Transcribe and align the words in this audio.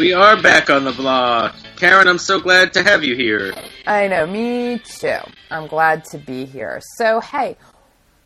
We 0.00 0.14
are 0.14 0.40
back 0.40 0.70
on 0.70 0.84
the 0.84 0.92
block. 0.92 1.54
Karen, 1.76 2.08
I'm 2.08 2.16
so 2.16 2.40
glad 2.40 2.72
to 2.72 2.82
have 2.82 3.04
you 3.04 3.14
here. 3.14 3.52
I 3.86 4.08
know, 4.08 4.26
me 4.26 4.78
too. 4.78 5.18
I'm 5.50 5.66
glad 5.66 6.06
to 6.06 6.16
be 6.16 6.46
here. 6.46 6.80
So, 6.96 7.20
hey, 7.20 7.58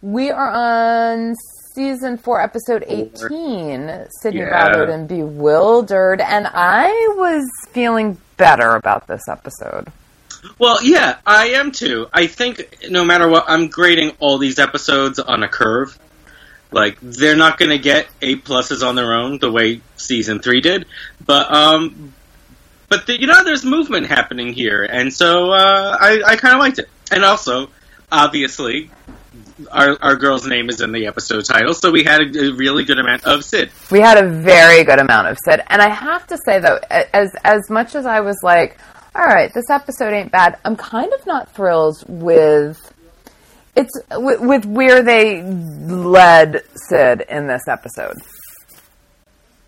we 0.01 0.31
are 0.31 0.53
on 0.53 1.35
season 1.75 2.17
four, 2.17 2.41
episode 2.41 2.85
18, 2.87 4.07
Sydney 4.23 4.39
Yeah. 4.43 4.51
Ballard 4.51 4.89
and 4.89 5.09
Bewildered, 5.09 6.21
and 6.21 6.47
I 6.47 6.87
was 7.17 7.45
feeling 7.73 8.19
better 8.37 8.77
about 8.77 9.09
this 9.09 9.23
episode. 9.29 9.89
Well, 10.61 10.79
yeah, 10.81 11.17
I 11.27 11.47
am 11.49 11.73
too. 11.73 12.07
I 12.13 12.29
think 12.29 12.87
no 12.89 13.05
matter 13.05 13.29
what, 13.29 13.47
I'm 13.49 13.67
grading 13.67 14.13
all 14.21 14.39
these 14.39 14.61
episodes 14.61 15.19
on 15.19 15.43
a 15.43 15.49
curve. 15.49 15.99
Like 16.75 16.99
they're 17.01 17.37
not 17.37 17.57
going 17.57 17.71
to 17.71 17.79
get 17.79 18.09
A 18.21 18.35
pluses 18.35 18.87
on 18.87 18.97
their 18.97 19.15
own 19.15 19.39
the 19.39 19.51
way 19.51 19.81
season 19.97 20.41
three 20.41 20.61
did, 20.61 20.87
but 21.25 21.51
um, 21.53 22.13
but 22.89 23.07
the, 23.07 23.21
you 23.21 23.29
know, 23.29 23.45
there's 23.45 23.65
movement 23.65 24.09
happening 24.09 24.53
here, 24.53 24.83
and 24.83 25.13
so 25.13 25.53
uh, 25.53 25.97
I 26.01 26.23
I 26.27 26.37
kind 26.37 26.55
of 26.55 26.61
liked 26.61 26.81
it. 26.81 26.89
And 27.13 27.25
also, 27.25 27.69
obviously, 28.11 28.91
our 29.71 29.97
our 30.03 30.17
girl's 30.17 30.47
name 30.47 30.69
is 30.69 30.81
in 30.81 30.91
the 30.91 31.07
episode 31.07 31.45
title, 31.45 31.75
so 31.75 31.93
we 31.93 32.03
had 32.03 32.21
a, 32.21 32.49
a 32.49 32.53
really 32.55 32.85
good 32.85 32.99
amount 32.99 33.25
of 33.25 33.45
Sid. 33.45 33.71
We 33.93 34.01
had 34.01 34.19
a 34.19 34.29
very 34.29 34.83
good 34.83 34.99
amount 34.99 35.29
of 35.29 35.39
Sid, 35.45 35.63
and 35.69 35.81
I 35.81 35.91
have 35.91 36.27
to 36.27 36.39
say 36.45 36.59
though, 36.59 36.81
as 36.91 37.31
as 37.45 37.71
much 37.71 37.95
as 37.95 38.05
I 38.05 38.19
was 38.19 38.37
like, 38.43 38.79
all 39.15 39.27
right, 39.27 39.53
this 39.55 39.71
episode 39.71 40.13
ain't 40.13 40.33
bad, 40.33 40.59
I'm 40.65 40.75
kind 40.75 41.13
of 41.13 41.25
not 41.25 41.53
thrilled 41.53 42.03
with 42.09 42.94
it's 43.77 43.93
with, 44.13 44.41
with 44.41 44.65
where 44.67 45.03
they 45.03 45.43
led 45.43 46.63
Sid 46.89 47.25
in 47.29 47.47
this 47.47 47.63
episode. 47.69 48.17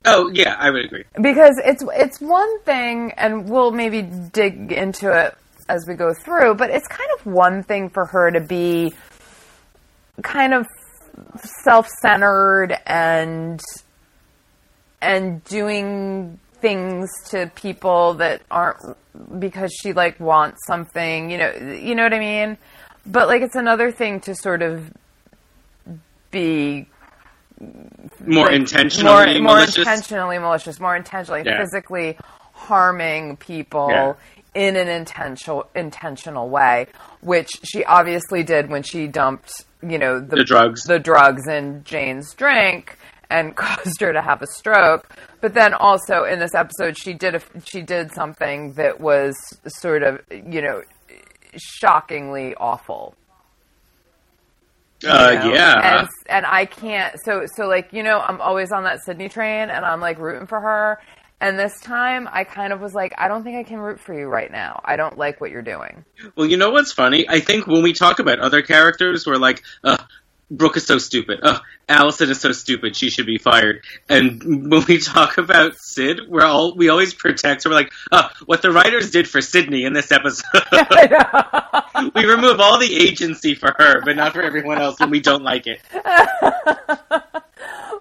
Oh 0.05 0.31
yeah, 0.33 0.55
I 0.59 0.71
would 0.71 0.85
agree. 0.85 1.05
because 1.21 1.61
it's 1.65 1.83
it's 1.95 2.21
one 2.21 2.61
thing 2.61 3.13
and 3.17 3.49
we'll 3.49 3.73
maybe 3.73 4.03
dig 4.03 4.71
into 4.73 5.11
it 5.13 5.37
as 5.69 5.85
we 5.89 5.95
go 5.95 6.15
through 6.25 6.55
but 6.55 6.71
it's 6.71 6.87
kind 6.87 7.11
of 7.19 7.27
one 7.27 7.65
thing 7.65 7.89
for 7.91 8.07
her 8.07 8.31
to 8.31 8.39
be 8.41 8.95
kind 10.23 10.55
of 10.55 10.65
self-centered 11.65 12.73
and 12.87 13.61
and 15.03 15.43
doing 15.45 16.39
things 16.61 17.11
to 17.31 17.51
people 17.57 18.15
that 18.15 18.43
aren't 18.49 18.97
because 19.41 19.73
she 19.73 19.93
like 19.93 20.21
wants 20.21 20.59
something 20.69 21.31
you 21.31 21.39
know 21.39 21.53
you 21.53 21.97
know 21.97 22.05
what 22.05 22.15
i 22.15 22.19
mean 22.21 22.57
but 23.07 23.29
like 23.29 23.43
it's 23.43 23.55
another 23.57 23.91
thing 23.93 24.21
to 24.21 24.35
sort 24.35 24.63
of 24.63 24.91
be 26.31 26.89
More 28.25 28.47
like, 28.47 28.55
intentionally 28.55 29.41
more, 29.41 29.55
malicious. 29.57 29.77
more 29.79 29.93
intentionally 29.93 30.39
malicious, 30.39 30.81
more 30.81 30.97
intentionally 30.97 31.43
Yeah. 31.45 31.59
physically 31.59 32.19
harming 32.53 33.37
people 33.37 33.89
Yeah. 33.91 34.13
in 34.55 34.77
an 34.77 34.89
intentional 34.89 35.69
intentional 35.75 36.49
way, 36.49 36.87
which 37.21 37.51
she 37.65 37.85
obviously 37.85 38.43
did 38.43 38.69
when 38.71 38.83
she 38.83 39.07
dumped, 39.07 39.53
you 39.83 39.99
know, 39.99 40.21
the, 40.21 40.37
The 40.37 40.45
drugs. 40.45 40.83
the 40.85 40.99
drugs 40.99 41.47
in 41.49 41.85
Jane's 41.85 42.35
drink 42.35 42.99
and 43.31 43.57
caused 43.65 44.01
her 44.01 44.13
to 44.13 44.21
have 44.23 44.43
a 44.43 44.47
stroke. 44.47 45.09
But 45.41 45.55
then 45.55 45.75
also 45.75 46.25
in 46.25 46.39
this 46.39 46.55
episode, 46.55 46.97
she 46.99 47.13
did 47.15 47.35
a, 47.37 47.41
she 47.65 47.83
did 47.83 48.13
something 48.13 48.73
that 48.75 49.01
was 49.01 49.35
sort 49.67 50.03
of, 50.03 50.21
you 50.31 50.61
know, 50.63 50.83
shockingly 51.59 52.55
awful 52.55 53.15
uh, 55.05 55.31
you 55.33 55.51
know? 55.51 55.55
yeah. 55.55 56.01
And, 56.01 56.09
and 56.29 56.47
I 56.47 56.65
can't. 56.65 57.15
So 57.25 57.43
so 57.55 57.67
like 57.67 57.93
you 57.93 58.03
know, 58.03 58.21
I'm 58.21 58.41
always 58.41 58.73
on 58.73 58.85
that 58.85 59.05
Sydney 59.05 59.29
train, 59.29 59.71
and 59.71 59.85
I'm 59.85 60.01
like 60.01 60.19
rooting 60.19 60.47
for 60.47 60.61
her. 60.61 60.99
And 61.39 61.59
this 61.59 61.79
time, 61.83 62.27
I 62.33 62.45
kind 62.45 62.73
of 62.73 62.81
was 62.81 62.95
like, 62.95 63.13
I 63.19 63.29
don't 63.29 63.45
think 63.45 63.59
I 63.59 63.63
can 63.63 63.79
root 63.79 64.01
for 64.01 64.19
you 64.19 64.27
right 64.27 64.51
now. 64.51 64.81
I 64.83 64.97
don't 64.97 65.19
like 65.19 65.39
what 65.39 65.51
you're 65.51 65.61
doing. 65.61 66.03
Well, 66.35 66.47
you 66.47 66.57
know 66.57 66.71
what's 66.71 66.93
funny? 66.93 67.29
I 67.29 67.41
think 67.41 67.67
when 67.67 67.83
we 67.83 67.93
talk 67.93 68.21
about 68.21 68.39
other 68.39 68.63
characters, 68.63 69.27
we're 69.27 69.37
like, 69.37 69.63
uh, 69.85 69.99
Brooke 70.51 70.77
is 70.77 70.87
so 70.87 70.99
stupid. 70.99 71.41
Uh, 71.43 71.59
Allison 71.89 72.31
is 72.31 72.41
so 72.41 72.53
stupid. 72.53 72.95
She 72.97 73.11
should 73.11 73.27
be 73.27 73.39
fired. 73.39 73.83
And 74.09 74.71
when 74.71 74.85
we 74.87 74.99
talk 74.99 75.39
about 75.39 75.77
Sid, 75.77 76.21
we're 76.29 76.45
all 76.45 76.75
we 76.75 76.89
always 76.89 77.15
protect 77.15 77.65
her. 77.65 77.71
We're 77.71 77.77
like, 77.77 77.93
uh, 78.13 78.29
what 78.47 78.63
the 78.63 78.71
writers 78.71 79.11
did 79.11 79.29
for 79.29 79.41
Sydney 79.41 79.85
in 79.85 79.93
this 79.93 80.13
episode. 80.13 80.45
we 82.15 82.25
remove 82.25 82.61
all 82.61 82.79
the 82.79 82.95
agency 82.95 83.55
for 83.55 83.75
her, 83.77 84.03
but 84.05 84.17
not 84.17 84.33
for 84.33 84.43
everyone 84.43 84.81
else 84.81 85.01
when 85.01 85.11
we 85.11 85.21
don't 85.21 85.43
like 85.43 85.67
it. 85.67 85.81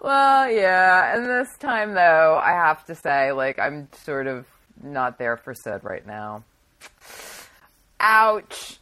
well, 0.02 0.50
yeah. 0.52 1.16
And 1.16 1.26
this 1.26 1.58
time, 1.58 1.94
though, 1.94 2.40
I 2.42 2.52
have 2.52 2.86
to 2.86 2.96
say, 2.96 3.32
like, 3.32 3.58
I'm 3.58 3.88
sort 4.04 4.28
of 4.28 4.46
not 4.84 5.18
there 5.18 5.38
for 5.38 5.56
Sid 5.56 5.84
right 5.84 6.06
now. 6.06 6.44
Ouch. 8.00 8.78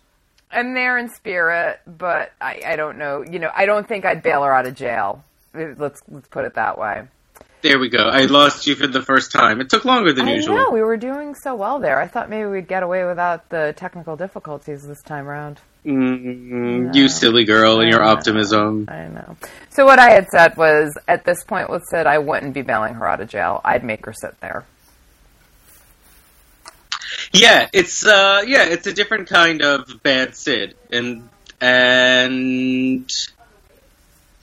I'm 0.54 0.74
there 0.74 0.98
in 0.98 1.10
spirit, 1.10 1.80
but 1.86 2.32
I, 2.40 2.62
I 2.66 2.76
don't 2.76 2.98
know. 2.98 3.24
You 3.24 3.40
know, 3.40 3.52
I 3.54 3.66
don't 3.66 3.88
think 3.88 4.06
I'd 4.06 4.22
bail 4.24 4.44
her 4.44 4.54
out 4.54 4.68
of 4.68 4.76
jail. 4.76 5.24
Let's 5.54 6.02
let's 6.10 6.28
put 6.30 6.46
it 6.46 6.56
that 6.56 6.78
way. 6.78 7.04
There 7.62 7.80
we 7.80 7.88
go. 7.88 8.00
I 8.10 8.26
lost 8.26 8.68
you 8.68 8.76
for 8.76 8.88
the 8.88 9.02
first 9.02 9.32
time. 9.32 9.62
It 9.62 9.70
took 9.70 9.86
longer 9.86 10.12
than 10.12 10.28
I 10.28 10.34
usual. 10.34 10.56
know 10.56 10.72
we 10.72 10.82
were 10.82 10.98
doing 10.98 11.34
so 11.34 11.56
well 11.56 11.80
there. 11.80 11.98
I 12.02 12.08
thought 12.08 12.30
maybe 12.30 12.46
we'd 12.46 12.68
get 12.68 12.84
away 12.84 13.06
without 13.06 13.48
the 13.50 13.74
technical 13.78 14.18
difficulties 14.18 14.86
this 14.86 15.02
time 15.02 15.30
around. 15.30 15.62
Mm, 15.86 16.94
You 16.94 17.08
silly 17.08 17.46
girl 17.46 17.80
and 17.80 17.90
your 17.90 18.04
I 18.04 18.10
optimism. 18.12 18.86
I 18.90 19.08
know. 19.08 19.38
So 19.70 19.86
what 19.86 19.98
I 20.00 20.12
had 20.12 20.28
said 20.30 20.58
was, 20.58 20.92
at 21.08 21.24
this 21.24 21.44
point 21.46 21.70
with 21.70 21.84
said 21.90 22.06
I 22.06 22.18
wouldn't 22.18 22.54
be 22.54 22.64
bailing 22.64 22.96
her 22.96 23.08
out 23.08 23.22
of 23.22 23.30
jail. 23.30 23.62
I'd 23.64 23.84
make 23.84 24.06
her 24.06 24.14
sit 24.14 24.40
there. 24.42 24.66
Yeah, 27.34 27.68
it's 27.74 28.06
uh 28.06 28.44
yeah, 28.46 28.66
it's 28.66 28.88
a 28.88 28.94
different 28.94 29.28
kind 29.28 29.62
of 29.62 30.02
bad 30.04 30.36
Sid. 30.36 30.76
And 30.92 31.30
and 31.60 33.10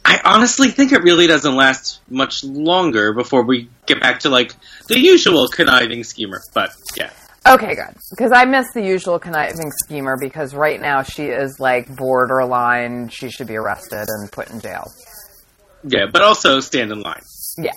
I 0.05 0.21
honestly 0.25 0.69
think 0.69 0.93
it 0.93 1.03
really 1.03 1.29
doesn't 1.29 1.55
last 1.55 2.00
much 2.11 2.43
longer 2.43 3.12
before 3.12 3.45
we 3.45 3.69
get 3.87 4.00
back 4.00 4.21
to 4.21 4.29
like 4.29 4.55
the 4.89 4.99
usual 4.99 5.47
conniving 5.49 6.03
schemer. 6.03 6.41
But 6.53 6.73
yeah. 6.97 7.11
Okay, 7.47 7.75
good. 7.75 7.97
Because 8.11 8.33
I 8.33 8.45
miss 8.45 8.67
the 8.75 8.83
usual 8.83 9.19
conniving 9.19 9.71
schemer 9.84 10.17
because 10.21 10.55
right 10.55 10.81
now 10.81 11.03
she 11.03 11.25
is 11.27 11.61
like 11.61 11.95
borderline. 11.97 13.09
She 13.09 13.31
should 13.31 13.47
be 13.47 13.56
arrested 13.56 14.06
and 14.09 14.31
put 14.31 14.50
in 14.50 14.61
jail. 14.61 14.91
Yeah, 15.84 16.06
but 16.12 16.23
also 16.23 16.61
stand 16.61 16.93
in 16.93 17.00
line. 17.00 17.23
Yeah. 17.56 17.73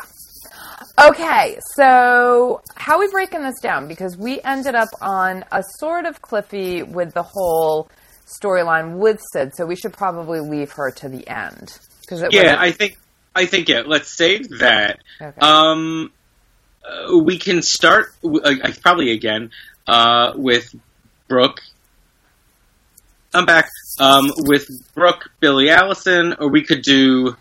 Okay, 1.01 1.57
so 1.75 2.61
how 2.75 2.95
are 2.95 2.99
we 2.99 3.09
breaking 3.09 3.41
this 3.41 3.59
down? 3.59 3.87
Because 3.87 4.15
we 4.15 4.39
ended 4.41 4.75
up 4.75 4.89
on 5.01 5.43
a 5.51 5.63
sort 5.79 6.05
of 6.05 6.21
cliffy 6.21 6.83
with 6.83 7.13
the 7.13 7.23
whole 7.23 7.89
storyline 8.27 8.97
with 8.97 9.19
Sid, 9.33 9.55
so 9.55 9.65
we 9.65 9.75
should 9.75 9.93
probably 9.93 10.39
leave 10.39 10.71
her 10.73 10.91
to 10.91 11.09
the 11.09 11.27
end. 11.27 11.77
Because 12.01 12.23
Yeah, 12.31 12.55
I 12.59 12.71
think 12.71 12.97
I 13.35 13.47
think 13.47 13.69
yeah, 13.69 13.81
let's 13.85 14.15
save 14.15 14.47
that. 14.59 14.99
okay. 15.19 15.39
Um, 15.41 16.11
uh, 16.85 17.17
we 17.23 17.39
can 17.39 17.63
start 17.63 18.13
uh, 18.23 18.37
uh, 18.37 18.71
probably 18.81 19.11
again 19.11 19.49
uh, 19.87 20.33
with 20.35 20.75
Brooke. 21.27 21.61
I'm 23.33 23.45
back 23.47 23.67
um, 23.99 24.31
with 24.37 24.67
Brooke, 24.93 25.31
Billy 25.39 25.71
Allison, 25.71 26.35
or 26.37 26.51
we 26.51 26.63
could 26.63 26.83
do 26.83 27.35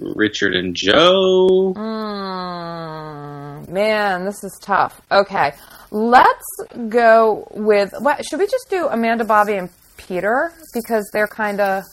Richard 0.00 0.54
and 0.54 0.74
Jo. 0.74 1.72
Mm, 1.74 3.68
man, 3.68 4.24
this 4.24 4.42
is 4.44 4.58
tough. 4.62 5.00
Okay, 5.10 5.52
let's 5.90 6.44
go 6.88 7.46
with 7.52 7.92
what? 8.00 8.24
Should 8.26 8.38
we 8.40 8.46
just 8.46 8.68
do 8.70 8.88
Amanda, 8.88 9.24
Bobby, 9.24 9.54
and 9.54 9.70
Peter 9.96 10.52
because 10.72 11.08
they're 11.12 11.26
kind 11.28 11.60
of 11.60 11.84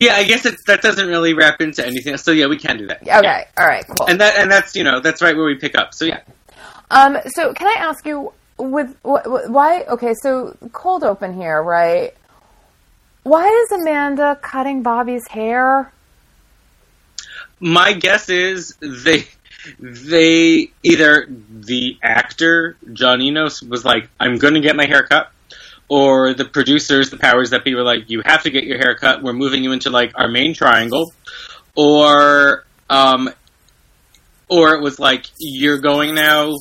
Yeah, 0.00 0.14
I 0.14 0.24
guess 0.24 0.46
it, 0.46 0.56
that 0.66 0.80
doesn't 0.82 1.08
really 1.08 1.34
wrap 1.34 1.60
into 1.60 1.84
anything. 1.86 2.16
So 2.16 2.30
yeah, 2.30 2.46
we 2.46 2.56
can 2.56 2.78
do 2.78 2.86
that. 2.86 3.02
okay. 3.02 3.44
All 3.58 3.66
right, 3.66 3.84
cool. 3.88 4.06
And 4.08 4.20
that 4.20 4.38
and 4.38 4.50
that's 4.50 4.74
you 4.76 4.84
know 4.84 5.00
that's 5.00 5.20
right 5.22 5.36
where 5.36 5.46
we 5.46 5.56
pick 5.56 5.76
up. 5.76 5.94
So 5.94 6.04
yeah, 6.04 6.20
Um, 6.90 7.18
so 7.34 7.52
can 7.52 7.66
I 7.66 7.76
ask 7.80 8.06
you 8.06 8.32
with 8.58 8.94
wh- 9.02 9.48
why? 9.50 9.82
Okay, 9.88 10.14
so 10.22 10.56
cold 10.72 11.02
open 11.04 11.34
here, 11.34 11.62
right? 11.62 12.14
Why 13.24 13.46
is 13.46 13.72
Amanda 13.82 14.38
cutting 14.40 14.82
Bobby's 14.82 15.26
hair? 15.28 15.92
My 17.60 17.92
guess 17.92 18.28
is 18.28 18.76
they 18.80 19.26
they 19.78 20.70
either 20.82 21.26
the 21.50 21.98
actor 22.02 22.76
John 22.92 23.20
Enos 23.20 23.62
was 23.62 23.84
like, 23.84 24.08
"I'm 24.18 24.38
going 24.38 24.54
to 24.54 24.60
get 24.60 24.76
my 24.76 24.86
hair 24.86 25.04
cut," 25.04 25.30
or 25.88 26.34
the 26.34 26.44
producers, 26.44 27.10
the 27.10 27.18
powers 27.18 27.50
that 27.50 27.64
be, 27.64 27.74
were 27.74 27.82
like, 27.82 28.08
"You 28.08 28.22
have 28.24 28.42
to 28.44 28.50
get 28.50 28.64
your 28.64 28.78
hair 28.78 28.94
cut. 28.94 29.22
We're 29.22 29.32
moving 29.32 29.64
you 29.64 29.72
into 29.72 29.90
like 29.90 30.12
our 30.14 30.28
main 30.28 30.54
triangle," 30.54 31.12
or 31.76 32.64
um, 32.88 33.30
or 34.48 34.74
it 34.74 34.82
was 34.82 34.98
like, 34.98 35.26
"You're 35.38 35.80
going 35.80 36.14
now 36.14 36.56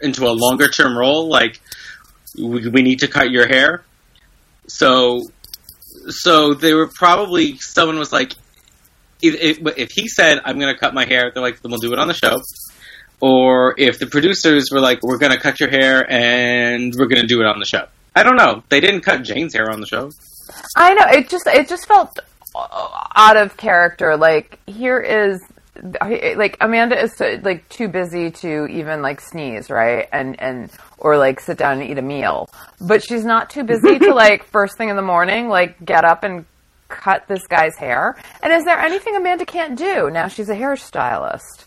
into 0.00 0.26
a 0.26 0.32
longer 0.32 0.68
term 0.68 0.96
role. 0.96 1.28
Like, 1.28 1.60
we, 2.36 2.68
we 2.68 2.82
need 2.82 3.00
to 3.00 3.08
cut 3.08 3.30
your 3.30 3.46
hair." 3.46 3.84
So, 4.66 5.22
so 6.08 6.54
they 6.54 6.74
were 6.74 6.88
probably 6.88 7.56
someone 7.58 7.98
was 7.98 8.12
like, 8.12 8.34
if, 9.22 9.58
if, 9.60 9.78
if 9.78 9.90
he 9.92 10.08
said 10.08 10.40
I'm 10.44 10.58
going 10.58 10.72
to 10.72 10.78
cut 10.78 10.94
my 10.94 11.04
hair, 11.04 11.30
they're 11.32 11.42
like, 11.42 11.60
then 11.60 11.70
we'll 11.70 11.80
do 11.80 11.92
it 11.92 11.98
on 11.98 12.08
the 12.08 12.14
show. 12.14 12.40
or 13.20 13.74
if 13.78 13.98
the 13.98 14.06
producers 14.06 14.70
were 14.72 14.80
like, 14.80 15.02
"We're 15.02 15.18
going 15.18 15.32
to 15.32 15.38
cut 15.38 15.60
your 15.60 15.68
hair 15.68 16.10
and 16.10 16.94
we're 16.96 17.08
going 17.08 17.20
to 17.20 17.26
do 17.26 17.40
it 17.40 17.46
on 17.46 17.58
the 17.58 17.66
show." 17.66 17.86
I 18.14 18.22
don't 18.22 18.36
know. 18.36 18.62
They 18.68 18.80
didn't 18.80 19.02
cut 19.02 19.22
Jane's 19.22 19.54
hair 19.54 19.70
on 19.70 19.80
the 19.80 19.86
show. 19.86 20.10
I 20.76 20.94
know 20.94 21.06
it 21.12 21.28
just 21.28 21.46
it 21.46 21.68
just 21.68 21.86
felt 21.86 22.18
uh, 22.54 23.06
out 23.14 23.36
of 23.36 23.56
character. 23.56 24.16
Like 24.16 24.58
here 24.66 24.98
is 24.98 25.40
like 26.36 26.56
Amanda 26.60 27.00
is 27.00 27.16
so, 27.16 27.38
like 27.42 27.68
too 27.68 27.88
busy 27.88 28.30
to 28.30 28.66
even 28.66 29.02
like 29.02 29.20
sneeze, 29.20 29.70
right? 29.70 30.08
And 30.12 30.40
and 30.40 30.70
or 30.98 31.16
like 31.16 31.40
sit 31.40 31.58
down 31.58 31.80
and 31.80 31.90
eat 31.90 31.98
a 31.98 32.02
meal. 32.02 32.48
But 32.80 33.02
she's 33.02 33.24
not 33.24 33.50
too 33.50 33.64
busy 33.64 33.98
to 33.98 34.14
like 34.14 34.44
first 34.44 34.76
thing 34.76 34.88
in 34.88 34.96
the 34.96 35.02
morning 35.02 35.48
like 35.48 35.82
get 35.84 36.04
up 36.04 36.24
and 36.24 36.44
cut 36.90 37.26
this 37.28 37.46
guy's 37.46 37.76
hair. 37.76 38.16
And 38.42 38.52
is 38.52 38.64
there 38.64 38.78
anything 38.78 39.16
Amanda 39.16 39.46
can't 39.46 39.78
do? 39.78 40.10
Now 40.10 40.28
she's 40.28 40.48
a 40.48 40.54
hairstylist. 40.54 41.66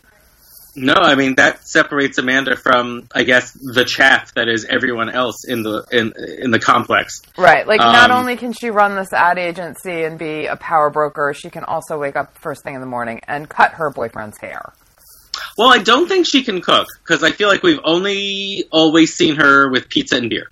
No, 0.76 0.96
I 0.96 1.16
mean 1.16 1.36
that 1.36 1.68
separates 1.68 2.18
Amanda 2.18 2.56
from, 2.56 3.08
I 3.14 3.24
guess, 3.24 3.52
the 3.52 3.86
chaff 3.86 4.34
that 4.34 4.48
is 4.48 4.66
everyone 4.66 5.10
else 5.10 5.46
in 5.48 5.62
the 5.62 5.86
in 5.92 6.14
in 6.44 6.52
the 6.52 6.60
complex. 6.60 7.22
Right. 7.38 7.68
Like, 7.68 7.80
um, 7.80 7.94
not 7.94 8.10
only 8.10 8.38
can 8.38 8.54
she 8.54 8.72
run 8.72 8.96
this 8.96 9.14
ad 9.14 9.38
agency 9.38 10.04
and 10.04 10.18
be 10.18 10.48
a 10.48 10.56
power 10.56 10.90
broker, 10.90 11.34
she 11.36 11.52
can 11.52 11.64
also 11.64 12.00
wake 12.00 12.16
up 12.16 12.36
first 12.40 12.64
thing 12.64 12.74
in 12.74 12.82
the 12.82 12.88
morning 12.88 13.22
and 13.28 13.48
cut 13.48 13.74
her 13.74 13.92
boyfriend's 13.92 14.40
hair. 14.40 14.74
Well, 15.58 15.72
I 15.72 15.78
don't 15.78 16.08
think 16.08 16.26
she 16.26 16.44
can 16.44 16.62
cook 16.62 16.88
because 17.04 17.24
I 17.24 17.32
feel 17.32 17.50
like 17.50 17.62
we've 17.62 17.82
only 17.84 18.66
always 18.72 19.14
seen 19.14 19.36
her 19.36 19.70
with 19.70 19.90
pizza 19.90 20.16
and 20.16 20.30
beer 20.30 20.50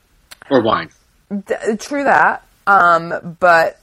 or 0.52 0.62
wine. 0.62 0.90
D- 1.32 1.56
true 1.80 2.04
that, 2.04 2.44
um, 2.68 3.38
but 3.40 3.80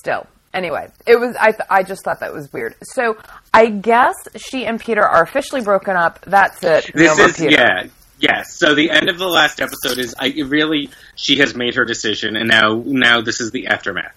still, 0.00 0.26
Anyway, 0.54 0.88
it 1.06 1.20
was 1.20 1.36
I. 1.36 1.52
Th- 1.52 1.68
I 1.68 1.82
just 1.82 2.02
thought 2.04 2.20
that 2.20 2.32
was 2.32 2.50
weird. 2.52 2.74
So 2.82 3.18
I 3.52 3.66
guess 3.66 4.14
she 4.36 4.64
and 4.64 4.80
Peter 4.80 5.02
are 5.02 5.22
officially 5.22 5.60
broken 5.60 5.94
up. 5.94 6.20
That's 6.22 6.62
it. 6.62 6.90
This 6.94 7.16
no 7.18 7.26
is 7.26 7.36
Peter. 7.36 7.50
yeah. 7.50 7.86
Yes. 8.18 8.58
So 8.58 8.74
the 8.74 8.90
end 8.90 9.10
of 9.10 9.18
the 9.18 9.28
last 9.28 9.60
episode 9.60 9.98
is 9.98 10.14
I 10.18 10.34
really 10.46 10.90
she 11.16 11.36
has 11.38 11.54
made 11.54 11.74
her 11.74 11.84
decision, 11.84 12.34
and 12.34 12.48
now 12.48 12.82
now 12.84 13.20
this 13.20 13.40
is 13.40 13.50
the 13.50 13.66
aftermath. 13.66 14.14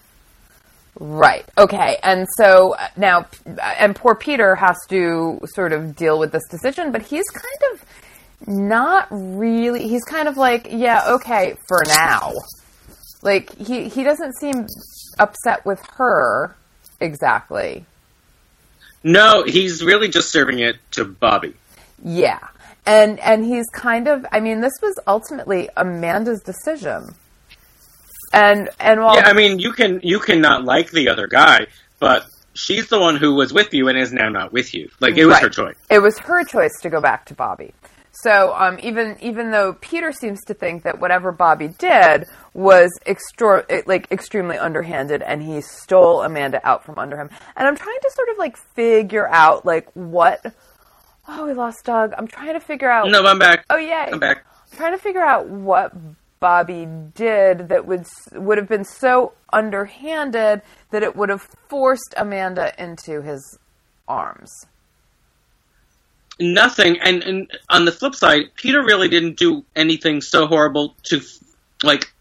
Right. 0.98 1.44
Okay. 1.58 1.98
And 2.02 2.26
so 2.36 2.76
now, 2.96 3.26
and 3.78 3.94
poor 3.94 4.14
Peter 4.14 4.54
has 4.54 4.78
to 4.88 5.40
sort 5.44 5.72
of 5.72 5.96
deal 5.96 6.18
with 6.18 6.32
this 6.32 6.46
decision, 6.50 6.92
but 6.92 7.02
he's 7.02 7.28
kind 7.28 7.74
of 7.74 7.84
not 8.48 9.06
really. 9.10 9.86
He's 9.86 10.04
kind 10.04 10.28
of 10.28 10.36
like, 10.38 10.68
yeah, 10.70 11.14
okay, 11.14 11.56
for 11.68 11.82
now. 11.86 12.32
Like 13.22 13.54
he 13.56 13.88
he 13.88 14.02
doesn't 14.02 14.34
seem 14.40 14.66
upset 15.18 15.64
with 15.64 15.80
her 15.96 16.56
exactly. 17.00 17.84
No, 19.04 19.42
he's 19.44 19.82
really 19.82 20.08
just 20.08 20.30
serving 20.30 20.60
it 20.60 20.76
to 20.92 21.04
Bobby. 21.04 21.54
Yeah. 22.04 22.48
And 22.86 23.18
and 23.20 23.44
he's 23.44 23.66
kind 23.72 24.08
of 24.08 24.26
I 24.32 24.40
mean 24.40 24.60
this 24.60 24.74
was 24.82 24.94
ultimately 25.06 25.68
Amanda's 25.76 26.42
decision. 26.42 27.14
And 28.32 28.70
and 28.80 29.00
while 29.00 29.16
Yeah, 29.16 29.28
I 29.28 29.32
mean 29.32 29.58
you 29.58 29.72
can 29.72 30.00
you 30.02 30.18
cannot 30.18 30.64
like 30.64 30.90
the 30.90 31.08
other 31.08 31.26
guy, 31.26 31.66
but 31.98 32.26
she's 32.54 32.88
the 32.88 32.98
one 32.98 33.16
who 33.16 33.34
was 33.34 33.52
with 33.52 33.72
you 33.74 33.88
and 33.88 33.98
is 33.98 34.12
now 34.12 34.28
not 34.28 34.52
with 34.52 34.74
you. 34.74 34.90
Like 35.00 35.16
it 35.16 35.26
was 35.26 35.34
right. 35.34 35.42
her 35.42 35.50
choice. 35.50 35.76
It 35.90 36.00
was 36.00 36.18
her 36.20 36.44
choice 36.44 36.72
to 36.82 36.90
go 36.90 37.00
back 37.00 37.26
to 37.26 37.34
Bobby. 37.34 37.72
So 38.12 38.54
um, 38.54 38.78
even 38.82 39.16
even 39.22 39.50
though 39.50 39.72
Peter 39.72 40.12
seems 40.12 40.44
to 40.44 40.54
think 40.54 40.82
that 40.82 41.00
whatever 41.00 41.32
Bobby 41.32 41.68
did 41.68 42.26
was 42.52 42.90
extra- 43.06 43.64
like 43.86 44.12
extremely 44.12 44.58
underhanded, 44.58 45.22
and 45.22 45.42
he 45.42 45.62
stole 45.62 46.22
Amanda 46.22 46.60
out 46.66 46.84
from 46.84 46.98
under 46.98 47.16
him, 47.16 47.30
and 47.56 47.66
I'm 47.66 47.76
trying 47.76 47.98
to 48.00 48.10
sort 48.14 48.28
of 48.28 48.38
like 48.38 48.56
figure 48.56 49.26
out 49.28 49.64
like 49.64 49.88
what. 49.94 50.44
Oh, 51.26 51.46
we 51.46 51.54
lost 51.54 51.84
Doug. 51.84 52.12
I'm 52.18 52.26
trying 52.26 52.52
to 52.52 52.60
figure 52.60 52.90
out. 52.90 53.08
No, 53.08 53.24
I'm 53.24 53.38
back. 53.38 53.64
Oh 53.70 53.76
yeah, 53.76 54.10
I'm 54.12 54.18
back. 54.18 54.44
I'm 54.72 54.76
trying 54.76 54.92
to 54.92 54.98
figure 54.98 55.22
out 55.22 55.48
what 55.48 55.92
Bobby 56.38 56.86
did 57.14 57.70
that 57.70 57.86
would 57.86 58.04
would 58.34 58.58
have 58.58 58.68
been 58.68 58.84
so 58.84 59.32
underhanded 59.52 60.60
that 60.90 61.02
it 61.02 61.16
would 61.16 61.30
have 61.30 61.48
forced 61.68 62.12
Amanda 62.18 62.74
into 62.82 63.22
his 63.22 63.58
arms 64.06 64.66
nothing. 66.38 66.98
And, 67.00 67.22
and 67.22 67.50
on 67.68 67.84
the 67.84 67.92
flip 67.92 68.14
side, 68.14 68.50
Peter 68.56 68.82
really 68.82 69.08
didn't 69.08 69.36
do 69.36 69.64
anything 69.74 70.20
so 70.20 70.46
horrible 70.46 70.94
to 71.04 71.20
like 71.82 72.12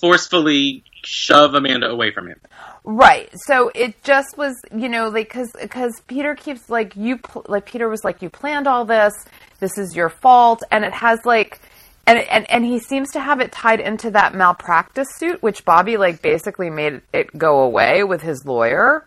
forcefully 0.00 0.84
shove 1.04 1.54
Amanda 1.54 1.88
away 1.88 2.12
from 2.12 2.28
him. 2.28 2.40
Right. 2.84 3.30
So 3.46 3.70
it 3.74 4.02
just 4.02 4.36
was, 4.36 4.54
you 4.74 4.88
know, 4.88 5.08
like 5.08 5.30
cuz 5.30 5.52
cuz 5.70 6.00
Peter 6.08 6.34
keeps 6.34 6.68
like 6.68 6.96
you 6.96 7.18
pl- 7.18 7.46
like 7.48 7.64
Peter 7.64 7.88
was 7.88 8.02
like 8.02 8.22
you 8.22 8.30
planned 8.30 8.66
all 8.66 8.84
this. 8.84 9.12
This 9.60 9.78
is 9.78 9.94
your 9.94 10.08
fault 10.08 10.62
and 10.70 10.84
it 10.84 10.92
has 10.92 11.20
like 11.24 11.60
and 12.06 12.18
and 12.18 12.50
and 12.50 12.64
he 12.64 12.80
seems 12.80 13.12
to 13.12 13.20
have 13.20 13.40
it 13.40 13.52
tied 13.52 13.78
into 13.78 14.10
that 14.10 14.34
malpractice 14.34 15.08
suit 15.16 15.40
which 15.42 15.64
Bobby 15.64 15.96
like 15.96 16.22
basically 16.22 16.70
made 16.70 17.02
it 17.12 17.36
go 17.38 17.60
away 17.60 18.02
with 18.02 18.22
his 18.22 18.44
lawyer, 18.44 19.06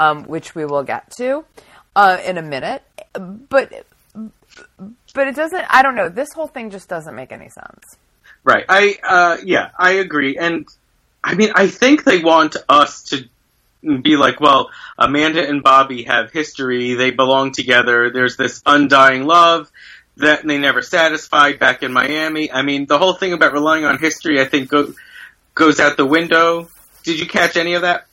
um, 0.00 0.24
which 0.24 0.56
we 0.56 0.64
will 0.64 0.82
get 0.82 1.08
to 1.18 1.44
uh, 1.96 2.18
in 2.24 2.38
a 2.38 2.42
minute 2.42 2.82
but 3.18 3.72
but 5.14 5.28
it 5.28 5.36
doesn't. 5.36 5.64
I 5.68 5.82
don't 5.82 5.94
know. 5.94 6.08
This 6.08 6.32
whole 6.32 6.46
thing 6.46 6.70
just 6.70 6.88
doesn't 6.88 7.14
make 7.14 7.32
any 7.32 7.48
sense. 7.48 7.96
Right. 8.44 8.64
I 8.68 8.96
uh, 9.02 9.36
yeah, 9.44 9.70
I 9.78 9.92
agree. 9.92 10.36
And 10.36 10.66
I 11.22 11.34
mean, 11.34 11.50
I 11.54 11.68
think 11.68 12.04
they 12.04 12.18
want 12.18 12.56
us 12.68 13.04
to 13.04 13.28
be 13.82 14.16
like, 14.16 14.40
well, 14.40 14.70
Amanda 14.98 15.46
and 15.46 15.62
Bobby 15.62 16.04
have 16.04 16.32
history. 16.32 16.94
They 16.94 17.10
belong 17.10 17.52
together. 17.52 18.10
There's 18.10 18.36
this 18.36 18.62
undying 18.66 19.24
love 19.24 19.70
that 20.18 20.46
they 20.46 20.58
never 20.58 20.82
satisfied 20.82 21.58
back 21.58 21.82
in 21.82 21.92
Miami. 21.92 22.52
I 22.52 22.62
mean, 22.62 22.86
the 22.86 22.98
whole 22.98 23.14
thing 23.14 23.32
about 23.32 23.52
relying 23.52 23.84
on 23.84 23.98
history, 23.98 24.40
I 24.40 24.44
think, 24.44 24.68
go, 24.68 24.92
goes 25.54 25.80
out 25.80 25.96
the 25.96 26.06
window. 26.06 26.68
Did 27.02 27.18
you 27.18 27.26
catch 27.26 27.56
any 27.56 27.74
of 27.74 27.82
that? 27.82 28.06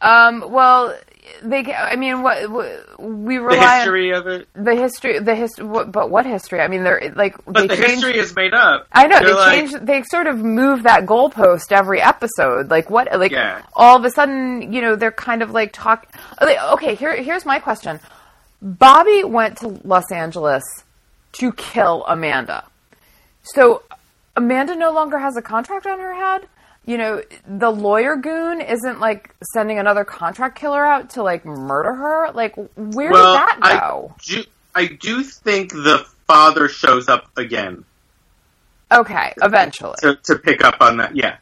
Um, 0.00 0.50
well, 0.50 0.96
they 1.42 1.64
i 1.74 1.96
mean 1.96 2.22
what, 2.22 2.50
what 2.50 3.00
we 3.00 3.38
rely 3.38 3.56
on. 3.56 3.60
the 3.60 3.76
history 3.76 4.12
on, 4.12 4.20
of 4.20 4.26
it? 4.26 4.48
The 4.54 4.74
history 4.74 5.18
the 5.18 5.34
history 5.34 5.66
but 5.66 6.10
what 6.10 6.26
history? 6.26 6.60
I 6.60 6.68
mean 6.68 6.84
they're 6.84 7.12
like 7.16 7.36
but 7.44 7.54
they 7.54 7.66
the 7.68 7.76
change, 7.76 7.90
history 7.90 8.18
is 8.18 8.34
made 8.34 8.54
up. 8.54 8.86
I 8.92 9.06
know 9.06 9.18
they're 9.18 9.28
they 9.28 9.34
like, 9.34 9.70
change 9.70 9.72
they 9.82 10.02
sort 10.04 10.26
of 10.26 10.38
move 10.38 10.82
that 10.82 11.06
goalpost 11.06 11.72
every 11.72 12.00
episode. 12.00 12.70
Like 12.70 12.90
what 12.90 13.08
like 13.18 13.32
yeah. 13.32 13.62
all 13.74 13.96
of 13.96 14.04
a 14.04 14.10
sudden 14.10 14.72
you 14.72 14.80
know 14.80 14.96
they're 14.96 15.12
kind 15.12 15.42
of 15.42 15.50
like 15.50 15.72
talk 15.72 16.06
okay 16.42 16.94
here 16.94 17.14
here's 17.22 17.46
my 17.46 17.58
question. 17.58 18.00
Bobby 18.60 19.24
went 19.24 19.58
to 19.58 19.68
los 19.84 20.10
angeles 20.12 20.62
to 21.32 21.52
kill 21.52 22.04
amanda. 22.06 22.64
So 23.42 23.82
amanda 24.36 24.74
no 24.76 24.92
longer 24.92 25.18
has 25.18 25.36
a 25.36 25.42
contract 25.42 25.86
on 25.86 25.98
her 25.98 26.14
head 26.14 26.48
you 26.86 26.98
know, 26.98 27.22
the 27.46 27.70
lawyer 27.70 28.16
goon 28.16 28.60
isn't 28.60 29.00
like 29.00 29.34
sending 29.52 29.78
another 29.78 30.04
contract 30.04 30.58
killer 30.58 30.84
out 30.84 31.10
to 31.10 31.22
like 31.22 31.44
murder 31.44 31.94
her. 31.94 32.32
Like, 32.32 32.54
where 32.56 33.10
well, 33.10 33.32
did 33.32 33.62
that 33.62 33.80
go? 33.80 34.14
I 34.14 34.22
do, 34.24 34.44
I 34.74 34.86
do 34.86 35.22
think 35.22 35.72
the 35.72 36.06
father 36.26 36.68
shows 36.68 37.08
up 37.08 37.30
again. 37.36 37.84
Okay, 38.92 39.32
eventually. 39.42 39.96
To, 40.00 40.16
to 40.24 40.36
pick 40.36 40.62
up 40.62 40.76
on 40.80 40.98
that, 40.98 41.16
yeah. 41.16 41.38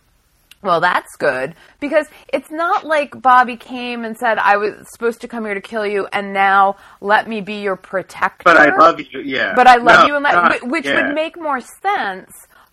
Well, 0.62 0.80
that's 0.80 1.16
good 1.16 1.56
because 1.80 2.06
it's 2.32 2.50
not 2.50 2.86
like 2.86 3.20
Bobby 3.20 3.56
came 3.56 4.04
and 4.04 4.16
said, 4.16 4.38
I 4.38 4.58
was 4.58 4.86
supposed 4.92 5.20
to 5.22 5.28
come 5.28 5.44
here 5.44 5.54
to 5.54 5.60
kill 5.60 5.84
you 5.84 6.06
and 6.12 6.32
now 6.32 6.76
let 7.00 7.28
me 7.28 7.40
be 7.40 7.54
your 7.54 7.74
protector. 7.74 8.44
But 8.44 8.56
I 8.56 8.76
love 8.76 9.00
you, 9.00 9.20
yeah. 9.20 9.54
But 9.56 9.66
I 9.66 9.76
love 9.76 10.02
no, 10.02 10.06
you 10.06 10.14
and 10.14 10.22
let, 10.22 10.34
not, 10.34 10.68
which 10.68 10.86
yeah. 10.86 11.06
would 11.06 11.16
make 11.16 11.36
more 11.36 11.60
sense 11.60 12.30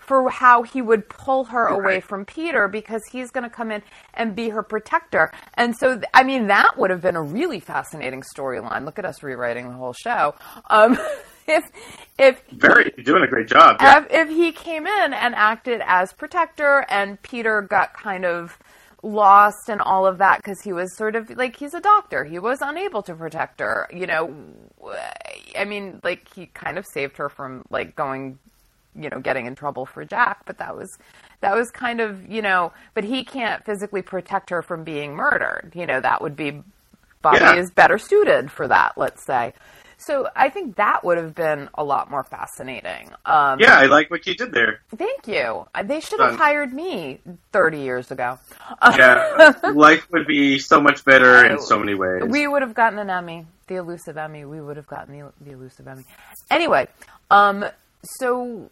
for 0.09 0.27
how 0.31 0.63
he 0.63 0.81
would 0.81 1.07
pull 1.07 1.43
her 1.43 1.67
away 1.67 1.99
from 1.99 2.25
Peter 2.25 2.67
because 2.67 3.03
he's 3.11 3.29
going 3.29 3.43
to 3.43 3.49
come 3.49 3.69
in 3.69 3.83
and 4.15 4.35
be 4.35 4.49
her 4.49 4.63
protector. 4.63 5.31
And 5.53 5.77
so, 5.77 6.01
I 6.15 6.23
mean, 6.23 6.47
that 6.47 6.79
would 6.79 6.89
have 6.89 6.99
been 6.99 7.15
a 7.15 7.21
really 7.21 7.59
fascinating 7.59 8.23
storyline. 8.35 8.85
Look 8.85 8.97
at 8.97 9.05
us 9.05 9.21
rewriting 9.21 9.67
the 9.67 9.75
whole 9.75 9.93
show. 9.93 10.33
Um, 10.67 10.97
if 11.47 11.63
if 12.17 12.41
very 12.51 12.89
doing 13.03 13.21
a 13.21 13.27
great 13.27 13.47
job. 13.47 13.77
Yeah. 13.79 13.99
If, 13.99 14.07
if 14.09 14.29
he 14.29 14.51
came 14.51 14.87
in 14.87 15.13
and 15.13 15.35
acted 15.35 15.79
as 15.85 16.11
protector, 16.11 16.87
and 16.89 17.21
Peter 17.21 17.61
got 17.61 17.93
kind 17.93 18.25
of 18.25 18.57
lost 19.03 19.69
and 19.69 19.79
all 19.79 20.07
of 20.07 20.17
that 20.17 20.37
because 20.37 20.59
he 20.61 20.73
was 20.73 20.97
sort 20.97 21.15
of 21.15 21.29
like 21.37 21.55
he's 21.55 21.73
a 21.73 21.79
doctor 21.79 22.25
he 22.25 22.37
was 22.37 22.59
unable 22.61 23.01
to 23.01 23.15
protect 23.15 23.61
her 23.61 23.87
you 23.93 24.05
know 24.05 24.35
i 25.57 25.63
mean 25.63 26.01
like 26.03 26.27
he 26.35 26.47
kind 26.47 26.77
of 26.77 26.85
saved 26.85 27.15
her 27.15 27.29
from 27.29 27.63
like 27.69 27.95
going 27.95 28.37
you 28.99 29.09
know 29.09 29.19
getting 29.19 29.45
in 29.45 29.55
trouble 29.55 29.85
for 29.85 30.03
Jack, 30.05 30.45
but 30.45 30.57
that 30.57 30.75
was 30.75 30.97
that 31.41 31.55
was 31.55 31.71
kind 31.71 32.01
of 32.01 32.29
you 32.29 32.41
know, 32.41 32.71
but 32.93 33.03
he 33.03 33.23
can't 33.23 33.63
physically 33.65 34.01
protect 34.01 34.49
her 34.49 34.61
from 34.61 34.83
being 34.83 35.15
murdered. 35.15 35.71
You 35.75 35.85
know, 35.85 36.01
that 36.01 36.21
would 36.21 36.35
be 36.35 36.61
Bobby 37.21 37.39
yeah. 37.39 37.55
is 37.55 37.71
better 37.71 37.97
suited 37.97 38.51
for 38.51 38.67
that. 38.67 38.93
Let's 38.97 39.25
say. 39.25 39.53
So 40.01 40.29
I 40.33 40.49
think 40.49 40.77
that 40.77 41.03
would 41.03 41.17
have 41.17 41.35
been 41.35 41.67
a 41.73 41.83
lot 41.83 42.09
more 42.09 42.23
fascinating. 42.23 43.09
Um, 43.25 43.59
yeah, 43.59 43.77
I 43.77 43.87
like 43.87 44.09
what 44.09 44.25
you 44.25 44.33
did 44.33 44.53
there. 44.53 44.79
Thank 44.95 45.27
you. 45.27 45.67
Uh, 45.75 45.83
they 45.83 45.99
should 45.99 46.21
have 46.21 46.37
hired 46.37 46.71
me 46.71 47.19
30 47.51 47.79
years 47.79 48.09
ago. 48.09 48.39
yeah, 48.81 49.53
life 49.73 50.07
would 50.11 50.25
be 50.25 50.57
so 50.57 50.79
much 50.79 51.03
better 51.03 51.45
in 51.45 51.59
so 51.59 51.77
many 51.77 51.95
ways. 51.95 52.23
We 52.25 52.47
would 52.47 52.61
have 52.61 52.73
gotten 52.73 52.97
an 52.97 53.09
Emmy. 53.09 53.45
the 53.67 53.75
elusive 53.75 54.17
Emmy, 54.17 54.45
we 54.45 54.61
would 54.61 54.77
have 54.77 54.87
gotten 54.87 55.19
the, 55.19 55.33
the 55.41 55.51
elusive 55.51 55.85
Emmy. 55.85 56.05
Anyway, 56.49 56.87
um, 57.29 57.65
so 58.03 58.71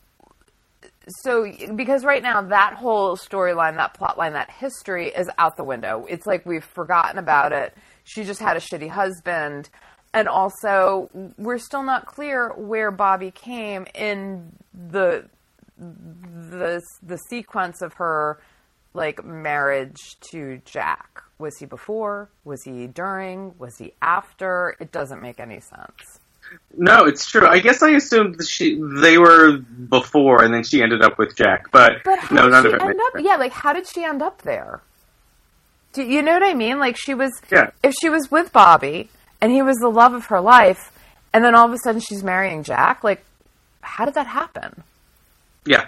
so 1.07 1.51
because 1.75 2.03
right 2.03 2.21
now 2.21 2.41
that 2.41 2.73
whole 2.73 3.15
storyline, 3.15 3.77
that 3.77 3.93
plot 3.93 4.17
line, 4.17 4.33
that 4.33 4.51
history 4.51 5.07
is 5.07 5.29
out 5.37 5.57
the 5.57 5.63
window. 5.63 6.05
It's 6.09 6.25
like 6.25 6.45
we've 6.45 6.63
forgotten 6.63 7.17
about 7.17 7.53
it. 7.53 7.73
She 8.03 8.23
just 8.23 8.39
had 8.39 8.57
a 8.57 8.59
shitty 8.59 8.89
husband. 8.89 9.69
And 10.13 10.27
also, 10.27 11.09
we're 11.37 11.59
still 11.59 11.83
not 11.83 12.05
clear 12.05 12.53
where 12.55 12.91
Bobby 12.91 13.31
came 13.31 13.85
in 13.93 14.51
the 14.73 15.25
the 15.77 16.81
the 17.03 17.17
sequence 17.29 17.81
of 17.81 17.93
her 17.95 18.39
like 18.93 19.23
marriage 19.23 20.17
to 20.31 20.59
Jack. 20.65 21.21
Was 21.39 21.57
he 21.57 21.65
before? 21.65 22.29
Was 22.43 22.63
he 22.63 22.87
during? 22.87 23.53
Was 23.59 23.77
he 23.77 23.93
after? 24.01 24.75
It 24.79 24.91
doesn't 24.91 25.21
make 25.21 25.39
any 25.39 25.59
sense. 25.59 26.19
No, 26.79 27.05
it's 27.05 27.25
true. 27.29 27.47
I 27.47 27.59
guess 27.59 27.81
I 27.81 27.89
assumed 27.91 28.37
she 28.47 28.79
they 29.01 29.17
were 29.17 29.57
before, 29.57 30.43
and 30.43 30.53
then 30.53 30.63
she 30.63 30.81
ended 30.83 31.01
up 31.01 31.17
with 31.17 31.35
Jack. 31.35 31.71
But, 31.71 32.03
But 32.05 32.19
how 32.19 32.35
no, 32.35 32.41
did 32.43 32.51
none 32.51 32.63
she 32.63 32.67
of 32.69 32.73
it. 32.75 32.81
end 32.81 32.99
up? 32.99 33.13
Yeah, 33.19 33.35
like 33.37 33.51
how 33.51 33.73
did 33.73 33.87
she 33.87 34.03
end 34.03 34.21
up 34.21 34.43
there? 34.43 34.81
Do 35.93 36.03
you 36.03 36.21
know 36.21 36.33
what 36.33 36.43
I 36.43 36.53
mean? 36.53 36.77
Like 36.79 36.95
she 36.95 37.15
was, 37.15 37.31
Yeah. 37.51 37.71
if 37.81 37.95
she 37.99 38.09
was 38.09 38.29
with 38.29 38.53
Bobby 38.53 39.09
and 39.41 39.51
he 39.51 39.63
was 39.63 39.77
the 39.77 39.89
love 39.89 40.13
of 40.13 40.27
her 40.27 40.39
life, 40.39 40.91
and 41.33 41.43
then 41.43 41.55
all 41.55 41.65
of 41.65 41.73
a 41.73 41.77
sudden 41.79 41.99
she's 42.01 42.23
marrying 42.23 42.61
Jack. 42.61 43.03
Like, 43.03 43.23
how 43.81 44.05
did 44.05 44.13
that 44.13 44.27
happen? 44.27 44.83
Yeah, 45.65 45.87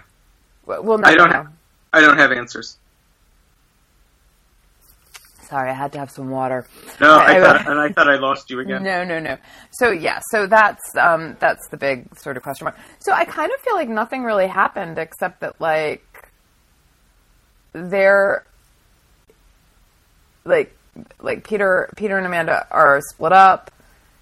Well, 0.66 0.82
we'll 0.84 1.06
I 1.06 1.14
don't. 1.14 1.30
know. 1.30 1.36
Have, 1.36 1.48
I 1.94 2.02
don't 2.02 2.18
have 2.18 2.32
answers. 2.32 2.78
Sorry, 5.50 5.70
I 5.70 5.74
had 5.74 5.92
to 5.94 6.00
have 6.00 6.12
some 6.12 6.30
water. 6.30 6.68
No, 7.02 7.16
I, 7.16 7.38
I- 7.38 7.42
thought, 7.42 7.68
and 7.68 7.80
I 7.80 7.90
thought 7.92 8.08
I 8.08 8.18
lost 8.18 8.50
you 8.52 8.60
again. 8.60 8.84
No, 8.84 9.04
no, 9.04 9.20
no. 9.20 9.38
So 9.72 9.90
yeah, 9.90 10.20
so 10.30 10.46
that's 10.46 10.96
um, 10.96 11.38
that's 11.40 11.68
the 11.70 11.78
big 11.78 12.16
sort 12.20 12.38
of 12.38 12.44
question 12.44 12.66
mark. 12.66 12.78
So 13.00 13.12
I 13.14 13.26
kind 13.26 13.52
of 13.52 13.60
feel 13.62 13.74
like 13.76 13.90
nothing 13.90 14.24
really 14.24 14.46
happened 14.48 15.00
except 15.00 15.40
that 15.40 15.60
like 15.60 16.30
they're 17.74 18.46
like 20.46 20.76
like 21.20 21.48
Peter 21.48 21.90
Peter 21.96 22.18
and 22.18 22.28
Amanda 22.28 22.68
are 22.72 23.00
split 23.02 23.32
up. 23.34 23.72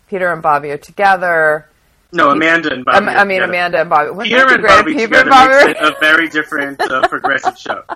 Peter 0.08 0.32
and 0.32 0.42
Bobby 0.42 0.72
are 0.72 0.78
together. 0.78 1.70
No, 2.12 2.30
Amanda 2.30 2.74
and 2.74 2.86
Bobby. 2.86 3.06
I 3.08 3.24
mean 3.24 3.42
together. 3.42 3.44
Amanda 3.44 3.82
and 3.82 3.90
Bobby. 3.90 4.10
Wouldn't 4.12 4.34
Peter 4.34 4.54
and 4.54 4.64
Bobby 4.64 4.94
Peter 4.94 5.08
together 5.08 5.30
Bobby 5.30 5.66
makes 5.66 5.80
it 5.80 5.86
a 5.86 5.96
very 6.00 6.30
different 6.30 6.82
uh, 6.82 7.08
progressive 7.08 7.58
show. 7.58 7.84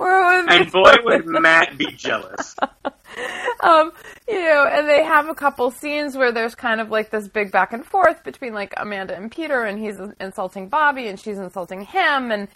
And 0.00 0.70
boy, 0.70 0.92
would 1.04 1.26
Matt 1.26 1.78
be 1.78 1.86
jealous. 1.86 2.54
um, 3.60 3.92
you 4.28 4.42
know, 4.42 4.66
and 4.70 4.88
they 4.88 5.02
have 5.02 5.28
a 5.28 5.34
couple 5.34 5.70
scenes 5.70 6.16
where 6.16 6.32
there's 6.32 6.54
kind 6.54 6.80
of 6.80 6.90
like 6.90 7.10
this 7.10 7.28
big 7.28 7.50
back 7.50 7.72
and 7.72 7.84
forth 7.84 8.22
between 8.24 8.52
like 8.52 8.74
Amanda 8.76 9.16
and 9.16 9.30
Peter, 9.30 9.62
and 9.64 9.78
he's 9.78 9.98
insulting 10.20 10.68
Bobby, 10.68 11.08
and 11.08 11.18
she's 11.18 11.38
insulting 11.38 11.82
him, 11.82 12.30
and 12.30 12.48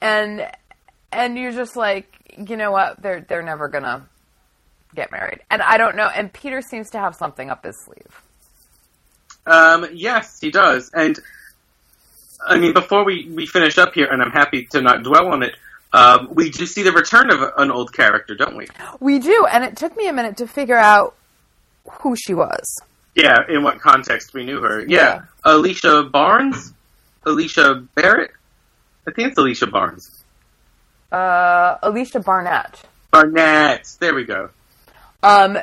and 0.00 0.48
and 1.12 1.38
you're 1.38 1.52
just 1.52 1.76
like, 1.76 2.12
you 2.48 2.56
know 2.56 2.72
what? 2.72 3.00
They're 3.02 3.20
they're 3.20 3.42
never 3.42 3.68
gonna 3.68 4.08
get 4.94 5.12
married, 5.12 5.40
and 5.50 5.60
I 5.62 5.76
don't 5.76 5.96
know. 5.96 6.08
And 6.08 6.32
Peter 6.32 6.62
seems 6.62 6.90
to 6.90 6.98
have 6.98 7.14
something 7.14 7.50
up 7.50 7.64
his 7.64 7.76
sleeve. 7.84 8.22
Um, 9.48 9.88
yes, 9.92 10.40
he 10.40 10.50
does. 10.50 10.90
And 10.92 11.18
I 12.46 12.58
mean, 12.58 12.72
before 12.72 13.04
we, 13.04 13.28
we 13.28 13.46
finish 13.46 13.78
up 13.78 13.94
here, 13.94 14.06
and 14.06 14.22
I'm 14.22 14.30
happy 14.30 14.64
to 14.66 14.80
not 14.80 15.02
dwell 15.02 15.28
on 15.28 15.42
it, 15.42 15.54
um, 15.92 16.28
we 16.32 16.50
do 16.50 16.66
see 16.66 16.82
the 16.82 16.92
return 16.92 17.30
of 17.30 17.40
an 17.56 17.70
old 17.70 17.92
character, 17.92 18.34
don't 18.34 18.56
we? 18.56 18.68
We 19.00 19.18
do, 19.18 19.46
and 19.50 19.64
it 19.64 19.76
took 19.76 19.96
me 19.96 20.06
a 20.08 20.12
minute 20.12 20.36
to 20.38 20.46
figure 20.46 20.76
out 20.76 21.14
who 22.02 22.14
she 22.14 22.34
was. 22.34 22.62
Yeah, 23.14 23.38
in 23.48 23.62
what 23.62 23.80
context 23.80 24.34
we 24.34 24.44
knew 24.44 24.60
her. 24.60 24.80
Yeah, 24.80 24.86
Yeah. 24.86 25.22
Alicia 25.44 26.04
Barnes, 26.04 26.72
Alicia 27.24 27.86
Barrett. 27.94 28.30
I 29.06 29.12
think 29.12 29.28
it's 29.30 29.38
Alicia 29.38 29.66
Barnes. 29.66 30.22
Uh, 31.10 31.76
Alicia 31.82 32.20
Barnett. 32.20 32.82
Barnett. 33.10 33.96
There 33.98 34.14
we 34.14 34.24
go. 34.24 34.50
Um, 35.22 35.58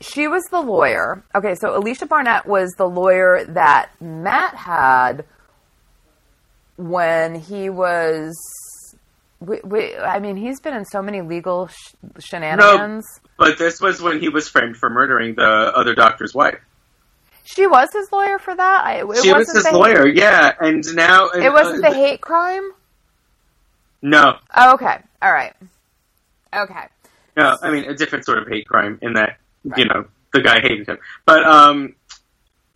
she 0.00 0.28
was 0.28 0.42
the 0.50 0.60
lawyer. 0.60 1.22
Okay, 1.34 1.54
so 1.54 1.76
Alicia 1.76 2.06
Barnett 2.06 2.46
was 2.46 2.70
the 2.76 2.86
lawyer 2.88 3.44
that 3.48 3.90
Matt 4.00 4.54
had 4.54 5.24
when 6.76 7.34
he 7.34 7.70
was. 7.70 8.34
We, 9.40 9.60
we, 9.62 9.96
I 9.96 10.18
mean, 10.18 10.36
he's 10.36 10.60
been 10.60 10.74
in 10.74 10.84
so 10.86 11.02
many 11.02 11.20
legal 11.20 11.68
sh- 11.68 11.94
shenanigans. 12.20 13.04
But 13.38 13.58
this 13.58 13.80
was 13.80 14.00
when 14.00 14.18
he 14.18 14.30
was 14.30 14.48
framed 14.48 14.76
for 14.78 14.88
murdering 14.88 15.34
the 15.34 15.44
other 15.44 15.94
doctor's 15.94 16.34
wife. 16.34 16.58
She 17.44 17.66
was 17.66 17.88
his 17.92 18.10
lawyer 18.10 18.38
for 18.38 18.54
that. 18.56 18.84
I, 18.84 19.02
it 19.02 19.22
she 19.22 19.32
was 19.32 19.52
his 19.52 19.70
lawyer, 19.72 20.06
yeah. 20.08 20.52
And 20.58 20.82
now 20.96 21.28
It 21.28 21.52
wasn't 21.52 21.84
uh, 21.84 21.90
the 21.90 21.94
hate 21.94 22.20
crime. 22.20 22.70
No, 24.02 24.38
Oh, 24.54 24.74
okay, 24.74 24.98
all 25.22 25.32
right, 25.32 25.54
okay. 26.54 26.84
No, 27.36 27.56
I 27.62 27.70
mean 27.70 27.84
a 27.84 27.94
different 27.94 28.24
sort 28.24 28.38
of 28.38 28.46
hate 28.48 28.66
crime 28.68 28.98
in 29.02 29.14
that 29.14 29.38
you 29.76 29.84
know 29.84 30.06
the 30.32 30.40
guy 30.40 30.60
hated 30.60 30.88
him. 30.88 30.98
But 31.24 31.44
um, 31.44 31.94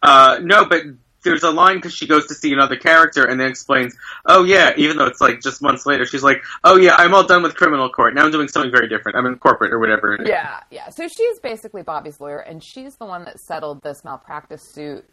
uh, 0.03 0.39
no, 0.43 0.65
but 0.65 0.83
there's 1.23 1.43
a 1.43 1.51
line 1.51 1.77
because 1.77 1.95
she 1.95 2.07
goes 2.07 2.27
to 2.27 2.35
see 2.35 2.53
another 2.53 2.77
character 2.77 3.25
and 3.25 3.39
then 3.39 3.51
explains, 3.51 3.95
oh 4.27 4.45
yeah, 4.45 4.73
even 4.77 4.97
though 4.97 5.07
it's 5.07 5.21
like 5.21 5.41
just 5.41 5.61
months 5.61 5.85
later, 5.85 6.07
she's 6.07 6.23
like, 6.23 6.43
oh 6.65 6.77
yeah, 6.77 6.95
I'm 6.97 7.15
all 7.15 7.27
done 7.27 7.43
with 7.43 7.55
criminal 7.55 7.91
court. 7.91 8.15
Now 8.15 8.25
I'm 8.25 8.31
doing 8.31 8.49
something 8.49 8.71
very 8.71 8.89
different. 8.89 9.19
I'm 9.19 9.27
in 9.27 9.37
corporate 9.37 9.73
or 9.73 9.79
whatever. 9.79 10.19
Yeah, 10.25 10.61
yeah. 10.71 10.89
So 10.89 11.07
she's 11.09 11.39
basically 11.41 11.83
Bobby's 11.83 12.21
lawyer, 12.21 12.39
and 12.39 12.63
she's 12.63 12.97
the 12.97 13.05
one 13.05 13.25
that 13.25 13.39
settled 13.41 13.83
this 13.83 14.05
malpractice 14.05 14.63
suit 14.63 15.05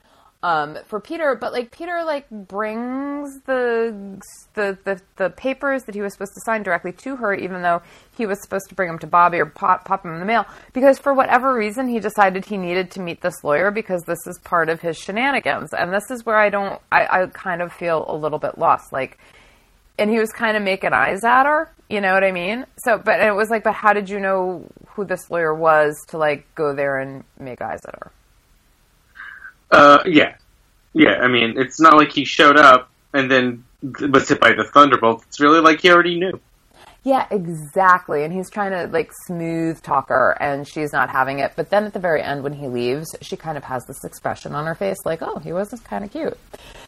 um, 0.43 0.77
for 0.85 0.99
Peter. 0.99 1.35
But 1.35 1.53
like 1.53 1.71
Peter, 1.71 2.03
like 2.05 2.29
brings 2.29 3.39
the, 3.45 4.19
the 4.53 4.77
the 4.83 5.01
the 5.15 5.29
papers 5.31 5.83
that 5.83 5.95
he 5.95 6.01
was 6.01 6.13
supposed 6.13 6.33
to 6.33 6.41
sign 6.45 6.63
directly 6.63 6.91
to 6.93 7.15
her, 7.15 7.33
even 7.33 7.61
though 7.61 7.81
he 8.15 8.25
was 8.25 8.41
supposed 8.41 8.69
to 8.69 8.75
bring 8.75 8.87
them 8.89 8.99
to 8.99 9.07
Bobby 9.07 9.39
or 9.39 9.45
pop, 9.45 9.85
pop 9.85 10.03
them 10.03 10.13
in 10.13 10.19
the 10.19 10.25
mail. 10.25 10.45
Because 10.73 10.99
for 10.99 11.13
whatever 11.13 11.53
reason, 11.53 11.87
he 11.87 11.99
decided 11.99 12.45
he 12.45 12.57
needed 12.57 12.91
to 12.91 13.01
meet 13.01 13.21
this 13.21 13.43
lawyer 13.43 13.71
because 13.71 14.03
this 14.03 14.25
is 14.27 14.39
part 14.43 14.69
of 14.69 14.81
his 14.81 14.97
shenanigans, 14.97 15.73
and 15.73 15.93
this 15.93 16.09
is 16.11 16.25
where 16.25 16.37
I 16.37 16.49
don't. 16.49 16.79
I, 16.91 17.23
I 17.23 17.25
kind 17.27 17.61
of 17.61 17.73
feel 17.73 18.05
a 18.07 18.15
little 18.15 18.39
bit 18.39 18.57
lost, 18.57 18.93
like 18.93 19.17
and 19.99 20.09
he 20.09 20.19
was 20.19 20.31
kind 20.31 20.55
of 20.55 20.63
making 20.63 20.93
eyes 20.93 21.23
at 21.23 21.45
her. 21.45 21.71
You 21.89 22.01
know 22.01 22.13
what 22.13 22.23
I 22.23 22.31
mean? 22.31 22.65
So, 22.77 22.97
but 22.97 23.21
it 23.21 23.33
was 23.33 23.49
like, 23.49 23.63
but 23.63 23.73
how 23.73 23.93
did 23.93 24.09
you 24.09 24.19
know 24.19 24.65
who 24.89 25.05
this 25.05 25.29
lawyer 25.31 25.53
was 25.53 25.95
to 26.09 26.17
like 26.17 26.53
go 26.53 26.75
there 26.75 26.99
and 26.99 27.23
make 27.39 27.61
eyes 27.61 27.79
at 27.87 27.95
her? 27.95 28.11
Uh, 29.71 29.99
yeah, 30.05 30.35
yeah. 30.93 31.19
I 31.21 31.27
mean, 31.27 31.55
it's 31.57 31.79
not 31.79 31.95
like 31.97 32.11
he 32.11 32.25
showed 32.25 32.57
up 32.57 32.89
and 33.13 33.29
then 33.29 33.63
was 33.81 34.29
hit 34.29 34.39
by 34.39 34.53
the 34.53 34.63
thunderbolt. 34.63 35.23
It's 35.27 35.39
really 35.39 35.59
like 35.59 35.81
he 35.81 35.91
already 35.91 36.19
knew. 36.19 36.39
Yeah, 37.03 37.25
exactly. 37.31 38.23
And 38.23 38.33
he's 38.33 38.49
trying 38.49 38.71
to 38.71 38.91
like 38.91 39.11
smooth 39.27 39.81
talk 39.81 40.09
her, 40.09 40.35
and 40.41 40.67
she's 40.67 40.91
not 40.91 41.09
having 41.09 41.39
it. 41.39 41.53
But 41.55 41.69
then 41.69 41.85
at 41.85 41.93
the 41.93 41.99
very 41.99 42.21
end, 42.21 42.43
when 42.43 42.53
he 42.53 42.67
leaves, 42.67 43.15
she 43.21 43.37
kind 43.37 43.57
of 43.57 43.63
has 43.63 43.85
this 43.85 44.03
expression 44.03 44.53
on 44.53 44.65
her 44.65 44.75
face, 44.75 44.97
like, 45.05 45.21
"Oh, 45.21 45.39
he 45.39 45.53
was 45.53 45.69
just 45.69 45.85
kind 45.85 46.03
of 46.03 46.11
cute." 46.11 46.37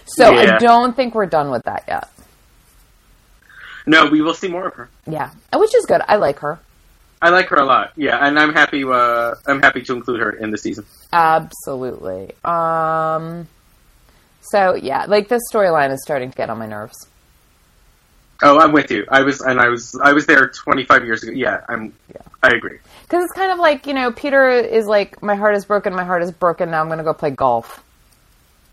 So 0.05 0.36
I 0.36 0.57
don't 0.57 0.95
think 0.95 1.15
we're 1.15 1.25
done 1.25 1.51
with 1.51 1.63
that 1.63 1.86
yet. 1.88 2.09
No, 3.86 4.07
we 4.07 4.21
will 4.21 4.33
see 4.33 4.50
more 4.50 4.67
of 4.67 4.74
her. 4.74 4.89
Yeah, 5.07 5.31
which 5.53 5.74
is 5.74 5.86
good. 5.86 6.01
I 6.07 6.17
like 6.17 6.39
her. 6.39 6.59
I 7.22 7.30
like 7.30 7.48
her 7.50 7.58
a 7.58 7.66
lot. 7.66 7.92
Yeah, 7.98 8.18
and 8.26 8.40
I'm 8.40 8.54
happy. 8.54 8.84
Uh, 8.84 9.36
I'm 9.46 9.62
happy 9.62 9.82
to 9.84 9.94
include 9.94 10.22
her 10.22 10.32
in 10.32 10.52
the 10.52 10.58
season. 10.58 10.86
Absolutely. 11.12 12.32
Um. 12.46 13.48
So 14.42 14.76
yeah, 14.76 15.06
like 15.08 15.28
this 15.28 15.42
storyline 15.52 15.92
is 15.94 16.02
starting 16.04 16.32
to 16.32 16.38
get 16.38 16.50
on 16.50 16.58
my 16.58 16.66
nerves. 16.68 17.08
Oh, 18.42 18.58
I'm 18.58 18.72
with 18.72 18.90
you. 18.90 19.06
I 19.10 19.22
was, 19.24 19.42
and 19.42 19.60
I 19.60 19.68
was, 19.68 20.00
I 20.02 20.14
was 20.14 20.26
there 20.26 20.48
25 20.48 21.04
years 21.04 21.24
ago. 21.24 21.34
Yeah, 21.34 21.60
I'm. 21.68 21.94
Yeah. 22.10 22.22
I 22.42 22.52
agree. 22.56 22.78
Because 23.02 23.26
it's 23.26 23.34
kind 23.34 23.52
of 23.52 23.60
like, 23.60 23.86
you 23.86 23.94
know, 23.94 24.14
Peter 24.14 24.50
is 24.50 24.86
like, 24.86 25.22
my 25.22 25.36
heart 25.36 25.56
is 25.56 25.66
broken, 25.66 25.94
my 25.94 26.06
heart 26.06 26.24
is 26.24 26.32
broken, 26.32 26.72
now 26.72 26.80
I'm 26.80 26.88
going 26.88 27.00
to 27.00 27.04
go 27.04 27.14
play 27.14 27.32
golf. 27.32 27.84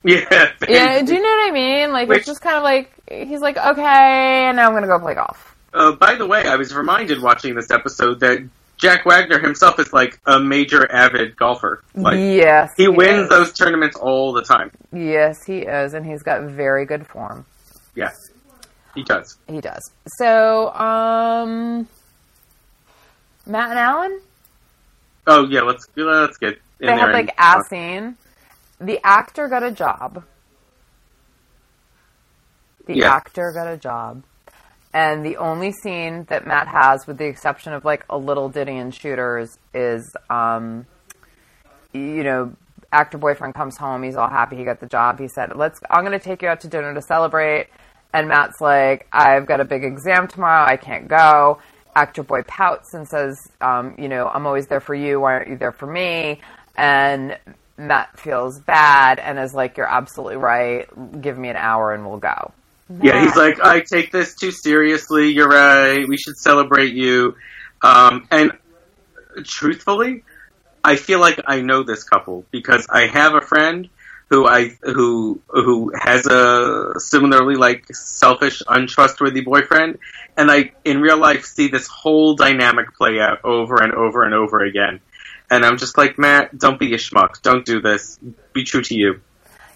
Yeah. 0.05 0.53
Yeah, 0.69 1.03
do 1.03 1.15
you 1.15 1.21
know 1.21 1.29
what 1.29 1.49
I 1.49 1.51
mean? 1.51 1.91
Like, 1.91 2.09
Which- 2.09 2.19
it's 2.19 2.27
just 2.29 2.41
kind 2.41 2.57
of 2.57 2.63
like, 2.63 2.93
he's 3.11 3.41
like, 3.41 3.57
okay, 3.57 4.45
and 4.47 4.57
now 4.57 4.67
I'm 4.67 4.73
going 4.73 4.83
to 4.83 4.89
go 4.89 5.01
play 5.01 5.15
golf. 5.15 5.56
Uh, 5.77 5.93
by 5.93 6.15
the 6.15 6.27
way, 6.27 6.43
I 6.43 6.57
was 6.57 6.75
reminded 6.75 7.21
watching 7.21 7.55
this 7.55 7.71
episode 7.71 8.21
that 8.21 8.49
Jack 8.79 9.05
Wagner 9.05 9.39
himself 9.39 9.79
is 9.79 9.93
like 9.93 10.19
a 10.27 10.41
major 10.41 10.91
avid 10.91 11.37
golfer. 11.37 11.83
Like 11.95 12.17
yes. 12.17 12.73
he 12.77 12.89
wins 12.89 13.25
is. 13.25 13.29
those 13.29 13.53
tournaments 13.53 13.97
all 13.97 14.33
the 14.33 14.43
time. 14.43 14.71
Yes, 14.93 15.45
he 15.45 15.59
is, 15.59 15.93
and 15.93 16.07
he's 16.07 16.23
got 16.23 16.43
very 16.43 16.87
good 16.87 17.07
form. 17.07 17.45
Yeah, 17.95 18.11
he 18.95 19.03
does. 19.03 19.37
He 19.49 19.61
does. 19.61 19.91
So, 20.19 20.73
um, 20.75 21.87
Matt 23.47 23.71
and 23.71 23.79
Alan, 23.79 24.21
Oh 25.27 25.47
yeah, 25.47 25.63
let's 25.63 25.87
let's 25.97 26.39
get 26.39 26.59
in 26.81 26.87
they 26.87 26.93
had 26.93 27.13
like 27.13 27.35
a 27.39 27.63
scene. 27.69 28.17
The 28.81 29.01
actor 29.05 29.49
got 29.49 29.63
a 29.63 29.71
job. 29.71 30.25
The 32.87 32.97
Yeah. 32.99 33.13
actor 33.15 33.53
got 33.53 33.67
a 33.67 33.77
job. 33.77 34.23
And 34.97 35.27
the 35.27 35.37
only 35.37 35.73
scene 35.73 36.25
that 36.31 36.47
Matt 36.47 36.69
has, 36.69 37.07
with 37.07 37.19
the 37.19 37.27
exception 37.27 37.75
of 37.75 37.85
like 37.85 38.07
a 38.09 38.17
little 38.17 38.49
ditty 38.49 38.79
and 38.79 38.95
shooters, 38.95 39.59
is, 39.75 40.17
um, 40.31 40.87
you 41.93 42.25
know, 42.25 42.57
actor 42.93 43.19
boyfriend 43.19 43.55
comes 43.55 43.77
home. 43.77 44.05
He's 44.05 44.17
all 44.17 44.31
happy 44.31 44.57
he 44.57 44.65
got 44.65 44.81
the 44.81 44.87
job. 44.87 45.19
He 45.19 45.29
said, 45.29 45.55
"Let's. 45.55 45.81
I'm 45.91 46.03
going 46.03 46.19
to 46.19 46.25
take 46.25 46.41
you 46.41 46.49
out 46.49 46.61
to 46.61 46.69
dinner 46.69 46.95
to 46.95 47.03
celebrate." 47.03 47.67
And 48.15 48.27
Matt's 48.27 48.59
like, 48.63 49.07
"I've 49.13 49.45
got 49.45 49.61
a 49.61 49.67
big 49.67 49.85
exam 49.85 50.29
tomorrow. 50.29 50.65
I 50.65 50.79
can't 50.79 51.09
go." 51.09 51.59
Actor 51.95 52.23
boy 52.23 52.45
pouts 52.45 52.95
and 52.95 53.07
says, 53.07 53.37
um, 53.61 53.97
"You 53.99 54.09
know, 54.09 54.29
I'm 54.29 54.47
always 54.47 54.67
there 54.67 54.81
for 54.81 54.95
you. 54.95 55.21
Why 55.21 55.35
aren't 55.35 55.51
you 55.51 55.59
there 55.59 55.73
for 55.73 55.87
me?" 55.87 56.41
And 56.75 57.39
Matt 57.77 58.19
feels 58.19 58.61
bad 58.61 59.19
and 59.19 59.39
is 59.39 59.53
like, 59.53 59.77
"You're 59.77 59.93
absolutely 59.93 60.39
right. 60.39 60.89
Give 61.21 61.37
me 61.37 61.51
an 61.51 61.57
hour 61.57 61.93
and 61.93 62.07
we'll 62.07 62.17
go." 62.17 62.53
Yeah, 62.89 63.21
he's 63.21 63.37
like, 63.37 63.61
I 63.61 63.81
take 63.81 64.13
this 64.13 64.35
too 64.35 64.53
seriously. 64.53 65.33
You're 65.33 65.49
right. 65.49 66.07
We 66.07 66.17
should 66.17 66.37
celebrate 66.37 66.95
you. 66.95 67.35
Um, 67.83 68.29
and 68.31 68.53
truthfully, 69.45 70.23
I 70.85 70.97
feel 70.97 71.21
like 71.21 71.41
I 71.47 71.63
know 71.63 71.83
this 71.83 72.05
couple 72.05 72.45
because 72.53 72.87
I 72.89 73.07
have 73.07 73.35
a 73.35 73.41
friend 73.41 73.89
who 74.31 74.47
I 74.47 74.77
who 74.83 75.41
who 75.49 75.93
has 75.99 76.27
a 76.27 76.95
similarly 76.99 77.57
like 77.57 77.87
selfish, 77.95 78.63
untrustworthy 78.69 79.41
boyfriend, 79.41 79.99
and 80.37 80.51
I 80.51 80.73
in 80.85 81.01
real 81.01 81.19
life 81.19 81.45
see 81.45 81.69
this 81.69 81.87
whole 81.87 82.35
dynamic 82.35 82.97
play 82.97 83.21
out 83.21 83.45
over 83.45 83.83
and 83.83 83.95
over 83.95 84.23
and 84.23 84.35
over 84.35 84.65
again. 84.65 85.01
And 85.51 85.65
I'm 85.65 85.77
just 85.79 85.97
like, 85.97 86.19
Matt, 86.19 86.59
don't 86.59 86.79
be 86.79 86.93
a 86.93 86.99
schmuck. 86.99 87.41
Don't 87.43 87.65
do 87.65 87.81
this. 87.81 88.19
Be 88.53 88.65
true 88.65 88.83
to 88.83 88.95
you. 88.97 89.21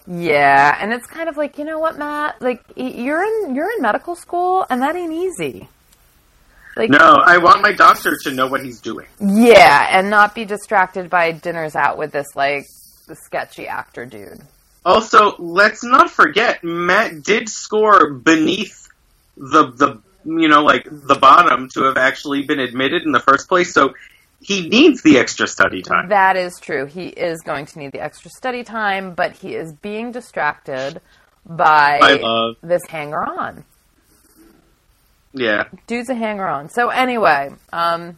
Yeah, 0.07 0.77
and 0.79 0.91
it's 0.93 1.05
kind 1.07 1.29
of 1.29 1.37
like, 1.37 1.57
you 1.57 1.65
know 1.65 1.79
what, 1.79 1.97
Matt? 1.97 2.41
Like 2.41 2.63
you're 2.75 3.23
in 3.23 3.55
you're 3.55 3.71
in 3.71 3.81
medical 3.81 4.15
school 4.15 4.65
and 4.69 4.81
that 4.81 4.95
ain't 4.95 5.13
easy. 5.13 5.69
Like 6.75 6.89
No, 6.89 7.17
I 7.23 7.37
want 7.37 7.61
my 7.61 7.73
doctor 7.73 8.17
to 8.23 8.31
know 8.31 8.47
what 8.47 8.63
he's 8.63 8.79
doing. 8.79 9.07
Yeah, 9.19 9.87
and 9.91 10.09
not 10.09 10.33
be 10.33 10.45
distracted 10.45 11.09
by 11.09 11.31
dinners 11.31 11.75
out 11.75 11.97
with 11.97 12.11
this 12.11 12.27
like 12.35 12.65
sketchy 13.13 13.67
actor 13.67 14.05
dude. 14.05 14.41
Also, 14.83 15.35
let's 15.37 15.83
not 15.83 16.09
forget 16.09 16.63
Matt 16.63 17.23
did 17.23 17.49
score 17.49 18.11
beneath 18.11 18.87
the 19.37 19.71
the 19.71 20.01
you 20.25 20.47
know 20.47 20.63
like 20.63 20.87
the 20.89 21.15
bottom 21.15 21.69
to 21.73 21.83
have 21.83 21.97
actually 21.97 22.43
been 22.43 22.59
admitted 22.59 23.03
in 23.03 23.11
the 23.11 23.19
first 23.19 23.47
place. 23.47 23.73
So 23.73 23.93
he 24.41 24.67
needs 24.67 25.03
the 25.03 25.17
extra 25.19 25.47
study 25.47 25.81
time. 25.81 26.09
That 26.09 26.35
is 26.35 26.59
true. 26.59 26.85
He 26.85 27.07
is 27.07 27.41
going 27.41 27.67
to 27.67 27.79
need 27.79 27.91
the 27.91 28.01
extra 28.01 28.31
study 28.31 28.63
time, 28.63 29.13
but 29.13 29.33
he 29.37 29.53
is 29.55 29.71
being 29.73 30.11
distracted 30.11 30.99
by 31.45 32.55
this 32.61 32.81
hanger 32.89 33.23
on. 33.23 33.63
Yeah. 35.33 35.65
Dude's 35.87 36.09
a 36.09 36.15
hanger 36.15 36.47
on. 36.47 36.69
So 36.69 36.89
anyway, 36.89 37.51
um, 37.71 38.17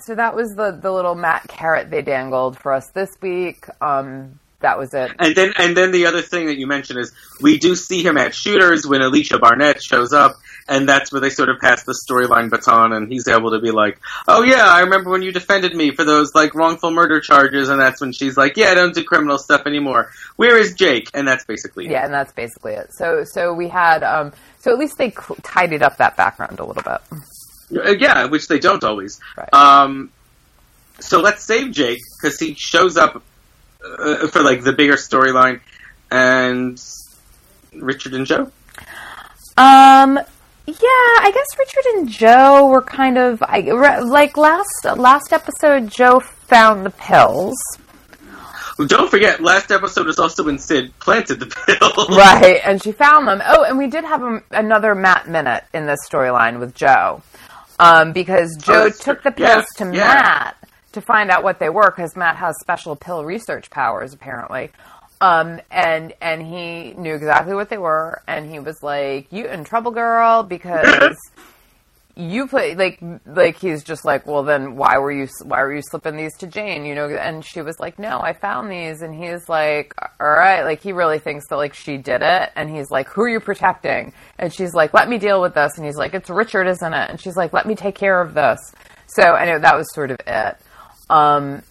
so 0.00 0.14
that 0.14 0.34
was 0.34 0.48
the, 0.56 0.72
the 0.72 0.90
little 0.90 1.14
Matt 1.14 1.46
carrot 1.48 1.90
they 1.90 2.02
dangled 2.02 2.58
for 2.58 2.72
us 2.72 2.90
this 2.92 3.10
week. 3.20 3.66
Um, 3.80 4.40
that 4.62 4.78
was 4.78 4.94
it. 4.94 5.12
And 5.18 5.34
then 5.34 5.52
and 5.56 5.76
then 5.76 5.92
the 5.92 6.06
other 6.06 6.22
thing 6.22 6.46
that 6.46 6.58
you 6.58 6.66
mentioned 6.66 6.98
is 6.98 7.12
we 7.40 7.58
do 7.58 7.76
see 7.76 8.02
him 8.02 8.16
at 8.16 8.34
shooters 8.34 8.86
when 8.86 9.02
Alicia 9.02 9.38
Barnett 9.38 9.82
shows 9.82 10.12
up, 10.12 10.36
and 10.68 10.88
that's 10.88 11.12
where 11.12 11.20
they 11.20 11.30
sort 11.30 11.48
of 11.48 11.58
pass 11.60 11.84
the 11.84 11.94
storyline 12.08 12.50
baton, 12.50 12.92
and 12.92 13.10
he's 13.10 13.28
able 13.28 13.50
to 13.52 13.60
be 13.60 13.70
like, 13.70 13.98
"Oh 14.26 14.42
yeah, 14.42 14.66
I 14.66 14.80
remember 14.80 15.10
when 15.10 15.22
you 15.22 15.32
defended 15.32 15.74
me 15.74 15.94
for 15.94 16.04
those 16.04 16.34
like 16.34 16.54
wrongful 16.54 16.90
murder 16.90 17.20
charges," 17.20 17.68
and 17.68 17.80
that's 17.80 18.00
when 18.00 18.12
she's 18.12 18.36
like, 18.36 18.56
"Yeah, 18.56 18.70
I 18.70 18.74
don't 18.74 18.94
do 18.94 19.04
criminal 19.04 19.38
stuff 19.38 19.62
anymore. 19.66 20.10
Where 20.36 20.56
is 20.56 20.74
Jake?" 20.74 21.10
And 21.14 21.26
that's 21.26 21.44
basically 21.44 21.88
yeah, 21.88 22.02
it. 22.02 22.06
and 22.06 22.14
that's 22.14 22.32
basically 22.32 22.74
it. 22.74 22.92
So 22.92 23.24
so 23.24 23.52
we 23.52 23.68
had 23.68 24.02
um, 24.02 24.32
so 24.58 24.72
at 24.72 24.78
least 24.78 24.98
they 24.98 25.10
cl- 25.10 25.36
tidied 25.42 25.82
up 25.82 25.98
that 25.98 26.16
background 26.16 26.58
a 26.58 26.64
little 26.64 26.82
bit. 26.82 27.00
Uh, 27.74 27.90
yeah, 27.98 28.26
which 28.26 28.48
they 28.48 28.58
don't 28.58 28.84
always. 28.84 29.20
Right. 29.36 29.52
Um, 29.52 30.10
so 31.00 31.20
let's 31.20 31.42
save 31.42 31.72
Jake 31.72 31.98
because 32.20 32.38
he 32.38 32.54
shows 32.54 32.96
up 32.96 33.22
uh, 33.98 34.28
for 34.28 34.42
like 34.42 34.62
the 34.62 34.72
bigger 34.72 34.94
storyline, 34.94 35.60
and 36.10 36.82
Richard 37.74 38.14
and 38.14 38.26
Jo. 38.26 38.50
Um, 39.56 40.18
yeah, 40.66 40.76
I 40.86 41.30
guess 41.34 41.58
Richard 41.58 41.84
and 41.96 42.08
Jo 42.08 42.66
were 42.68 42.82
kind 42.82 43.18
of 43.18 43.42
I, 43.42 43.60
like 44.02 44.36
last 44.36 44.84
last 44.96 45.32
episode. 45.32 45.90
Jo 45.90 46.20
found 46.20 46.86
the 46.86 46.90
pills. 46.90 47.56
Well, 48.78 48.88
don't 48.88 49.10
forget, 49.10 49.42
last 49.42 49.70
episode 49.70 50.06
was 50.06 50.18
also 50.18 50.44
when 50.44 50.58
Sid 50.58 50.98
planted 50.98 51.40
the 51.40 51.46
pills. 51.66 52.08
Right, 52.16 52.60
and 52.64 52.82
she 52.82 52.92
found 52.92 53.28
them. 53.28 53.42
Oh, 53.44 53.64
and 53.64 53.76
we 53.76 53.86
did 53.86 54.02
have 54.04 54.22
a, 54.22 54.42
another 54.50 54.94
Matt 54.94 55.28
minute 55.28 55.64
in 55.74 55.84
this 55.86 55.98
storyline 56.10 56.58
with 56.58 56.74
Jo, 56.74 57.22
um, 57.78 58.12
because 58.12 58.56
Jo 58.62 58.84
Oh, 58.84 58.90
took 58.90 59.22
the 59.22 59.30
pills 59.30 59.66
Yeah, 59.78 59.84
to 59.84 59.94
yeah. 59.94 60.14
Matt 60.14 60.56
to 60.92 61.00
find 61.00 61.30
out 61.30 61.42
what 61.42 61.58
they 61.58 61.68
were, 61.68 61.90
because 61.90 62.16
Matt 62.16 62.36
has 62.36 62.54
special 62.60 62.96
pill 62.96 63.24
research 63.24 63.70
powers 63.70 64.12
apparently. 64.12 64.70
Um, 65.20 65.60
and 65.70 66.14
and 66.20 66.42
he 66.42 66.94
knew 66.94 67.14
exactly 67.14 67.54
what 67.54 67.68
they 67.68 67.78
were, 67.78 68.22
and 68.26 68.50
he 68.50 68.58
was 68.58 68.82
like, 68.82 69.32
"You 69.32 69.46
in 69.46 69.62
trouble, 69.62 69.92
girl?" 69.92 70.42
Because 70.42 71.16
you 72.16 72.46
play 72.46 72.74
like 72.74 73.00
like 73.24 73.56
he's 73.56 73.84
just 73.84 74.04
like, 74.04 74.26
"Well, 74.26 74.42
then 74.42 74.74
why 74.74 74.98
were 74.98 75.12
you 75.12 75.28
why 75.44 75.62
were 75.62 75.72
you 75.74 75.82
slipping 75.82 76.16
these 76.16 76.36
to 76.38 76.48
Jane?" 76.48 76.84
You 76.84 76.96
know, 76.96 77.08
and 77.08 77.44
she 77.44 77.62
was 77.62 77.78
like, 77.78 78.00
"No, 78.00 78.20
I 78.20 78.32
found 78.32 78.68
these," 78.70 79.00
and 79.00 79.14
he's 79.14 79.48
like, 79.48 79.94
"All 80.20 80.26
right," 80.26 80.64
like 80.64 80.80
he 80.80 80.92
really 80.92 81.20
thinks 81.20 81.46
that 81.48 81.56
like 81.56 81.74
she 81.74 81.98
did 81.98 82.22
it, 82.22 82.50
and 82.56 82.68
he's 82.68 82.90
like, 82.90 83.08
"Who 83.08 83.22
are 83.22 83.28
you 83.28 83.40
protecting?" 83.40 84.12
And 84.38 84.52
she's 84.52 84.74
like, 84.74 84.92
"Let 84.92 85.08
me 85.08 85.18
deal 85.18 85.40
with 85.40 85.54
this," 85.54 85.76
and 85.76 85.86
he's 85.86 85.96
like, 85.96 86.14
"It's 86.14 86.28
Richard, 86.28 86.66
isn't 86.66 86.94
it?" 86.94 87.10
And 87.10 87.20
she's 87.20 87.36
like, 87.36 87.52
"Let 87.52 87.66
me 87.66 87.76
take 87.76 87.94
care 87.94 88.20
of 88.20 88.34
this." 88.34 88.58
So 89.06 89.34
anyway, 89.34 89.60
that 89.60 89.76
was 89.76 89.86
sort 89.94 90.10
of 90.10 90.18
it. 90.26 90.56
Um, 91.10 91.62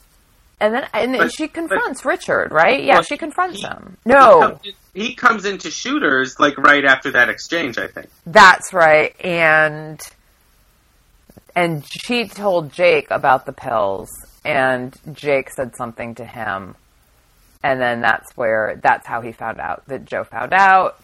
and 0.59 0.73
then 0.75 0.87
and 0.93 1.13
then 1.13 1.21
But- 1.21 1.33
she 1.33 1.47
confronts 1.47 2.05
Richard, 2.05 2.51
right? 2.51 2.83
Yeah, 2.83 2.95
Well, 2.95 3.03
she 3.03 3.17
confronts 3.17 3.57
he- 3.57 3.63
him. 3.67 3.97
He 4.03 4.09
No, 4.11 4.39
comes, 4.41 4.59
in, 4.65 4.73
he 5.01 5.15
comes 5.15 5.45
into 5.45 5.71
shooters 5.71 6.39
like 6.39 6.57
right 6.57 6.85
after 6.85 7.11
that 7.11 7.29
exchange, 7.29 7.77
I 7.77 7.87
think. 7.87 8.09
that's 8.25 8.71
right. 8.73 9.15
And 9.25 9.99
and 11.55 11.83
she 12.05 12.27
told 12.27 12.71
Jake 12.71 13.11
about 13.11 13.45
the 13.45 13.51
pills, 13.53 14.09
and 14.45 14.95
Jake 15.13 15.49
said 15.49 15.75
something 15.75 16.15
to 16.15 16.25
him, 16.25 16.75
and 17.63 17.81
then 17.81 18.01
that's 18.01 18.31
where 18.37 18.79
that's 18.81 19.05
how 19.05 19.21
he 19.21 19.31
found 19.31 19.59
out 19.59 19.85
that 19.87 20.05
Jo 20.05 20.23
found 20.23 20.53
out. 20.53 20.99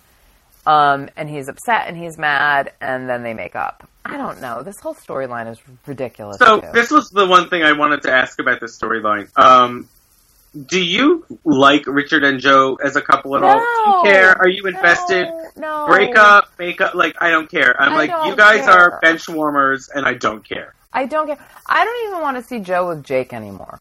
Um, 0.65 1.09
and 1.15 1.29
he's 1.29 1.47
upset 1.47 1.87
and 1.87 1.95
he's 1.97 2.17
mad, 2.17 2.73
and 2.81 3.09
then 3.09 3.23
they 3.23 3.33
make 3.33 3.55
up. 3.55 3.87
I 4.09 4.17
don't 4.17 4.41
know. 4.41 4.63
This 4.63 4.79
whole 4.79 4.95
storyline 4.95 5.49
is 5.51 5.59
ridiculous. 5.85 6.37
So 6.37 6.61
too. 6.61 6.67
this 6.73 6.89
was 6.91 7.09
the 7.09 7.25
one 7.25 7.49
thing 7.49 7.63
I 7.63 7.73
wanted 7.73 8.03
to 8.03 8.11
ask 8.11 8.39
about 8.39 8.59
this 8.61 8.77
storyline. 8.77 9.29
Um, 9.37 9.87
do 10.65 10.81
you 10.83 11.25
like 11.43 11.85
Richard 11.85 12.23
and 12.23 12.39
Jo 12.39 12.75
as 12.75 12.95
a 12.95 13.01
couple 13.01 13.35
at 13.35 13.43
all? 13.43 13.59
Do 13.59 13.65
No. 13.65 13.97
you 13.97 14.03
care? 14.11 14.37
Are 14.37 14.47
you 14.47 14.65
invested? 14.65 15.27
No, 15.55 15.85
no. 15.85 15.87
Break 15.87 16.15
up, 16.17 16.49
make 16.57 16.81
up. 16.81 16.95
Like 16.95 17.15
I 17.21 17.29
don't 17.29 17.49
care. 17.51 17.79
I'm 17.79 17.93
I 17.93 17.95
like 18.07 18.25
you 18.27 18.35
guys 18.35 18.61
care. 18.65 18.71
are 18.95 18.99
bench 19.01 19.27
warmers, 19.27 19.89
and 19.89 20.05
I 20.05 20.13
don't 20.13 20.47
care. 20.47 20.73
I 20.93 21.05
don't 21.05 21.27
care. 21.27 21.37
I 21.67 21.83
don't 21.85 22.07
even 22.09 22.21
want 22.21 22.37
to 22.37 22.43
see 22.43 22.59
Jo 22.59 22.87
with 22.87 23.03
Jake 23.03 23.33
anymore. 23.33 23.79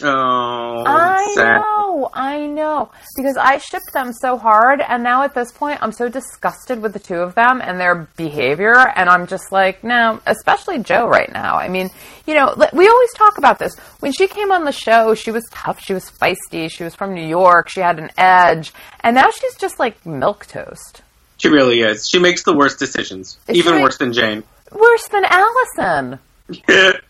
Oh, 0.00 0.84
I 0.86 1.32
sad. 1.34 1.60
know, 1.60 2.08
I 2.12 2.46
know, 2.46 2.90
because 3.16 3.36
I 3.36 3.58
shipped 3.58 3.92
them 3.92 4.12
so 4.12 4.38
hard, 4.38 4.80
and 4.80 5.02
now 5.02 5.22
at 5.24 5.34
this 5.34 5.50
point, 5.52 5.78
I'm 5.82 5.92
so 5.92 6.08
disgusted 6.08 6.80
with 6.80 6.92
the 6.92 6.98
two 7.00 7.16
of 7.16 7.34
them 7.34 7.60
and 7.60 7.80
their 7.80 8.08
behavior, 8.16 8.76
and 8.94 9.08
I'm 9.08 9.26
just 9.26 9.50
like, 9.50 9.82
no, 9.82 10.20
especially 10.26 10.78
Jo 10.78 11.08
right 11.08 11.30
now. 11.32 11.56
I 11.56 11.68
mean, 11.68 11.90
you 12.26 12.34
know, 12.34 12.54
we 12.72 12.86
always 12.88 13.12
talk 13.14 13.38
about 13.38 13.58
this. 13.58 13.76
When 14.00 14.12
she 14.12 14.28
came 14.28 14.52
on 14.52 14.64
the 14.64 14.72
show, 14.72 15.14
she 15.14 15.30
was 15.32 15.44
tough, 15.50 15.80
she 15.82 15.94
was 15.94 16.08
feisty, 16.10 16.70
she 16.70 16.84
was 16.84 16.94
from 16.94 17.14
New 17.14 17.26
York, 17.26 17.68
she 17.68 17.80
had 17.80 17.98
an 17.98 18.10
edge, 18.16 18.72
and 19.00 19.14
now 19.16 19.30
she's 19.30 19.56
just 19.56 19.78
like 19.80 20.04
milk 20.06 20.46
toast. 20.46 21.02
She 21.38 21.48
really 21.48 21.80
is. 21.80 22.08
She 22.08 22.18
makes 22.18 22.42
the 22.44 22.54
worst 22.54 22.78
decisions, 22.78 23.38
Is 23.48 23.56
even 23.56 23.74
she- 23.78 23.82
worse 23.82 23.96
than 23.98 24.12
Jane. 24.12 24.44
Worse 24.72 25.08
than 25.08 25.24
Allison. 25.24 26.18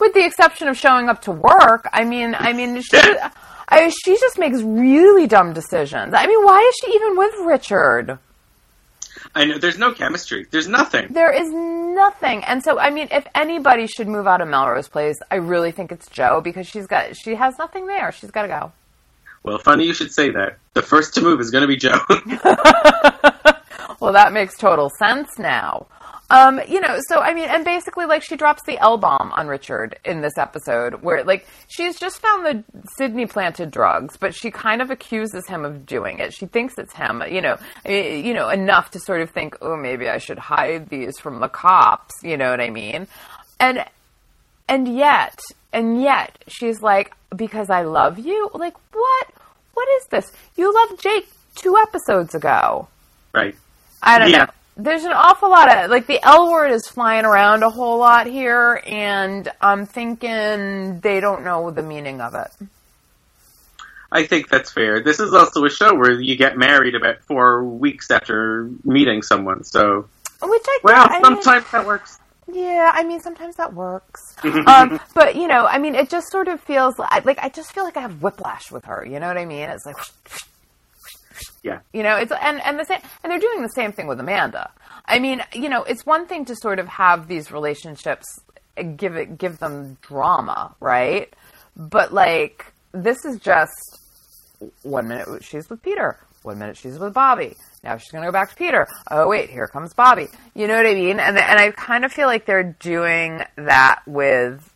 with 0.00 0.14
the 0.14 0.24
exception 0.24 0.68
of 0.68 0.76
showing 0.76 1.08
up 1.08 1.22
to 1.22 1.32
work. 1.32 1.88
I 1.92 2.04
mean, 2.04 2.34
I 2.36 2.52
mean, 2.52 2.80
she, 2.82 2.98
I, 3.68 3.88
she 4.04 4.16
just 4.16 4.38
makes 4.38 4.60
really 4.62 5.26
dumb 5.26 5.52
decisions. 5.52 6.14
I 6.14 6.26
mean, 6.26 6.44
why 6.44 6.60
is 6.60 6.74
she 6.80 6.96
even 6.96 7.16
with 7.16 7.34
Richard? 7.44 8.18
I 9.34 9.44
know 9.44 9.58
there's 9.58 9.78
no 9.78 9.92
chemistry. 9.92 10.46
There's 10.50 10.66
nothing. 10.66 11.08
There 11.10 11.32
is 11.32 11.52
nothing. 11.52 12.42
And 12.44 12.64
so, 12.64 12.78
I 12.78 12.90
mean, 12.90 13.08
if 13.12 13.26
anybody 13.34 13.86
should 13.86 14.08
move 14.08 14.26
out 14.26 14.40
of 14.40 14.48
Melrose 14.48 14.88
Place, 14.88 15.18
I 15.30 15.36
really 15.36 15.70
think 15.70 15.92
it's 15.92 16.08
Jo 16.08 16.40
because 16.40 16.66
she's 16.66 16.86
got 16.86 17.16
she 17.16 17.34
has 17.36 17.56
nothing 17.58 17.86
there. 17.86 18.10
She's 18.12 18.30
got 18.30 18.42
to 18.42 18.48
go. 18.48 18.72
Well, 19.42 19.58
funny 19.58 19.86
you 19.86 19.94
should 19.94 20.12
say 20.12 20.30
that. 20.30 20.58
The 20.74 20.82
first 20.82 21.14
to 21.14 21.20
move 21.20 21.40
is 21.40 21.50
going 21.50 21.62
to 21.62 21.68
be 21.68 21.76
Jo. 21.76 21.94
Well, 24.00 24.14
that 24.14 24.32
makes 24.32 24.56
total 24.56 24.90
sense 24.98 25.38
now. 25.38 25.86
Um, 26.30 26.60
you 26.68 26.80
know, 26.80 26.98
so 27.08 27.18
I 27.20 27.34
mean, 27.34 27.48
and 27.48 27.64
basically, 27.64 28.06
like, 28.06 28.22
she 28.22 28.36
drops 28.36 28.62
the 28.64 28.78
L 28.78 28.96
bomb 28.98 29.32
on 29.34 29.48
Richard 29.48 29.98
in 30.04 30.20
this 30.20 30.38
episode, 30.38 31.02
where 31.02 31.24
like 31.24 31.46
she's 31.68 31.98
just 31.98 32.18
found 32.20 32.46
the 32.46 32.64
Sydney 32.96 33.26
planted 33.26 33.70
drugs, 33.72 34.16
but 34.16 34.32
she 34.34 34.50
kind 34.52 34.80
of 34.80 34.90
accuses 34.90 35.46
him 35.48 35.64
of 35.64 35.84
doing 35.86 36.20
it. 36.20 36.32
She 36.32 36.46
thinks 36.46 36.78
it's 36.78 36.94
him, 36.94 37.22
you 37.28 37.40
know, 37.40 37.56
eh, 37.84 38.14
you 38.16 38.32
know, 38.32 38.48
enough 38.48 38.92
to 38.92 39.00
sort 39.00 39.22
of 39.22 39.30
think, 39.30 39.56
oh, 39.60 39.76
maybe 39.76 40.08
I 40.08 40.18
should 40.18 40.38
hide 40.38 40.88
these 40.88 41.18
from 41.18 41.40
the 41.40 41.48
cops. 41.48 42.14
You 42.22 42.36
know 42.36 42.50
what 42.50 42.60
I 42.60 42.70
mean? 42.70 43.08
And 43.58 43.84
and 44.68 44.86
yet, 44.96 45.40
and 45.72 46.00
yet, 46.00 46.38
she's 46.46 46.80
like, 46.80 47.12
because 47.34 47.70
I 47.70 47.82
love 47.82 48.18
you. 48.20 48.50
Like, 48.54 48.74
what? 48.92 49.26
What 49.74 49.88
is 50.00 50.06
this? 50.06 50.30
You 50.56 50.72
loved 50.72 51.02
Jake 51.02 51.28
two 51.56 51.76
episodes 51.76 52.34
ago. 52.36 52.86
Right. 53.34 53.56
I 54.02 54.18
don't 54.20 54.30
Yeah. 54.30 54.38
know. 54.44 54.46
There's 54.76 55.04
an 55.04 55.12
awful 55.12 55.50
lot 55.50 55.74
of 55.76 55.90
like 55.90 56.06
the 56.06 56.24
L 56.24 56.50
word 56.50 56.70
is 56.70 56.86
flying 56.86 57.24
around 57.24 57.62
a 57.62 57.70
whole 57.70 57.98
lot 57.98 58.26
here, 58.26 58.82
and 58.86 59.50
I'm 59.60 59.84
thinking 59.86 61.00
they 61.00 61.20
don't 61.20 61.44
know 61.44 61.70
the 61.70 61.82
meaning 61.82 62.20
of 62.20 62.34
it. 62.34 62.50
I 64.12 64.26
think 64.26 64.48
that's 64.48 64.72
fair. 64.72 65.00
This 65.02 65.20
is 65.20 65.32
also 65.34 65.64
a 65.64 65.70
show 65.70 65.94
where 65.94 66.20
you 66.20 66.36
get 66.36 66.56
married 66.56 66.94
about 66.94 67.22
four 67.22 67.64
weeks 67.64 68.10
after 68.10 68.70
meeting 68.84 69.22
someone. 69.22 69.62
So, 69.64 70.08
Which 70.42 70.62
I 70.66 70.78
well, 70.82 71.06
I 71.08 71.14
mean- 71.14 71.24
sometimes 71.42 71.70
that 71.70 71.86
works. 71.86 72.18
Yeah, 72.52 72.90
I 72.92 73.04
mean 73.04 73.20
sometimes 73.20 73.54
that 73.56 73.72
works. 73.74 74.34
um, 74.66 74.98
but 75.14 75.36
you 75.36 75.46
know, 75.46 75.66
I 75.66 75.78
mean, 75.78 75.94
it 75.94 76.10
just 76.10 76.32
sort 76.32 76.48
of 76.48 76.60
feels 76.60 76.98
like, 76.98 77.24
like 77.24 77.38
I 77.38 77.48
just 77.48 77.72
feel 77.72 77.84
like 77.84 77.96
I 77.96 78.00
have 78.00 78.22
whiplash 78.22 78.72
with 78.72 78.86
her. 78.86 79.06
You 79.08 79.20
know 79.20 79.28
what 79.28 79.38
I 79.38 79.44
mean? 79.44 79.68
It's 79.70 79.86
like, 79.86 79.96
Yeah. 81.62 81.80
you 81.92 82.02
know, 82.02 82.16
it's 82.16 82.32
and 82.32 82.60
and 82.62 82.78
the 82.78 82.84
same, 82.84 83.00
and 83.22 83.30
they're 83.30 83.38
doing 83.38 83.62
the 83.62 83.68
same 83.68 83.92
thing 83.92 84.06
with 84.06 84.20
Amanda. 84.20 84.70
I 85.06 85.18
mean, 85.18 85.42
you 85.52 85.68
know, 85.68 85.82
it's 85.82 86.04
one 86.06 86.26
thing 86.26 86.44
to 86.46 86.56
sort 86.56 86.78
of 86.78 86.88
have 86.88 87.28
these 87.28 87.50
relationships, 87.50 88.26
uh, 88.76 88.82
give 88.82 89.16
it, 89.16 89.38
give 89.38 89.58
them 89.58 89.96
drama, 90.02 90.74
right? 90.80 91.32
But 91.76 92.12
like, 92.12 92.72
this 92.92 93.24
is 93.24 93.38
just 93.40 93.72
one 94.82 95.08
minute 95.08 95.42
she's 95.42 95.68
with 95.70 95.82
Peter, 95.82 96.18
one 96.42 96.58
minute 96.58 96.76
she's 96.76 96.98
with 96.98 97.14
Bobby. 97.14 97.54
Now 97.82 97.96
she's 97.96 98.10
going 98.10 98.22
to 98.22 98.28
go 98.28 98.32
back 98.32 98.50
to 98.50 98.56
Peter. 98.56 98.86
Oh 99.10 99.28
wait, 99.28 99.48
here 99.50 99.66
comes 99.66 99.94
Bobby. 99.94 100.28
You 100.54 100.66
know 100.66 100.76
what 100.76 100.86
I 100.86 100.94
mean? 100.94 101.18
And 101.18 101.38
and 101.38 101.60
I 101.60 101.70
kind 101.70 102.04
of 102.04 102.12
feel 102.12 102.26
like 102.26 102.46
they're 102.46 102.76
doing 102.78 103.42
that 103.56 104.02
with 104.06 104.69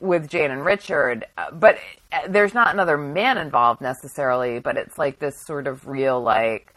with 0.00 0.28
Jane 0.28 0.50
and 0.50 0.64
Richard, 0.64 1.26
but 1.52 1.78
uh, 2.12 2.20
there's 2.28 2.54
not 2.54 2.72
another 2.74 2.96
man 2.96 3.38
involved 3.38 3.80
necessarily. 3.80 4.58
But 4.58 4.76
it's 4.76 4.98
like 4.98 5.18
this 5.18 5.34
sort 5.46 5.66
of 5.66 5.86
real 5.86 6.20
like. 6.20 6.74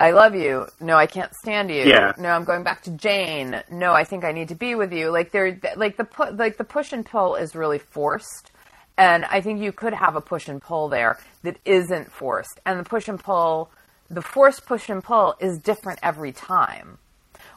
I 0.00 0.12
love 0.12 0.36
you. 0.36 0.66
No, 0.80 0.96
I 0.96 1.06
can't 1.06 1.34
stand 1.42 1.70
you. 1.70 1.82
Yeah. 1.82 2.12
No, 2.18 2.28
I'm 2.30 2.44
going 2.44 2.62
back 2.62 2.82
to 2.82 2.90
Jane. 2.92 3.60
No, 3.68 3.92
I 3.92 4.04
think 4.04 4.24
I 4.24 4.30
need 4.30 4.48
to 4.48 4.54
be 4.54 4.76
with 4.76 4.92
you. 4.92 5.10
Like 5.10 5.32
they're 5.32 5.58
like 5.76 5.96
the 5.96 6.04
pu- 6.04 6.30
like 6.30 6.56
the 6.56 6.64
push 6.64 6.92
and 6.92 7.04
pull 7.04 7.34
is 7.34 7.56
really 7.56 7.78
forced, 7.80 8.52
and 8.96 9.24
I 9.24 9.40
think 9.40 9.60
you 9.60 9.72
could 9.72 9.94
have 9.94 10.14
a 10.14 10.20
push 10.20 10.48
and 10.48 10.62
pull 10.62 10.88
there 10.88 11.18
that 11.42 11.56
isn't 11.64 12.12
forced. 12.12 12.60
And 12.64 12.78
the 12.78 12.84
push 12.84 13.08
and 13.08 13.18
pull, 13.18 13.70
the 14.08 14.22
forced 14.22 14.66
push 14.66 14.88
and 14.88 15.02
pull 15.02 15.34
is 15.40 15.58
different 15.58 15.98
every 16.02 16.30
time. 16.32 16.98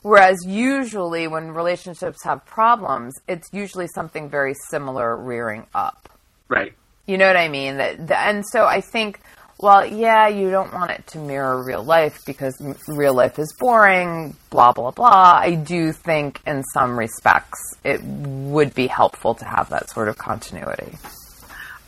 Whereas 0.02 0.38
usually 0.46 1.28
when 1.28 1.52
relationships 1.52 2.24
have 2.24 2.44
problems, 2.46 3.14
it's 3.28 3.50
usually 3.54 3.88
something 3.88 4.30
very 4.30 4.56
similar 4.70 5.16
rearing 5.16 5.68
up. 5.76 6.10
Right. 6.50 6.74
You 7.06 7.18
know 7.18 7.28
what 7.28 7.38
I 7.38 7.50
mean? 7.50 7.78
That, 7.78 8.08
that 8.08 8.28
and 8.28 8.44
so 8.48 8.66
I 8.66 8.82
think, 8.82 9.20
well, 9.60 9.86
yeah, 9.86 10.28
you 10.28 10.50
don't 10.50 10.74
want 10.74 10.90
it 10.92 11.06
to 11.08 11.20
mirror 11.20 11.64
real 11.64 11.84
life 11.84 12.20
because 12.26 12.60
real 12.88 13.14
life 13.14 13.38
is 13.38 13.54
boring. 13.60 14.36
Blah 14.50 14.72
blah 14.72 14.92
blah. 14.92 15.40
I 15.40 15.54
do 15.54 15.92
think, 15.92 16.42
in 16.48 16.64
some 16.74 16.98
respects, 16.98 17.60
it 17.84 18.02
would 18.04 18.74
be 18.74 18.88
helpful 18.88 19.36
to 19.36 19.46
have 19.46 19.70
that 19.70 19.92
sort 19.92 20.08
of 20.08 20.18
continuity. 20.18 20.98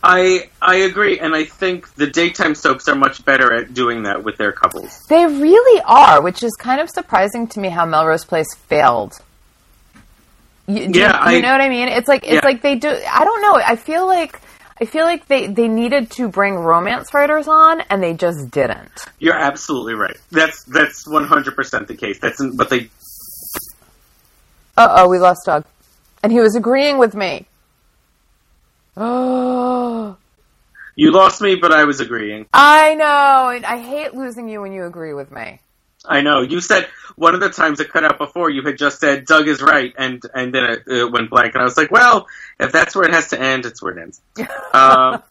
I 0.06 0.50
I 0.60 0.76
agree, 0.76 1.18
and 1.18 1.34
I 1.34 1.44
think 1.44 1.92
the 1.94 2.06
daytime 2.06 2.54
soaps 2.54 2.88
are 2.88 2.94
much 2.94 3.24
better 3.24 3.52
at 3.54 3.72
doing 3.74 4.02
that 4.02 4.22
with 4.22 4.36
their 4.36 4.52
couples. 4.52 5.00
They 5.08 5.24
really 5.24 5.82
are, 5.86 6.20
which 6.22 6.42
is 6.42 6.52
kind 6.58 6.80
of 6.80 6.90
surprising 6.90 7.46
to 7.48 7.60
me 7.60 7.70
how 7.70 7.86
Melrose 7.86 8.24
Place 8.24 8.54
failed. 8.54 9.14
You, 10.66 10.88
do 10.88 11.00
Yeah, 11.00 11.30
you, 11.30 11.38
I- 11.38 11.40
know 11.40 11.52
what 11.52 11.60
I 11.60 11.68
mean. 11.68 11.88
It's 11.88 12.08
like 12.08 12.24
it's 12.24 12.34
Yeah. 12.34 12.40
like 12.44 12.60
they 12.62 12.74
do. 12.76 12.88
I 12.88 13.24
don't 13.24 13.42
know. 13.42 13.54
I 13.56 13.76
feel 13.76 14.06
like 14.06 14.40
I 14.80 14.84
feel 14.84 15.04
like 15.04 15.26
they 15.28 15.46
they 15.46 15.68
needed 15.68 16.10
to 16.12 16.28
bring 16.28 16.54
romance 16.54 17.14
writers 17.14 17.48
on, 17.48 17.80
and 17.88 18.02
they 18.02 18.12
just 18.12 18.50
didn't. 18.50 18.92
You're 19.18 19.36
absolutely 19.38 19.94
right. 19.94 20.16
That's 20.30 20.64
that's 20.64 21.06
100 21.08 21.54
percent 21.56 21.88
the 21.88 21.94
case. 21.96 22.18
That's 22.20 22.42
but 22.54 22.68
they 22.68 22.90
Uh 24.76 24.88
oh, 24.98 25.08
we 25.08 25.18
lost 25.18 25.42
Doug, 25.46 25.64
and 26.22 26.30
he 26.32 26.40
was 26.40 26.56
agreeing 26.56 26.98
with 26.98 27.14
me. 27.14 27.46
Oh, 28.96 30.16
you 30.96 31.10
lost 31.12 31.40
me, 31.40 31.56
but 31.56 31.72
I 31.72 31.84
was 31.84 32.00
agreeing. 32.00 32.46
I 32.52 32.94
know. 32.94 33.50
and 33.50 33.66
I 33.66 33.78
hate 33.78 34.14
losing 34.14 34.48
you 34.48 34.60
when 34.60 34.72
you 34.72 34.84
agree 34.84 35.14
with 35.14 35.30
me. 35.30 35.60
I 36.06 36.20
know. 36.20 36.42
You 36.42 36.60
said 36.60 36.86
one 37.16 37.34
of 37.34 37.40
the 37.40 37.48
times 37.48 37.80
it 37.80 37.90
cut 37.90 38.04
out 38.04 38.18
before 38.18 38.50
you 38.50 38.62
had 38.62 38.76
just 38.76 39.00
said 39.00 39.24
Doug 39.24 39.48
is 39.48 39.62
right, 39.62 39.94
and 39.96 40.22
and 40.34 40.54
then 40.54 40.64
it, 40.64 40.82
it 40.86 41.12
went 41.12 41.30
blank, 41.30 41.54
and 41.54 41.62
I 41.62 41.64
was 41.64 41.76
like, 41.76 41.90
well, 41.90 42.26
if 42.60 42.72
that's 42.72 42.94
where 42.94 43.08
it 43.08 43.14
has 43.14 43.28
to 43.28 43.40
end, 43.40 43.64
it's 43.66 43.82
where 43.82 43.96
it 43.96 44.02
ends. 44.02 44.20
Um, 44.74 45.22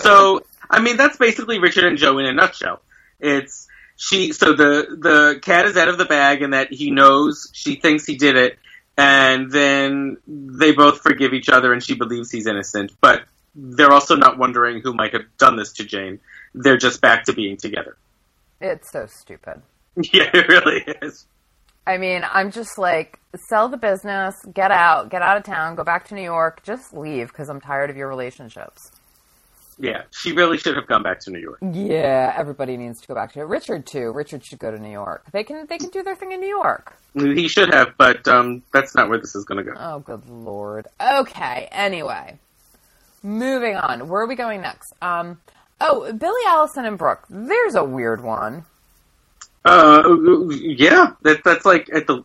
so 0.00 0.44
I 0.68 0.80
mean, 0.80 0.96
that's 0.96 1.16
basically 1.16 1.58
Richard 1.58 1.84
and 1.84 1.98
Jo 1.98 2.18
in 2.18 2.26
a 2.26 2.32
nutshell. 2.32 2.80
It's 3.20 3.68
she. 3.96 4.32
So 4.32 4.54
the 4.54 4.96
the 4.98 5.38
cat 5.40 5.66
is 5.66 5.76
out 5.76 5.88
of 5.88 5.98
the 5.98 6.04
bag, 6.04 6.42
and 6.42 6.52
that 6.52 6.72
he 6.72 6.90
knows 6.90 7.50
she 7.52 7.76
thinks 7.76 8.04
he 8.04 8.16
did 8.16 8.36
it, 8.36 8.58
and 8.96 9.50
then 9.50 10.16
they 10.26 10.72
both 10.72 11.00
forgive 11.00 11.32
each 11.32 11.48
other, 11.48 11.72
and 11.72 11.82
she 11.82 11.94
believes 11.94 12.30
he's 12.30 12.46
innocent, 12.46 12.92
but 13.00 13.24
they're 13.54 13.92
also 13.92 14.16
not 14.16 14.38
wondering 14.38 14.80
who 14.80 14.94
might 14.94 15.12
have 15.12 15.24
done 15.38 15.56
this 15.56 15.72
to 15.74 15.84
Jane. 15.84 16.20
They're 16.54 16.76
just 16.76 17.00
back 17.00 17.24
to 17.24 17.32
being 17.32 17.56
together. 17.56 17.96
It's 18.60 18.90
so 18.90 19.06
stupid. 19.06 19.62
Yeah, 20.10 20.30
it 20.32 20.48
really 20.48 20.82
is. 21.02 21.26
I 21.86 21.98
mean, 21.98 22.22
I'm 22.32 22.50
just 22.50 22.78
like, 22.78 23.18
sell 23.48 23.68
the 23.68 23.76
business, 23.76 24.34
get 24.54 24.70
out, 24.70 25.10
get 25.10 25.20
out 25.20 25.36
of 25.36 25.42
town, 25.42 25.74
go 25.74 25.84
back 25.84 26.08
to 26.08 26.14
New 26.14 26.22
York, 26.22 26.62
just 26.62 26.94
leave 26.94 27.28
because 27.28 27.50
I'm 27.50 27.60
tired 27.60 27.90
of 27.90 27.96
your 27.96 28.08
relationships. 28.08 28.90
Yeah, 29.82 30.02
she 30.12 30.30
really 30.30 30.58
should 30.58 30.76
have 30.76 30.86
gone 30.86 31.02
back 31.02 31.18
to 31.22 31.32
New 31.32 31.40
York. 31.40 31.58
Yeah, 31.60 32.32
everybody 32.36 32.76
needs 32.76 33.00
to 33.00 33.08
go 33.08 33.16
back 33.16 33.32
to 33.32 33.44
Richard 33.44 33.84
too. 33.84 34.12
Richard 34.12 34.44
should 34.44 34.60
go 34.60 34.70
to 34.70 34.78
New 34.78 34.92
York. 34.92 35.24
They 35.32 35.42
can 35.42 35.66
they 35.66 35.76
can 35.76 35.88
do 35.88 36.04
their 36.04 36.14
thing 36.14 36.30
in 36.30 36.38
New 36.38 36.46
York. 36.46 36.96
He 37.14 37.48
should 37.48 37.74
have, 37.74 37.96
but 37.98 38.28
um, 38.28 38.62
that's 38.72 38.94
not 38.94 39.08
where 39.08 39.18
this 39.18 39.34
is 39.34 39.44
going 39.44 39.64
to 39.64 39.72
go. 39.72 39.76
Oh, 39.76 39.98
good 39.98 40.28
lord. 40.28 40.86
Okay. 41.00 41.68
Anyway, 41.72 42.38
moving 43.24 43.74
on. 43.74 44.08
Where 44.08 44.22
are 44.22 44.28
we 44.28 44.36
going 44.36 44.60
next? 44.60 44.92
Um. 45.02 45.40
Oh, 45.80 46.12
Billy 46.12 46.42
Allison 46.46 46.84
and 46.84 46.96
Brooke. 46.96 47.24
There's 47.28 47.74
a 47.74 47.82
weird 47.82 48.22
one. 48.22 48.64
Uh, 49.64 50.16
yeah, 50.50 51.14
that 51.22 51.42
that's 51.42 51.64
like 51.64 51.90
at 51.92 52.06
the 52.06 52.22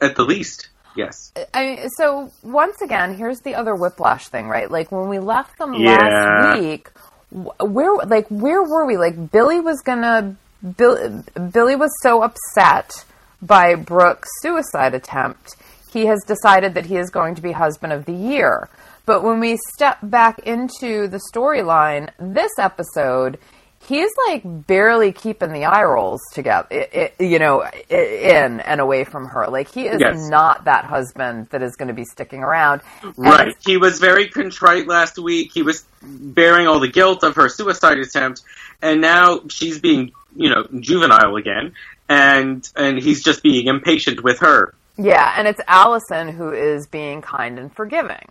at 0.00 0.16
the 0.16 0.24
least, 0.24 0.68
yes. 0.96 1.32
I 1.54 1.88
so 1.96 2.30
once 2.42 2.80
again, 2.82 3.14
here's 3.14 3.40
the 3.40 3.54
other 3.54 3.74
whiplash 3.74 4.28
thing, 4.28 4.48
right? 4.48 4.70
Like 4.70 4.90
when 4.92 5.08
we 5.08 5.18
left 5.18 5.58
them 5.58 5.74
Yeah. 5.74 5.96
last 5.96 6.60
week, 6.60 6.90
where 7.30 7.94
like 8.06 8.26
where 8.28 8.62
were 8.62 8.86
we? 8.86 8.96
Like 8.96 9.30
Billy 9.30 9.60
was 9.60 9.80
gonna 9.82 10.36
Bill, 10.76 11.24
Billy 11.52 11.76
was 11.76 11.90
so 12.02 12.22
upset 12.22 13.04
by 13.40 13.74
Brooke's 13.74 14.28
suicide 14.42 14.94
attempt, 14.94 15.56
he 15.92 16.06
has 16.06 16.22
decided 16.26 16.74
that 16.74 16.86
he 16.86 16.96
is 16.96 17.08
going 17.10 17.34
to 17.36 17.42
be 17.42 17.52
husband 17.52 17.92
of 17.92 18.04
the 18.04 18.12
year. 18.12 18.68
But 19.06 19.22
when 19.22 19.40
we 19.40 19.58
step 19.74 19.98
back 20.02 20.38
into 20.40 21.08
the 21.08 21.20
storyline, 21.32 22.10
this 22.18 22.52
episode, 22.58 23.38
he's 23.86 24.10
like 24.28 24.42
barely 24.44 25.12
keeping 25.12 25.52
the 25.52 25.64
eye 25.64 25.84
rolls 25.84 26.20
together, 26.32 27.10
you 27.18 27.38
know, 27.38 27.64
in 27.88 28.60
and 28.60 28.80
away 28.80 29.04
from 29.04 29.26
her. 29.26 29.48
Like 29.48 29.70
he 29.72 29.86
is 29.86 30.00
Yes. 30.00 30.28
not 30.28 30.64
that 30.64 30.84
husband 30.84 31.48
that 31.50 31.62
is 31.62 31.76
going 31.76 31.88
to 31.88 31.94
be 31.94 32.04
sticking 32.04 32.42
around. 32.42 32.82
And 33.02 33.14
Right. 33.16 33.54
He 33.64 33.76
was 33.76 33.98
very 33.98 34.28
contrite 34.28 34.86
last 34.86 35.18
week. 35.18 35.50
He 35.52 35.62
was 35.62 35.84
bearing 36.02 36.66
all 36.66 36.78
the 36.80 36.88
guilt 36.88 37.24
of 37.24 37.36
her 37.36 37.48
suicide 37.48 37.98
attempt, 37.98 38.42
and 38.82 39.00
now 39.00 39.40
she's 39.48 39.78
being, 39.80 40.12
you 40.36 40.50
know, 40.50 40.66
juvenile 40.80 41.36
again, 41.36 41.72
and 42.08 42.68
and 42.76 42.98
he's 42.98 43.22
just 43.22 43.42
being 43.42 43.66
impatient 43.66 44.22
with 44.22 44.40
her. 44.40 44.74
Yeah, 44.96 45.34
and 45.36 45.48
it's 45.48 45.60
Allison 45.66 46.28
who 46.28 46.52
is 46.52 46.86
being 46.86 47.22
kind 47.22 47.58
and 47.58 47.74
forgiving. 47.74 48.28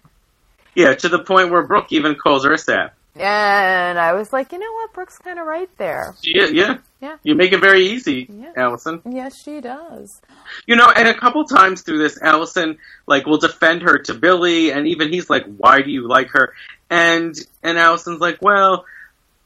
Yeah, 0.76 0.94
to 0.94 1.10
the 1.10 1.20
point 1.20 1.50
where 1.50 1.66
Brooke 1.66 1.92
even 1.92 2.16
calls 2.16 2.46
her 2.46 2.54
a 2.54 2.58
sap. 2.58 2.94
And 3.16 4.00
I 4.00 4.14
was 4.14 4.32
like, 4.32 4.52
you 4.52 4.60
know 4.60 4.72
what? 4.74 4.94
Brooke's 4.94 5.18
kind 5.18 5.40
of 5.40 5.46
right 5.46 5.70
there. 5.78 6.16
Yeah, 6.24 6.48
yeah. 6.48 6.78
Yeah. 7.02 7.18
You 7.24 7.36
make 7.36 7.54
it 7.54 7.62
very 7.62 7.88
easy, 7.88 8.28
Yeah. 8.30 8.52
Allison. 8.58 9.02
Yes, 9.10 9.42
she 9.44 9.62
does. 9.62 10.22
You 10.66 10.76
know, 10.76 10.90
and 10.90 11.08
a 11.08 11.14
couple 11.14 11.44
times 11.46 11.82
through 11.82 12.00
this, 12.00 12.22
Allison 12.22 12.78
like 13.08 13.26
will 13.26 13.38
defend 13.38 13.84
her 13.84 13.98
to 14.00 14.14
Billy, 14.14 14.72
and 14.72 14.88
even 14.88 15.12
he's 15.12 15.30
like, 15.30 15.46
"Why 15.46 15.82
do 15.82 15.92
you 15.92 16.08
like 16.08 16.30
her?" 16.32 16.54
And 16.90 17.36
and 17.64 17.78
Allison's 17.78 18.20
like, 18.20 18.42
"Well, 18.42 18.86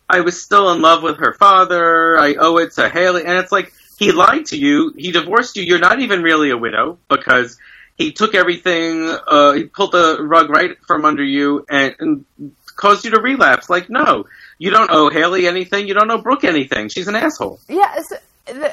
I 0.10 0.22
was 0.22 0.42
still 0.42 0.72
in 0.72 0.82
love 0.82 1.04
with 1.04 1.18
her 1.18 1.34
father. 1.34 2.18
I 2.18 2.34
owe 2.36 2.58
it 2.58 2.72
to 2.74 2.90
Haley." 2.90 3.24
And 3.24 3.38
it's 3.38 3.52
like 3.52 3.72
he 4.00 4.12
lied 4.12 4.48
to 4.48 4.58
you. 4.58 4.94
He 4.98 5.12
divorced 5.12 5.56
you. 5.56 5.64
You're 5.64 5.80
not 5.80 6.00
even 6.00 6.24
really 6.24 6.50
a 6.50 6.58
widow 6.58 6.98
because 7.08 7.58
he 7.98 8.12
took 8.12 8.34
everything. 8.34 9.16
Uh, 9.28 9.52
he 9.54 9.66
pulled 9.66 9.92
the 9.92 10.18
rug 10.22 10.50
right 10.50 10.76
from 10.88 11.06
under 11.06 11.24
you 11.24 11.66
and, 11.70 11.96
and 12.00 12.26
caused 12.76 13.06
you 13.06 13.12
to 13.12 13.22
relapse. 13.22 13.70
Like, 13.70 13.90
no, 13.90 14.26
you 14.58 14.70
don't 14.70 14.90
owe 14.92 15.10
Haley 15.10 15.48
anything. 15.48 15.88
You 15.88 15.94
don't 15.94 16.10
owe 16.12 16.22
Brooke 16.22 16.44
anything. 16.44 16.90
She's 16.90 17.08
an 17.08 17.16
asshole. 17.16 17.60
Yeah, 17.68 17.96
so, 18.02 18.18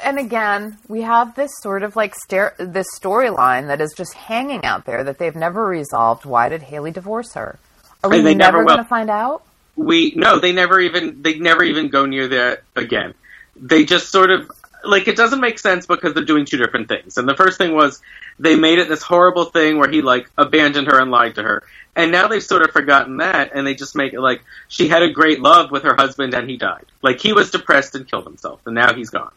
and 0.03 0.19
again, 0.19 0.77
we 0.87 1.01
have 1.01 1.35
this 1.35 1.51
sort 1.61 1.83
of 1.83 1.95
like 1.95 2.15
stare, 2.15 2.55
this 2.57 2.87
storyline 2.99 3.67
that 3.67 3.81
is 3.81 3.93
just 3.95 4.13
hanging 4.13 4.65
out 4.65 4.85
there 4.85 5.03
that 5.03 5.17
they've 5.17 5.35
never 5.35 5.65
resolved. 5.65 6.25
Why 6.25 6.49
did 6.49 6.61
Haley 6.61 6.91
divorce 6.91 7.33
her? 7.33 7.57
Are 8.03 8.09
we 8.09 8.21
they 8.21 8.35
never 8.35 8.57
never 8.57 8.65
going 8.65 8.77
to 8.79 8.83
find 8.83 9.09
out? 9.09 9.43
we 9.75 10.13
no 10.15 10.39
they 10.39 10.51
never 10.51 10.79
even 10.79 11.21
they 11.21 11.37
never 11.37 11.63
even 11.63 11.89
go 11.89 12.05
near 12.05 12.27
that 12.27 12.63
again 12.75 13.13
they 13.55 13.85
just 13.85 14.09
sort 14.09 14.31
of 14.31 14.49
like 14.83 15.07
it 15.07 15.15
doesn't 15.15 15.39
make 15.39 15.59
sense 15.59 15.85
because 15.85 16.13
they're 16.13 16.25
doing 16.25 16.45
two 16.45 16.57
different 16.57 16.87
things 16.87 17.17
and 17.17 17.27
the 17.27 17.35
first 17.35 17.57
thing 17.57 17.73
was 17.73 18.01
they 18.39 18.55
made 18.55 18.79
it 18.79 18.89
this 18.89 19.01
horrible 19.01 19.45
thing 19.45 19.77
where 19.77 19.89
he 19.89 20.01
like 20.01 20.29
abandoned 20.37 20.87
her 20.87 20.99
and 20.99 21.11
lied 21.11 21.35
to 21.35 21.43
her 21.43 21.63
and 21.95 22.11
now 22.11 22.27
they've 22.27 22.43
sort 22.43 22.61
of 22.61 22.71
forgotten 22.71 23.17
that 23.17 23.51
and 23.53 23.65
they 23.65 23.73
just 23.73 23.95
make 23.95 24.13
it 24.13 24.21
like 24.21 24.41
she 24.67 24.87
had 24.87 25.03
a 25.03 25.11
great 25.11 25.39
love 25.41 25.71
with 25.71 25.83
her 25.83 25.95
husband 25.95 26.33
and 26.33 26.49
he 26.49 26.57
died 26.57 26.85
like 27.01 27.19
he 27.19 27.33
was 27.33 27.51
depressed 27.51 27.95
and 27.95 28.09
killed 28.09 28.25
himself 28.25 28.59
and 28.65 28.75
now 28.75 28.93
he's 28.93 29.09
gone 29.09 29.31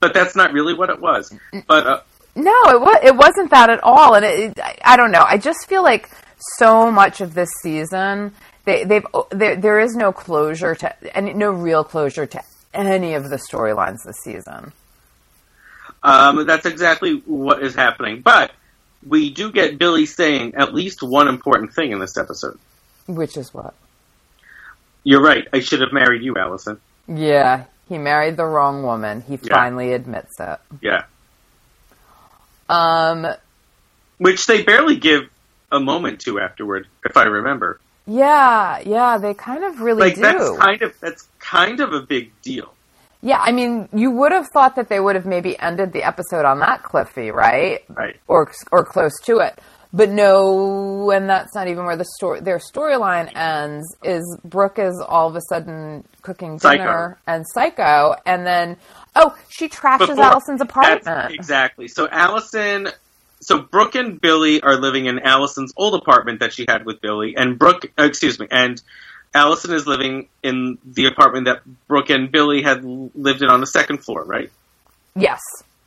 but 0.00 0.14
that's 0.14 0.34
not 0.34 0.52
really 0.52 0.74
what 0.74 0.90
it 0.90 1.00
was 1.00 1.32
but 1.66 1.86
uh, 1.86 2.00
No, 2.36 2.54
it 2.68 2.80
was. 2.80 3.00
It 3.02 3.16
wasn't 3.16 3.50
that 3.50 3.70
at 3.70 3.82
all. 3.82 4.14
And 4.14 4.24
it, 4.24 4.38
it, 4.38 4.60
I, 4.60 4.78
I 4.84 4.96
don't 4.96 5.10
know. 5.10 5.24
I 5.26 5.36
just 5.36 5.68
feel 5.68 5.82
like 5.82 6.08
so 6.58 6.90
much 6.90 7.20
of 7.20 7.34
this 7.34 7.50
season, 7.62 8.32
they, 8.64 8.84
they've 8.84 9.04
there, 9.30 9.56
there 9.56 9.80
is 9.80 9.94
no 9.94 10.12
closure 10.12 10.74
to 10.76 11.16
and 11.16 11.34
no 11.36 11.50
real 11.50 11.84
closure 11.84 12.26
to 12.26 12.42
any 12.74 13.14
of 13.14 13.28
the 13.28 13.36
storylines 13.36 14.04
this 14.04 14.18
season. 14.22 14.72
Um, 16.02 16.46
that's 16.46 16.66
exactly 16.66 17.16
what 17.26 17.62
is 17.62 17.74
happening. 17.74 18.20
But 18.22 18.52
we 19.06 19.30
do 19.30 19.52
get 19.52 19.78
Billy 19.78 20.06
saying 20.06 20.54
at 20.54 20.72
least 20.74 21.02
one 21.02 21.28
important 21.28 21.74
thing 21.74 21.92
in 21.92 21.98
this 21.98 22.16
episode. 22.16 22.58
Which 23.06 23.36
is 23.36 23.52
what? 23.52 23.74
You're 25.04 25.22
right. 25.22 25.46
I 25.52 25.60
should 25.60 25.80
have 25.80 25.92
married 25.92 26.22
you, 26.22 26.36
Allison. 26.36 26.80
Yeah, 27.08 27.64
he 27.88 27.98
married 27.98 28.36
the 28.36 28.44
wrong 28.44 28.82
woman. 28.82 29.22
He 29.22 29.38
Yeah. 29.42 29.54
finally 29.54 29.92
admits 29.92 30.38
it. 30.38 30.58
Yeah. 30.80 31.04
Um, 32.68 33.26
Which 34.18 34.46
they 34.46 34.62
barely 34.62 34.96
give 34.96 35.22
a 35.72 35.80
moment 35.80 36.20
to 36.22 36.38
afterward, 36.40 36.86
if 37.04 37.16
I 37.16 37.24
remember. 37.24 37.80
Yeah, 38.10 38.78
yeah, 38.80 39.18
they 39.18 39.34
kind 39.34 39.62
of 39.64 39.80
really 39.80 40.00
Like 40.00 40.14
do. 40.16 40.20
that's 40.22 40.58
kind 40.58 40.82
of 40.82 41.00
that's 41.00 41.28
kind 41.38 41.80
of 41.80 41.92
a 41.92 42.00
big 42.00 42.32
deal. 42.42 42.72
yeah, 43.22 43.38
I 43.40 43.52
mean, 43.52 43.88
you 43.92 44.10
would 44.10 44.32
have 44.32 44.48
thought 44.48 44.76
that 44.76 44.88
they 44.88 44.98
would 45.00 45.14
have 45.14 45.26
maybe 45.26 45.58
ended 45.58 45.92
the 45.92 46.02
episode 46.02 46.44
on 46.44 46.58
that 46.60 46.82
cliffy, 46.82 47.30
right? 47.30 47.84
Right. 47.88 48.16
or 48.26 48.50
or 48.72 48.84
close 48.84 49.12
to 49.26 49.38
it. 49.38 49.58
But 49.92 50.08
no, 50.10 51.10
and 51.10 51.28
that's 51.28 51.52
not 51.54 51.66
even 51.66 51.84
where 51.84 51.96
the 51.96 52.04
story 52.16 52.40
their 52.40 52.58
storyline 52.60 53.34
ends. 53.36 53.84
Is 54.04 54.24
Brooke 54.44 54.78
is 54.78 55.00
all 55.00 55.28
of 55.28 55.34
a 55.36 55.40
sudden 55.48 56.04
cooking 56.22 56.58
Psycho. 56.60 56.78
dinner 56.78 57.18
and 57.26 57.44
psycho, 57.54 58.14
and 58.24 58.46
then 58.46 58.76
oh, 59.16 59.36
she 59.48 59.68
trashes 59.68 60.06
Before- 60.08 60.24
Allison's 60.24 60.60
apartment. 60.60 61.34
exactly. 61.34 61.88
So 61.88 62.08
Allison 62.08 62.88
so 63.40 63.58
Brooke 63.62 63.94
and 63.94 64.20
Billy 64.20 64.60
are 64.60 64.76
living 64.76 65.06
in 65.06 65.18
Allison's 65.18 65.72
old 65.76 65.94
apartment 65.94 66.40
that 66.40 66.52
she 66.52 66.66
had 66.68 66.84
with 66.84 67.00
Billy 67.00 67.34
and 67.36 67.58
Brooke 67.58 67.90
uh, 67.98 68.04
excuse 68.04 68.38
me, 68.38 68.46
and 68.50 68.80
Allison 69.32 69.72
is 69.72 69.86
living 69.86 70.28
in 70.42 70.78
the 70.84 71.06
apartment 71.06 71.46
that 71.46 71.62
Brooke 71.86 72.10
and 72.10 72.32
Billy 72.32 72.62
had 72.62 72.84
lived 72.84 73.42
in 73.42 73.48
on 73.48 73.60
the 73.60 73.66
second 73.66 73.98
floor, 73.98 74.24
right? 74.24 74.50
yes, 75.14 75.40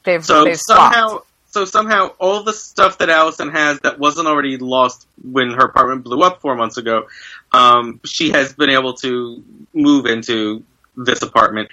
they've 0.04 0.24
So 0.24 0.44
they've 0.46 0.58
somehow, 0.58 1.08
swapped. 1.10 1.28
so 1.50 1.66
somehow, 1.66 2.08
all 2.20 2.44
the 2.44 2.54
stuff 2.54 3.00
that 3.00 3.10
Allison 3.10 3.50
has 3.50 3.80
that 3.82 4.00
wasn't 4.00 4.28
already 4.28 4.58
lost 4.58 5.08
when 5.22 5.52
her 5.52 5.66
apartment 5.66 6.04
blew 6.04 6.22
up 6.22 6.42
four 6.42 6.56
months 6.56 6.78
ago, 6.78 7.08
um, 7.52 8.00
she 8.06 8.30
has 8.32 8.54
been 8.54 8.70
able 8.70 8.94
to 8.96 9.44
move 9.74 10.06
into 10.06 10.64
this 10.96 11.22
apartment. 11.22 11.70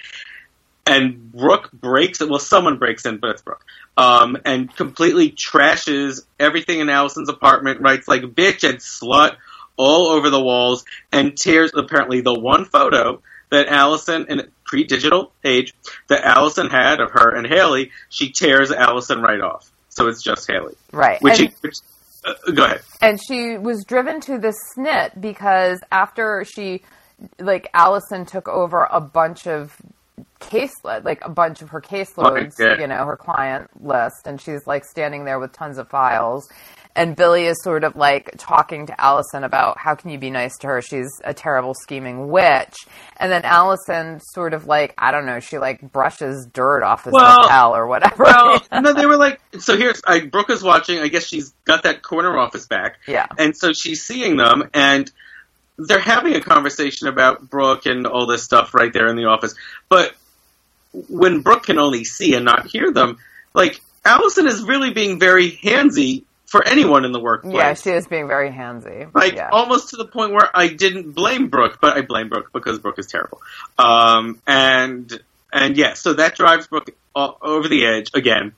And 0.91 1.31
Brooke 1.31 1.71
breaks 1.71 2.19
it. 2.19 2.29
Well, 2.29 2.39
someone 2.39 2.77
breaks 2.77 3.05
in, 3.05 3.17
but 3.17 3.29
it's 3.29 3.41
Brooke. 3.41 3.65
Um, 3.95 4.37
and 4.43 4.73
completely 4.75 5.31
trashes 5.31 6.21
everything 6.37 6.81
in 6.81 6.89
Allison's 6.89 7.29
apartment. 7.29 7.79
Writes 7.81 8.07
like 8.07 8.23
"bitch" 8.23 8.67
and 8.67 8.79
"slut" 8.79 9.37
all 9.77 10.07
over 10.07 10.29
the 10.29 10.41
walls, 10.41 10.83
and 11.11 11.37
tears 11.37 11.71
apparently 11.73 12.19
the 12.21 12.33
one 12.33 12.65
photo 12.65 13.21
that 13.51 13.67
Allison 13.67 14.25
in 14.27 14.39
a 14.41 14.43
pre-digital 14.65 15.31
age 15.43 15.73
that 16.07 16.23
Allison 16.23 16.69
had 16.69 16.99
of 16.99 17.11
her 17.11 17.35
and 17.35 17.47
Haley. 17.47 17.91
She 18.09 18.31
tears 18.31 18.71
Allison 18.71 19.21
right 19.21 19.41
off, 19.41 19.71
so 19.89 20.07
it's 20.07 20.21
just 20.21 20.49
Haley. 20.49 20.75
right. 20.91 21.21
Which, 21.21 21.39
and, 21.39 21.49
he, 21.49 21.55
which 21.61 21.75
uh, 22.25 22.33
go 22.53 22.65
ahead. 22.65 22.81
and 23.01 23.19
she 23.27 23.57
was 23.57 23.83
driven 23.85 24.19
to 24.21 24.37
this 24.39 24.55
snit 24.77 25.19
because 25.19 25.79
after 25.91 26.45
she, 26.45 26.83
like, 27.39 27.69
Allison 27.73 28.25
took 28.25 28.47
over 28.47 28.87
a 28.91 29.01
bunch 29.01 29.47
of 29.47 29.75
case 30.39 30.73
like 30.83 31.23
a 31.23 31.29
bunch 31.29 31.61
of 31.61 31.69
her 31.69 31.81
oh, 31.83 31.87
caseloads, 31.87 32.59
Okay, 32.59 32.81
you 32.81 32.87
know, 32.87 33.05
her 33.05 33.17
client 33.17 33.69
list, 33.83 34.25
and 34.25 34.39
she's 34.39 34.65
like 34.67 34.85
standing 34.85 35.25
there 35.25 35.39
with 35.39 35.51
tons 35.53 35.77
of 35.77 35.89
files. 35.89 36.47
And 36.93 37.15
Billy 37.15 37.45
is 37.45 37.55
sort 37.63 37.85
of 37.85 37.95
like 37.95 38.31
talking 38.37 38.85
to 38.87 39.01
Allison 39.01 39.45
about 39.45 39.77
how 39.77 39.95
can 39.95 40.09
you 40.09 40.17
be 40.17 40.29
nice 40.29 40.57
to 40.57 40.67
her? 40.67 40.81
She's 40.81 41.07
a 41.23 41.33
terrible 41.33 41.73
scheming 41.73 42.27
witch. 42.27 42.75
And 43.15 43.31
then 43.31 43.45
Allison 43.45 44.19
sort 44.33 44.53
of 44.53 44.65
like, 44.65 44.93
I 44.97 45.11
don't 45.11 45.25
know, 45.25 45.39
she 45.39 45.57
like 45.57 45.79
brushes 45.93 46.45
dirt 46.51 46.83
off 46.83 47.05
his 47.05 47.13
Well- 47.13 47.43
lapel 47.43 47.75
or 47.77 47.87
whatever. 47.87 48.25
Well, 48.25 48.61
no, 48.81 48.91
they 48.91 49.05
were 49.05 49.15
like, 49.15 49.39
so 49.57 49.77
here's 49.77 50.01
I, 50.05 50.25
Brooke 50.25 50.49
is 50.49 50.61
watching. 50.63 50.99
I 50.99 51.07
guess 51.07 51.25
she's 51.25 51.51
got 51.63 51.83
that 51.83 52.01
corner 52.01 52.37
office 52.37 52.67
back. 52.67 52.97
yeah. 53.07 53.27
And 53.37 53.55
so 53.55 53.71
she's 53.71 54.03
seeing 54.03 54.35
them, 54.35 54.69
and 54.73 55.09
they're 55.87 55.99
having 55.99 56.33
a 56.33 56.41
conversation 56.41 57.07
about 57.07 57.49
Brooke 57.49 57.85
and 57.85 58.07
all 58.07 58.25
this 58.25 58.43
stuff 58.43 58.73
right 58.73 58.91
there 58.91 59.07
in 59.07 59.15
the 59.15 59.25
office. 59.25 59.55
But 59.89 60.13
when 61.09 61.41
Brooke 61.41 61.63
can 61.63 61.77
only 61.77 62.03
see 62.03 62.35
and 62.35 62.45
not 62.45 62.67
hear 62.67 62.91
them, 62.91 63.17
like 63.53 63.81
Allison 64.03 64.47
is 64.47 64.63
really 64.63 64.91
being 64.91 65.19
very 65.19 65.51
handsy 65.51 66.23
for 66.45 66.67
anyone 66.67 67.05
in 67.05 67.13
the 67.13 67.19
workplace. 67.19 67.55
Yeah, 67.55 67.73
she 67.75 67.91
is 67.91 68.07
being 68.07 68.27
very 68.27 68.49
handsy. 68.49 69.09
like 69.13 69.35
yeah. 69.35 69.49
almost 69.51 69.89
to 69.91 69.95
the 69.95 70.05
point 70.05 70.33
where 70.33 70.49
I 70.53 70.67
didn't 70.67 71.11
blame 71.13 71.47
Brooke, 71.47 71.79
but 71.81 71.95
I 71.95 72.01
blame 72.01 72.27
Brooke 72.27 72.51
because 72.51 72.79
Brooke 72.79 72.99
is 72.99 73.07
terrible. 73.07 73.41
Um, 73.77 74.41
and 74.45 75.21
and 75.53 75.77
yeah, 75.77 75.93
so 75.93 76.13
that 76.13 76.35
drives 76.35 76.67
Brooke 76.67 76.89
over 77.15 77.67
the 77.67 77.85
edge 77.85 78.11
again, 78.13 78.53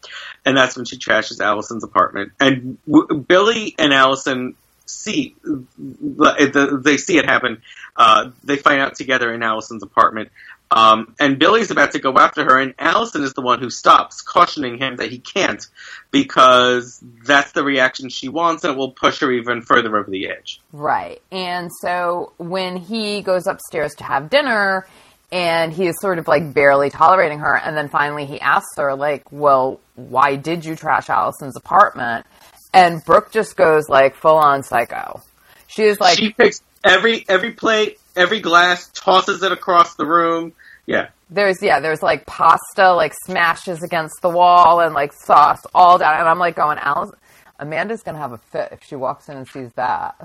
and 0.45 0.57
that's 0.57 0.75
when 0.75 0.85
she 0.85 0.97
trashes 0.97 1.39
Allison's 1.39 1.83
apartment. 1.83 2.31
And 2.39 2.77
w- 2.87 3.19
Billy 3.19 3.75
and 3.77 3.93
Allison 3.93 4.55
see 4.85 5.35
the, 5.43 6.49
the, 6.53 6.81
they 6.83 6.97
see 6.97 7.17
it 7.17 7.25
happen. 7.25 7.61
Uh, 7.95 8.31
they 8.43 8.57
find 8.57 8.81
out 8.81 8.95
together 8.95 9.31
in 9.31 9.43
Allison's 9.43 9.83
apartment. 9.83 10.29
Um, 10.71 11.13
and 11.19 11.37
Billy's 11.37 11.69
about 11.69 11.91
to 11.91 11.99
go 11.99 12.15
after 12.17 12.43
her, 12.43 12.57
and 12.57 12.73
Allison 12.79 13.21
is 13.21 13.33
the 13.33 13.41
one 13.41 13.59
who 13.59 13.69
stops, 13.69 14.21
cautioning 14.21 14.79
him 14.79 14.95
that 14.95 15.11
he 15.11 15.19
can't 15.19 15.63
because 16.09 16.99
that's 17.23 17.51
the 17.51 17.63
reaction 17.63 18.09
she 18.09 18.27
wants, 18.27 18.63
and 18.63 18.73
it 18.73 18.77
will 18.77 18.91
push 18.91 19.19
her 19.19 19.31
even 19.31 19.61
further 19.61 19.95
over 19.95 20.09
the 20.09 20.29
edge. 20.29 20.59
Right. 20.71 21.21
And 21.31 21.69
so 21.81 22.33
when 22.37 22.77
he 22.77 23.21
goes 23.21 23.45
upstairs 23.45 23.93
to 23.97 24.03
have 24.03 24.31
dinner 24.31 24.87
and 25.31 25.71
he 25.71 25.85
is 25.85 25.95
sort 25.99 26.17
of 26.17 26.27
like 26.27 26.53
barely 26.55 26.89
tolerating 26.89 27.39
her, 27.39 27.55
and 27.55 27.77
then 27.77 27.87
finally 27.87 28.25
he 28.25 28.39
asks 28.39 28.75
her, 28.77 28.95
like, 28.95 29.31
well, 29.31 29.79
why 29.95 30.35
did 30.35 30.65
you 30.65 30.75
trash 30.75 31.07
Allison's 31.07 31.55
apartment? 31.55 32.25
And 32.73 33.03
Brooke 33.05 33.31
just 33.31 33.55
goes 33.55 33.87
like 33.87 34.15
full 34.15 34.37
on 34.37 34.63
psycho. 34.63 35.21
She 35.67 35.83
is 35.83 35.99
like, 35.99 36.17
she 36.17 36.31
picks 36.31 36.61
every 36.83 37.25
every 37.27 37.51
plate, 37.51 37.99
every 38.15 38.39
glass, 38.39 38.89
tosses 38.93 39.43
it 39.43 39.51
across 39.51 39.95
the 39.95 40.05
room. 40.05 40.53
Yeah, 40.85 41.09
there's, 41.29 41.61
yeah, 41.61 41.79
there's 41.79 42.03
like 42.03 42.25
pasta 42.25 42.93
like 42.93 43.13
smashes 43.25 43.81
against 43.83 44.21
the 44.21 44.29
wall 44.29 44.79
and 44.79 44.93
like 44.93 45.13
sauce 45.13 45.65
all 45.73 45.97
down. 45.97 46.19
And 46.19 46.27
I'm 46.27 46.39
like 46.39 46.55
going, 46.55 46.77
Allison, 46.79 47.17
Amanda's 47.59 48.03
going 48.03 48.15
to 48.15 48.21
have 48.21 48.33
a 48.33 48.37
fit 48.37 48.69
if 48.71 48.83
she 48.83 48.95
walks 48.95 49.29
in 49.29 49.37
and 49.37 49.47
sees 49.47 49.71
that. 49.73 50.15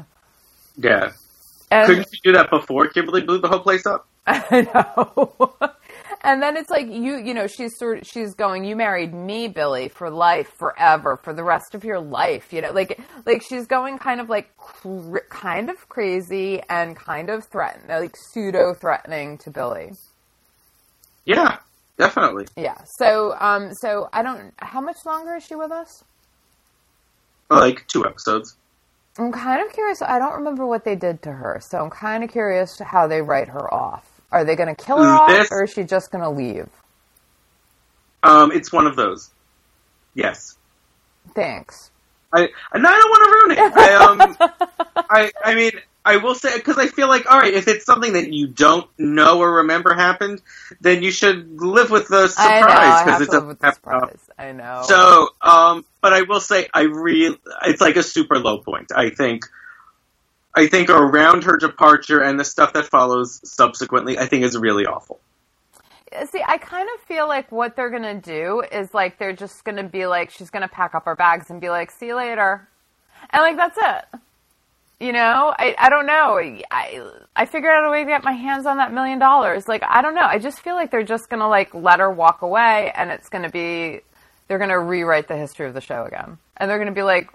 yeah. 0.77 1.13
And, 1.71 1.87
Couldn't 1.87 2.09
you 2.13 2.19
do 2.25 2.33
that 2.33 2.49
before 2.51 2.89
Kimberly 2.89 3.21
blew 3.21 3.39
the 3.39 3.49
whole 3.49 3.61
place 3.61 3.85
up? 3.85 4.09
I 4.27 4.63
know. 4.63 5.55
And 6.23 6.43
then 6.43 6.57
it's 6.57 6.71
like 6.71 6.87
you, 6.87 7.17
you 7.17 7.35
know, 7.35 7.47
she's 7.47 7.77
sort 7.79 7.99
of, 7.99 8.07
she's 8.07 8.35
going, 8.35 8.65
you 8.65 8.77
married 8.77 9.15
me, 9.15 9.49
Billy, 9.49 9.89
for 9.89 10.11
life, 10.11 10.49
forever, 10.59 11.17
for 11.17 11.33
the 11.33 11.45
rest 11.45 11.75
of 11.75 11.85
your 11.85 12.01
life. 12.01 12.53
You 12.53 12.63
know, 12.63 12.73
like, 12.73 13.01
like 13.27 13.43
she's 13.43 13.67
going 13.67 13.99
kind 13.99 14.21
of 14.21 14.29
like, 14.29 14.57
cr- 14.57 15.19
kind 15.31 15.71
of 15.71 15.89
crazy 15.89 16.63
and 16.69 16.97
kind 16.97 17.31
of 17.31 17.45
threatening 17.45 17.89
like 17.89 18.15
pseudo 18.17 18.75
threatening 18.75 19.39
to 19.39 19.51
Billy. 19.51 19.93
Yeah, 21.25 21.59
definitely. 21.99 22.47
Yeah. 22.57 22.79
So, 22.99 23.35
um, 23.39 23.73
so 23.75 24.09
I 24.13 24.23
don't, 24.23 24.55
how 24.59 24.81
much 24.81 24.99
longer 25.05 25.37
is 25.37 25.45
she 25.45 25.55
with 25.55 25.71
us? 25.71 26.05
Like 27.51 27.87
two 27.87 28.05
episodes. 28.07 28.57
I'm 29.19 29.33
kind 29.33 29.65
of 29.67 29.73
curious. 29.73 30.01
I 30.01 30.19
don't 30.19 30.35
remember 30.35 30.65
what 30.67 30.85
they 30.85 30.95
did 30.95 31.23
to 31.23 31.33
her, 31.33 31.61
so 31.61 31.79
I'm 31.79 31.91
kind 31.91 32.23
of 32.23 32.31
curious 32.31 32.77
to 32.77 32.85
how 32.85 33.09
they 33.09 33.21
write 33.21 33.49
her 33.49 33.73
off. 33.73 34.18
Are 34.31 34.45
they 34.45 34.57
going 34.57 34.75
to 34.75 34.85
kill 34.85 34.99
her 34.99 35.09
off, 35.09 35.49
or 35.51 35.65
is 35.65 35.73
she 35.73 35.85
just 35.85 36.11
going 36.11 36.23
to 36.23 36.31
leave? 36.31 36.69
Um, 38.23 38.53
it's 38.53 38.73
one 38.73 38.87
of 38.87 38.97
those. 38.97 39.31
Yes. 40.15 40.57
Thanks. 41.35 41.91
I 42.33 42.49
and 42.73 42.87
I 42.87 42.97
don't 42.97 43.11
want 43.11 43.25
to 43.25 43.63
ruin 43.63 43.69
it. 43.69 43.77
I 43.77 43.95
um, 43.95 44.37
I 44.97 45.33
I 45.43 45.55
mean, 45.55 45.73
I 46.05 46.19
will 46.19 46.35
say 46.35 46.57
because 46.57 46.79
I 46.79 46.87
feel 46.87 47.09
like 47.09 47.31
all 47.31 47.39
right, 47.39 47.55
if 47.55 47.69
it's 47.69 47.87
something 47.87 48.15
that 48.15 48.33
you 48.33 48.49
don't 48.49 48.89
know 48.99 49.41
or 49.41 49.57
remember 49.57 49.95
happened, 49.95 50.43
then 50.81 51.03
you 51.03 51.11
should 51.11 51.61
live 51.61 51.91
with 51.91 52.09
the 52.09 52.29
surprise 52.29 52.65
I 52.65 53.05
because 53.05 53.21
it's 53.23 53.35
a 53.35 53.73
surprise. 53.73 54.31
I 54.39 54.53
know. 54.53 54.83
So, 54.85 55.29
um, 55.41 55.85
but 56.01 56.13
I 56.13 56.23
will 56.23 56.41
say, 56.41 56.69
I 56.73 56.83
real 56.83 57.37
it's 57.67 57.81
like 57.81 57.97
a 57.97 58.03
super 58.03 58.39
low 58.39 58.59
point. 58.59 58.93
I 58.95 59.11
think, 59.11 59.47
I 60.59 60.67
think 60.67 60.91
around 60.91 61.45
her 61.45 61.57
departure 61.57 62.21
and 62.21 62.39
the 62.39 62.45
stuff 62.45 62.73
that 62.73 62.87
follows 62.87 63.41
subsequently, 63.49 64.19
I 64.19 64.27
think 64.27 64.45
is 64.45 64.59
really 64.59 64.87
awful. 64.87 65.21
See, 66.31 66.43
I 66.45 66.59
kind 66.59 66.89
of 66.95 67.01
feel 67.03 67.29
like 67.29 67.53
what 67.53 67.77
they're 67.77 67.91
gonna 67.91 68.21
do 68.21 68.65
is 68.73 68.93
like 68.93 69.19
they're 69.19 69.33
just 69.35 69.65
gonna 69.65 69.85
be 69.85 70.07
like 70.07 70.31
she's 70.31 70.51
gonna 70.51 70.67
pack 70.67 70.97
up 70.97 71.05
her 71.05 71.15
bags 71.15 71.51
and 71.51 71.61
be 71.61 71.69
like, 71.69 71.93
"See 71.93 72.07
you 72.07 72.17
later," 72.17 72.67
and 73.31 73.41
like 73.43 73.57
that's 73.57 73.79
it. 73.79 74.21
You 74.99 75.13
know, 75.13 75.55
I 75.57 75.77
I 75.79 75.91
don't 75.91 76.07
know. 76.07 76.41
I 76.73 77.09
I 77.37 77.47
figured 77.47 77.73
out 77.73 77.85
a 77.85 77.91
way 77.91 78.03
to 78.03 78.11
get 78.11 78.25
my 78.25 78.33
hands 78.33 78.67
on 78.67 78.79
that 78.79 78.93
million 78.93 79.21
dollars. 79.21 79.69
Like 79.69 79.85
I 79.87 80.03
don't 80.03 80.15
know. 80.17 80.27
I 80.27 80.39
just 80.39 80.59
feel 80.61 80.75
like 80.75 80.91
they're 80.91 81.05
just 81.05 81.29
gonna 81.31 81.49
like 81.49 81.73
let 81.73 82.01
her 82.01 82.11
walk 82.11 82.43
away, 82.43 82.91
and 82.97 83.11
it's 83.11 83.29
gonna 83.29 83.51
be 83.51 84.01
they're 84.49 84.59
gonna 84.59 84.81
rewrite 84.81 85.29
the 85.29 85.37
history 85.37 85.69
of 85.69 85.75
the 85.75 85.81
show 85.81 86.05
again, 86.05 86.39
and 86.57 86.69
they're 86.69 86.79
gonna 86.79 86.91
be 86.91 87.05
like, 87.05 87.31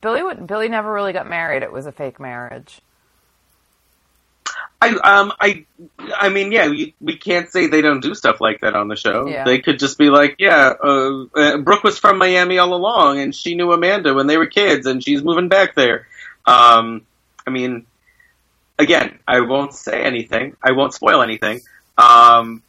Billy 0.00 0.22
would 0.22 0.46
Billy 0.46 0.68
never 0.68 0.92
really 0.92 1.12
got 1.12 1.28
married. 1.28 1.62
It 1.62 1.72
was 1.72 1.86
a 1.86 1.92
fake 1.92 2.20
marriage. 2.20 2.80
I 4.80 4.90
um 4.90 5.32
I 5.40 5.64
I 6.14 6.28
mean 6.28 6.52
yeah 6.52 6.68
we, 6.68 6.94
we 7.00 7.16
can't 7.16 7.50
say 7.50 7.66
they 7.66 7.80
don't 7.80 8.00
do 8.00 8.14
stuff 8.14 8.40
like 8.40 8.60
that 8.60 8.74
on 8.74 8.88
the 8.88 8.96
show. 8.96 9.26
Yeah. 9.26 9.44
They 9.44 9.58
could 9.58 9.78
just 9.78 9.98
be 9.98 10.10
like 10.10 10.36
yeah 10.38 10.74
uh, 10.82 11.24
uh, 11.34 11.58
Brooke 11.58 11.84
was 11.84 11.98
from 11.98 12.18
Miami 12.18 12.58
all 12.58 12.72
along 12.74 13.18
and 13.18 13.34
she 13.34 13.54
knew 13.54 13.72
Amanda 13.72 14.14
when 14.14 14.26
they 14.26 14.36
were 14.36 14.46
kids 14.46 14.86
and 14.86 15.02
she's 15.02 15.22
moving 15.22 15.48
back 15.48 15.74
there. 15.74 16.06
Um, 16.46 17.02
I 17.46 17.50
mean 17.50 17.86
again 18.78 19.18
I 19.26 19.40
won't 19.40 19.74
say 19.74 20.02
anything. 20.02 20.56
I 20.62 20.72
won't 20.72 20.94
spoil 20.94 21.22
anything. 21.22 21.60
Um, 21.96 22.62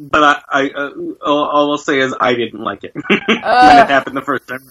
but 0.00 0.22
I, 0.24 0.42
I 0.62 0.70
uh, 0.70 0.90
all, 1.24 1.44
all 1.44 1.70
I'll 1.72 1.78
say 1.78 2.00
is 2.00 2.14
I 2.18 2.34
didn't 2.34 2.60
like 2.60 2.84
it 2.84 2.94
when 3.08 3.20
it 3.28 3.88
happened 3.88 4.16
the 4.16 4.22
first 4.22 4.48
time. 4.48 4.68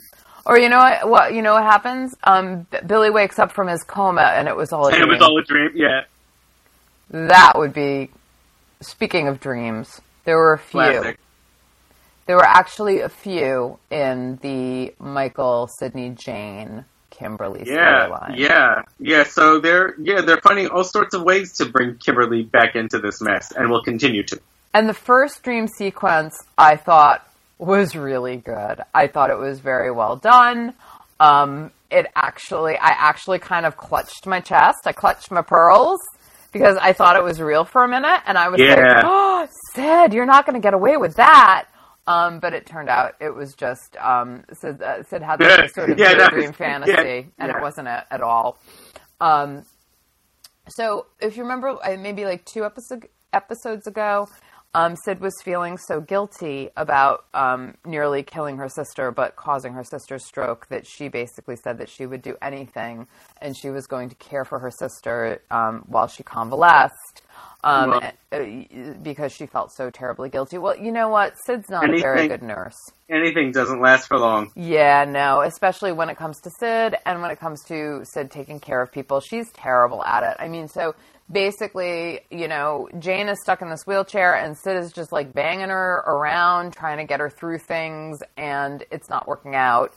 Or 0.50 0.60
you 0.60 0.70
know 0.70 0.80
what? 0.80 1.10
What 1.10 1.34
you 1.36 1.44
know 1.44 1.54
what 1.54 1.64
happens? 1.64 2.16
Um, 2.24 2.66
Billy 2.88 3.12
wakes 3.12 3.38
up 3.40 3.52
from 3.52 3.68
his 3.68 3.84
coma, 3.84 4.24
and 4.24 4.48
it 4.48 4.56
was 4.58 4.74
all 4.74 4.88
a 4.88 4.92
And 4.92 4.96
it 5.04 5.06
dream. 5.06 5.10
was 5.10 5.22
all 5.22 5.38
a 5.38 5.44
dream. 5.44 5.72
Yeah, 5.76 6.02
That 7.12 7.54
would 7.58 7.74
be. 7.74 8.10
Speaking 8.82 9.28
of 9.28 9.40
dreams, 9.40 10.02
there 10.26 10.38
were 10.38 10.54
a 10.54 10.58
few. 10.60 10.80
classic. 10.80 11.20
There 12.26 12.36
were 12.38 12.46
actually 12.46 13.02
a 13.02 13.10
few 13.10 13.80
in 13.92 14.38
the 14.42 14.94
Michael, 15.00 15.68
Sydney, 15.80 16.12
Jane, 16.12 16.86
Kimberly 17.12 17.66
Yeah, 17.66 18.10
storyline. 18.10 18.38
yeah, 18.38 18.84
yeah. 19.00 19.24
So 19.26 19.60
they're 19.60 19.96
yeah 20.00 20.22
they're 20.22 20.42
finding 20.42 20.68
all 20.70 20.84
sorts 20.84 21.14
of 21.14 21.24
ways 21.24 21.54
to 21.60 21.66
bring 21.66 21.98
Kimberly 21.98 22.44
back 22.44 22.76
into 22.76 23.00
this 23.00 23.22
mess, 23.22 23.52
and 23.52 23.70
will 23.70 23.84
continue 23.84 24.24
to. 24.24 24.40
And 24.74 24.90
the 24.90 24.94
first 24.96 25.44
dream 25.44 25.68
sequence, 25.68 26.36
I 26.58 26.76
thought 26.78 27.28
was 27.60 27.96
really 27.96 28.38
good. 28.38 28.82
I 28.94 29.08
thought 29.08 29.30
it 29.30 29.38
was 29.38 29.60
very 29.60 29.92
well 29.92 30.16
done. 30.16 30.74
Um, 31.20 31.72
it 31.92 32.08
actually, 32.16 32.78
I 32.78 32.90
actually 32.90 33.40
kind 33.40 33.66
of 33.66 33.78
clutched 33.78 34.26
my 34.26 34.40
chest. 34.40 34.80
I 34.86 34.94
clutched 34.94 35.30
my 35.32 35.42
pearls 35.42 36.00
because 36.52 36.78
I 36.78 36.94
thought 36.94 37.16
it 37.16 37.24
was 37.24 37.40
real 37.42 37.66
for 37.66 37.84
a 37.84 37.88
minute, 37.88 38.22
and 38.26 38.38
I 38.38 38.48
was 38.50 38.60
like, 38.60 38.70
Yeah. 38.70 39.02
"Oh, 39.06 39.48
Sid, 39.76 40.14
you're 40.14 40.26
not 40.26 40.46
going 40.46 40.60
to 40.60 40.66
get 40.66 40.74
away 40.74 40.98
with 40.98 41.16
that." 41.18 41.66
Um, 42.08 42.40
but 42.40 42.54
it 42.54 42.66
turned 42.66 42.90
out 42.90 43.14
it 43.20 43.36
was 43.36 43.54
just 43.54 43.96
um, 43.98 44.44
Sid, 44.54 44.82
uh, 44.82 45.04
Sid 45.04 45.22
had 45.22 45.40
Yeah, 45.42 45.68
sort 45.68 45.92
of 45.92 46.00
yeah, 46.00 46.16
daydream 46.16 46.48
was- 46.48 46.56
fantasy, 46.56 47.28
and 47.38 47.52
it 47.52 47.62
wasn't 47.62 47.88
it 47.88 48.04
at 48.10 48.22
all. 48.22 48.58
Um, 49.22 49.64
so 50.70 51.08
if 51.20 51.36
you 51.38 51.44
remember, 51.44 51.70
uh, 51.84 51.98
maybe 52.00 52.26
like 52.26 52.46
two 52.46 52.64
episode, 52.66 53.08
episodes 53.34 53.86
ago, 53.88 54.30
um, 54.76 54.96
Sid 54.96 55.20
was 55.20 55.34
feeling 55.44 55.78
so 55.78 56.00
guilty 56.00 56.70
about 56.78 57.26
um, 57.34 57.74
nearly 57.86 58.22
killing 58.22 58.58
her 58.58 58.70
sister, 58.70 59.12
but 59.12 59.36
causing 59.36 59.74
her 59.74 59.84
sister's 59.84 60.26
stroke 60.26 60.68
that 60.70 60.86
she 60.86 61.08
basically 61.08 61.56
said 61.56 61.80
that 61.80 61.90
she 61.90 62.06
would 62.06 62.22
do 62.22 62.36
anything 62.42 63.08
and 63.42 63.58
she 63.58 63.72
was 63.72 63.88
going 63.88 64.10
to 64.10 64.16
care 64.16 64.46
for 64.46 64.60
her 64.60 64.70
sister 64.70 65.42
um, 65.50 65.84
while 65.88 66.08
she 66.08 66.24
convalesced. 66.24 67.24
Um, 67.62 68.00
uh, 68.32 68.46
because 69.04 69.34
she 69.34 69.46
felt 69.46 69.74
so 69.74 69.90
terribly 69.90 70.30
guilty. 70.30 70.58
Well, 70.58 70.78
you 70.78 70.94
know 70.94 71.10
what? 71.10 71.34
Sid's 71.46 71.70
not 71.70 71.94
a 71.94 72.00
very 72.00 72.30
good 72.30 72.42
nurse. 72.42 72.78
Anything 73.10 73.52
doesn't 73.52 73.82
last 73.82 74.08
for 74.08 74.18
long. 74.18 74.52
Yeah, 74.56 75.04
no, 75.04 75.42
especially 75.42 75.92
when 75.92 76.10
it 76.10 76.16
comes 76.16 76.40
to 76.42 76.52
Sid 76.58 76.96
and 77.06 77.22
when 77.22 77.32
it 77.32 77.40
comes 77.40 77.62
to 77.66 78.06
Sid 78.06 78.32
taking 78.32 78.62
care 78.62 78.82
of 78.82 78.94
people. 78.94 79.20
She's 79.20 79.52
terrible 79.52 80.06
at 80.06 80.24
it. 80.24 80.38
I 80.40 80.48
mean, 80.48 80.70
so 80.70 80.96
basically, 81.32 82.22
you 82.30 82.48
know, 82.48 82.90
Jane 83.00 83.30
is 83.30 83.40
stuck 83.42 83.62
in 83.62 83.70
this 83.70 83.86
wheelchair 83.86 84.36
and 84.36 84.58
Sid 84.58 84.78
is 84.78 84.92
just 84.92 85.12
like 85.12 85.34
banging 85.34 85.70
her 85.70 86.04
around, 86.08 86.74
trying 86.74 86.98
to 86.98 87.04
get 87.06 87.20
her 87.20 87.30
through 87.30 87.60
things, 87.60 88.20
and 88.38 88.84
it's 88.92 89.10
not 89.10 89.28
working 89.28 89.56
out. 89.56 89.94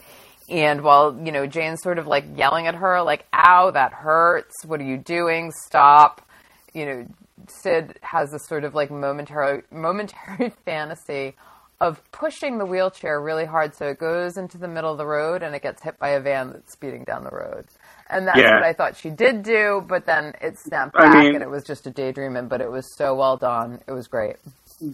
And 0.49 0.83
while, 0.83 1.19
you 1.25 1.33
know, 1.33 1.47
Jane's 1.47 1.83
sort 1.83 1.99
of 1.99 2.07
like 2.07 2.25
yelling 2.37 2.67
at 2.67 2.75
her, 2.75 3.03
like, 3.03 3.27
ow, 3.33 3.71
that 3.71 3.93
hurts. 3.93 4.65
What 4.67 4.81
are 4.81 4.85
you 4.85 4.99
doing? 4.99 5.53
Stop. 5.67 6.27
You 6.75 6.87
know, 6.87 7.07
Sid 7.49 7.99
has 8.03 8.31
this 8.31 8.47
sort 8.47 8.65
of 8.65 8.75
like 8.75 8.91
momentary 8.91 9.63
momentary 9.71 10.51
fantasy 10.65 11.35
of 11.81 12.01
pushing 12.13 12.59
the 12.59 12.65
wheelchair 12.65 13.21
really 13.21 13.45
hard 13.45 13.75
so 13.75 13.89
it 13.89 13.99
goes 13.99 14.37
into 14.37 14.57
the 14.57 14.69
middle 14.69 14.93
of 14.93 14.99
the 14.99 15.07
road 15.07 15.43
and 15.43 15.53
it 15.53 15.63
gets 15.63 15.83
hit 15.83 15.99
by 15.99 16.11
a 16.11 16.21
van 16.21 16.51
that's 16.51 16.73
speeding 16.73 17.03
down 17.05 17.25
the 17.25 17.31
road. 17.31 17.67
And 18.13 18.27
that's 18.29 18.39
Yeah. 18.39 18.55
what 18.55 18.63
I 18.63 18.73
thought 18.75 18.97
she 18.97 19.11
did 19.11 19.43
do, 19.43 19.83
but 19.89 20.05
then 20.07 20.35
it 20.41 20.59
snapped 20.59 20.95
I 20.97 21.05
back 21.07 21.15
mean- 21.15 21.35
and 21.35 21.43
it 21.43 21.51
was 21.51 21.65
just 21.65 21.87
a 21.87 21.91
daydreaming, 21.91 22.47
but 22.49 22.61
it 22.61 22.71
was 22.71 22.95
so 22.97 23.15
well 23.15 23.37
done. 23.39 23.81
It 23.89 23.93
was 23.93 24.07
great. 24.07 24.37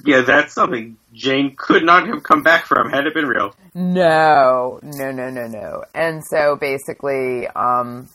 Yeah, 0.05 0.21
that's 0.21 0.53
something 0.55 0.97
Jane 1.15 1.55
could 1.57 1.83
not 1.83 2.07
have 2.09 2.23
come 2.23 2.43
back 2.43 2.67
from 2.67 2.91
had 2.91 3.07
it 3.07 3.15
been 3.15 3.27
real. 3.27 3.55
No, 3.75 4.79
no, 4.83 5.11
no, 5.11 5.31
no, 5.31 5.47
no. 5.47 5.83
And 5.95 6.23
so 6.25 6.57
basically, 6.57 7.49
um, 7.49 8.09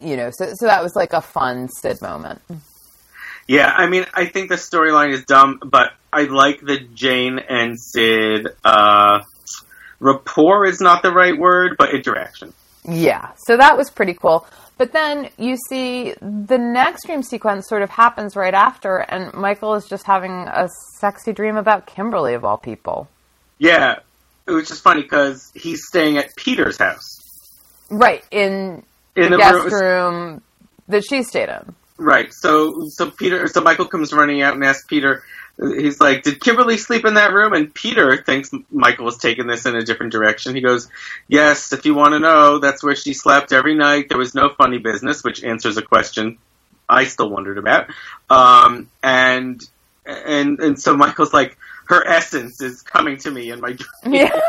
you 0.00 0.16
know, 0.16 0.30
so, 0.32 0.52
so 0.54 0.66
that 0.66 0.82
was 0.82 0.94
like 0.96 1.12
a 1.12 1.20
fun 1.20 1.68
Sid 1.68 2.02
moment. 2.02 2.42
Yeah, 3.46 3.72
I 3.74 3.86
mean, 3.86 4.06
I 4.12 4.26
think 4.26 4.48
the 4.48 4.56
storyline 4.56 5.12
is 5.12 5.24
dumb, 5.24 5.60
but 5.64 5.92
I 6.12 6.22
like 6.24 6.60
the 6.60 6.78
Jane 6.78 7.38
and 7.38 7.78
Sid 7.80 8.48
uh, 8.64 9.20
rapport 10.00 10.66
is 10.66 10.80
not 10.80 11.02
the 11.02 11.12
right 11.12 11.36
word, 11.38 11.76
but 11.78 11.94
interaction. 11.94 12.52
Yeah, 12.84 13.30
so 13.46 13.56
that 13.56 13.76
was 13.76 13.90
pretty 13.90 14.14
cool. 14.14 14.46
But 14.78 14.92
then 14.92 15.28
you 15.38 15.56
see 15.68 16.14
the 16.20 16.58
next 16.58 17.06
dream 17.06 17.22
sequence 17.22 17.68
sort 17.68 17.82
of 17.82 17.90
happens 17.90 18.34
right 18.34 18.54
after, 18.54 18.96
and 18.98 19.32
Michael 19.34 19.74
is 19.74 19.86
just 19.86 20.04
having 20.06 20.32
a 20.32 20.68
sexy 20.98 21.32
dream 21.32 21.56
about 21.56 21.86
Kimberly, 21.86 22.34
of 22.34 22.44
all 22.44 22.56
people. 22.56 23.08
Yeah, 23.58 24.00
it 24.48 24.50
was 24.50 24.66
just 24.66 24.82
funny 24.82 25.02
because 25.02 25.52
he's 25.54 25.86
staying 25.86 26.16
at 26.18 26.34
Peter's 26.36 26.78
house 26.78 27.20
Right, 27.90 28.24
in 28.32 28.82
in 29.14 29.24
the 29.24 29.30
the 29.30 29.36
guest 29.36 29.70
room. 29.70 29.72
room 29.72 30.42
that 30.88 31.04
she 31.04 31.22
stayed 31.22 31.48
in. 31.50 31.74
Right. 31.98 32.32
So 32.32 32.86
so 32.88 33.10
Peter 33.10 33.46
so 33.46 33.60
Michael 33.60 33.86
comes 33.86 34.12
running 34.12 34.42
out 34.42 34.54
and 34.54 34.64
asks 34.64 34.84
Peter 34.86 35.22
he's 35.58 36.00
like, 36.00 36.22
Did 36.22 36.40
Kimberly 36.40 36.76
sleep 36.76 37.04
in 37.04 37.14
that 37.14 37.32
room? 37.32 37.52
And 37.52 37.72
Peter 37.72 38.22
thinks 38.22 38.50
Michael 38.70 39.04
was 39.04 39.18
taking 39.18 39.46
this 39.46 39.66
in 39.66 39.76
a 39.76 39.82
different 39.82 40.12
direction. 40.12 40.54
He 40.54 40.60
goes, 40.60 40.88
Yes, 41.28 41.72
if 41.72 41.84
you 41.84 41.94
want 41.94 42.12
to 42.12 42.18
know, 42.18 42.58
that's 42.58 42.82
where 42.82 42.96
she 42.96 43.12
slept 43.14 43.52
every 43.52 43.74
night. 43.74 44.08
There 44.08 44.18
was 44.18 44.34
no 44.34 44.50
funny 44.50 44.78
business, 44.78 45.22
which 45.22 45.44
answers 45.44 45.76
a 45.76 45.82
question 45.82 46.38
I 46.88 47.04
still 47.04 47.30
wondered 47.30 47.58
about. 47.58 47.88
Um 48.28 48.88
and 49.02 49.62
and 50.04 50.58
and 50.60 50.80
so 50.80 50.96
Michael's 50.96 51.32
like, 51.32 51.56
Her 51.86 52.06
essence 52.06 52.60
is 52.60 52.82
coming 52.82 53.18
to 53.18 53.30
me 53.30 53.50
in 53.50 53.60
my 53.60 53.72
dream. 53.72 53.88
Yeah. 54.14 54.40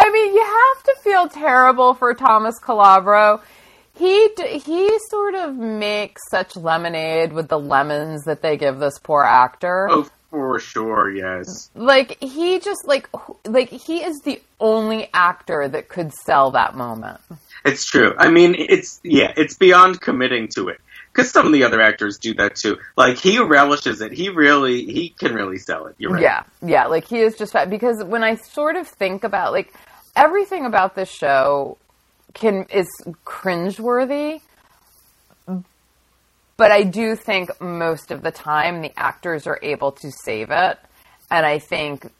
I 0.00 0.10
mean, 0.10 0.34
you 0.34 0.42
have 0.42 0.82
to 0.84 1.02
feel 1.02 1.28
terrible 1.28 1.94
for 1.94 2.14
Thomas 2.14 2.58
Calabro. 2.58 3.40
He 3.98 4.28
d- 4.36 4.58
he 4.58 4.98
sort 5.08 5.34
of 5.34 5.56
makes 5.56 6.22
such 6.30 6.56
lemonade 6.56 7.32
with 7.32 7.48
the 7.48 7.58
lemons 7.58 8.24
that 8.24 8.42
they 8.42 8.56
give 8.56 8.78
this 8.78 8.98
poor 8.98 9.24
actor. 9.24 9.88
Oh, 9.90 10.08
for 10.30 10.58
sure, 10.60 11.10
yes. 11.10 11.70
Like 11.74 12.22
he 12.22 12.60
just 12.60 12.86
like 12.86 13.08
like 13.44 13.70
he 13.70 14.02
is 14.04 14.20
the 14.20 14.40
only 14.60 15.08
actor 15.12 15.66
that 15.68 15.88
could 15.88 16.12
sell 16.12 16.52
that 16.52 16.76
moment. 16.76 17.20
It's 17.64 17.84
true. 17.84 18.14
I 18.16 18.30
mean, 18.30 18.54
it's 18.56 19.00
yeah, 19.02 19.32
it's 19.36 19.56
beyond 19.56 20.00
committing 20.00 20.48
to 20.54 20.68
it. 20.68 20.80
Because 21.12 21.32
some 21.32 21.46
of 21.46 21.52
the 21.52 21.64
other 21.64 21.80
actors 21.80 22.18
do 22.18 22.34
that 22.34 22.54
too. 22.54 22.78
Like 22.96 23.18
he 23.18 23.40
relishes 23.40 24.00
it. 24.00 24.12
He 24.12 24.28
really 24.28 24.84
he 24.84 25.08
can 25.08 25.34
really 25.34 25.58
sell 25.58 25.86
it. 25.86 25.96
You're 25.98 26.12
right. 26.12 26.22
Yeah, 26.22 26.42
yeah. 26.62 26.86
Like 26.86 27.08
he 27.08 27.18
is 27.18 27.36
just 27.36 27.52
fat 27.52 27.68
because 27.68 28.04
when 28.04 28.22
I 28.22 28.36
sort 28.36 28.76
of 28.76 28.86
think 28.86 29.24
about 29.24 29.52
like 29.52 29.72
everything 30.14 30.66
about 30.66 30.94
this 30.94 31.10
show 31.10 31.78
can 32.34 32.66
is 32.72 32.88
cringeworthy, 33.24 34.40
but 36.56 36.72
I 36.72 36.82
do 36.82 37.14
think 37.14 37.60
most 37.60 38.10
of 38.10 38.22
the 38.22 38.30
time 38.30 38.82
the 38.82 38.92
actors 38.96 39.46
are 39.46 39.58
able 39.62 39.92
to 39.92 40.10
save 40.10 40.50
it, 40.50 40.78
and 41.30 41.46
I 41.46 41.58
think 41.58 42.10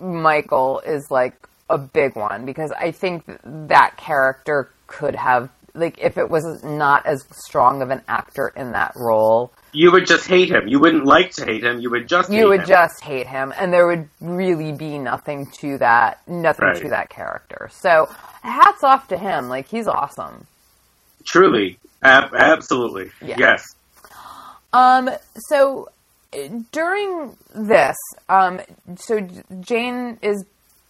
Michael 0.00 0.80
is 0.80 1.10
like 1.10 1.34
a 1.70 1.78
big 1.78 2.16
one 2.16 2.44
because 2.44 2.72
I 2.72 2.90
think 2.92 3.24
that 3.44 3.96
character 3.96 4.70
could 4.86 5.14
have 5.14 5.50
like 5.78 5.98
if 5.98 6.18
it 6.18 6.28
was 6.28 6.62
not 6.62 7.06
as 7.06 7.24
strong 7.30 7.82
of 7.82 7.90
an 7.90 8.02
actor 8.08 8.48
in 8.56 8.72
that 8.72 8.92
role 8.96 9.52
you 9.72 9.92
would 9.92 10.06
just 10.06 10.26
hate 10.26 10.50
him. 10.50 10.66
You 10.66 10.80
wouldn't 10.80 11.04
like 11.04 11.32
to 11.32 11.44
hate 11.44 11.62
him. 11.62 11.80
You 11.80 11.90
would 11.90 12.08
just 12.08 12.30
you 12.30 12.48
would 12.48 12.60
him. 12.60 12.66
just 12.66 13.02
hate 13.02 13.26
him, 13.26 13.52
and 13.58 13.72
there 13.72 13.86
would 13.86 14.08
really 14.20 14.72
be 14.72 14.98
nothing 14.98 15.46
to 15.60 15.78
that, 15.78 16.26
nothing 16.26 16.66
right. 16.66 16.82
to 16.82 16.88
that 16.88 17.10
character. 17.10 17.68
So, 17.72 18.08
hats 18.42 18.82
off 18.82 19.08
to 19.08 19.18
him. 19.18 19.48
Like 19.48 19.68
he's 19.68 19.86
awesome. 19.86 20.46
Truly, 21.24 21.78
Ab- 22.02 22.34
absolutely, 22.34 23.10
yeah. 23.20 23.36
yes. 23.38 23.64
Um. 24.72 25.10
So 25.48 25.88
during 26.72 27.36
this, 27.54 27.96
um, 28.28 28.60
so 28.96 29.20
Jane 29.60 30.18
is 30.22 30.44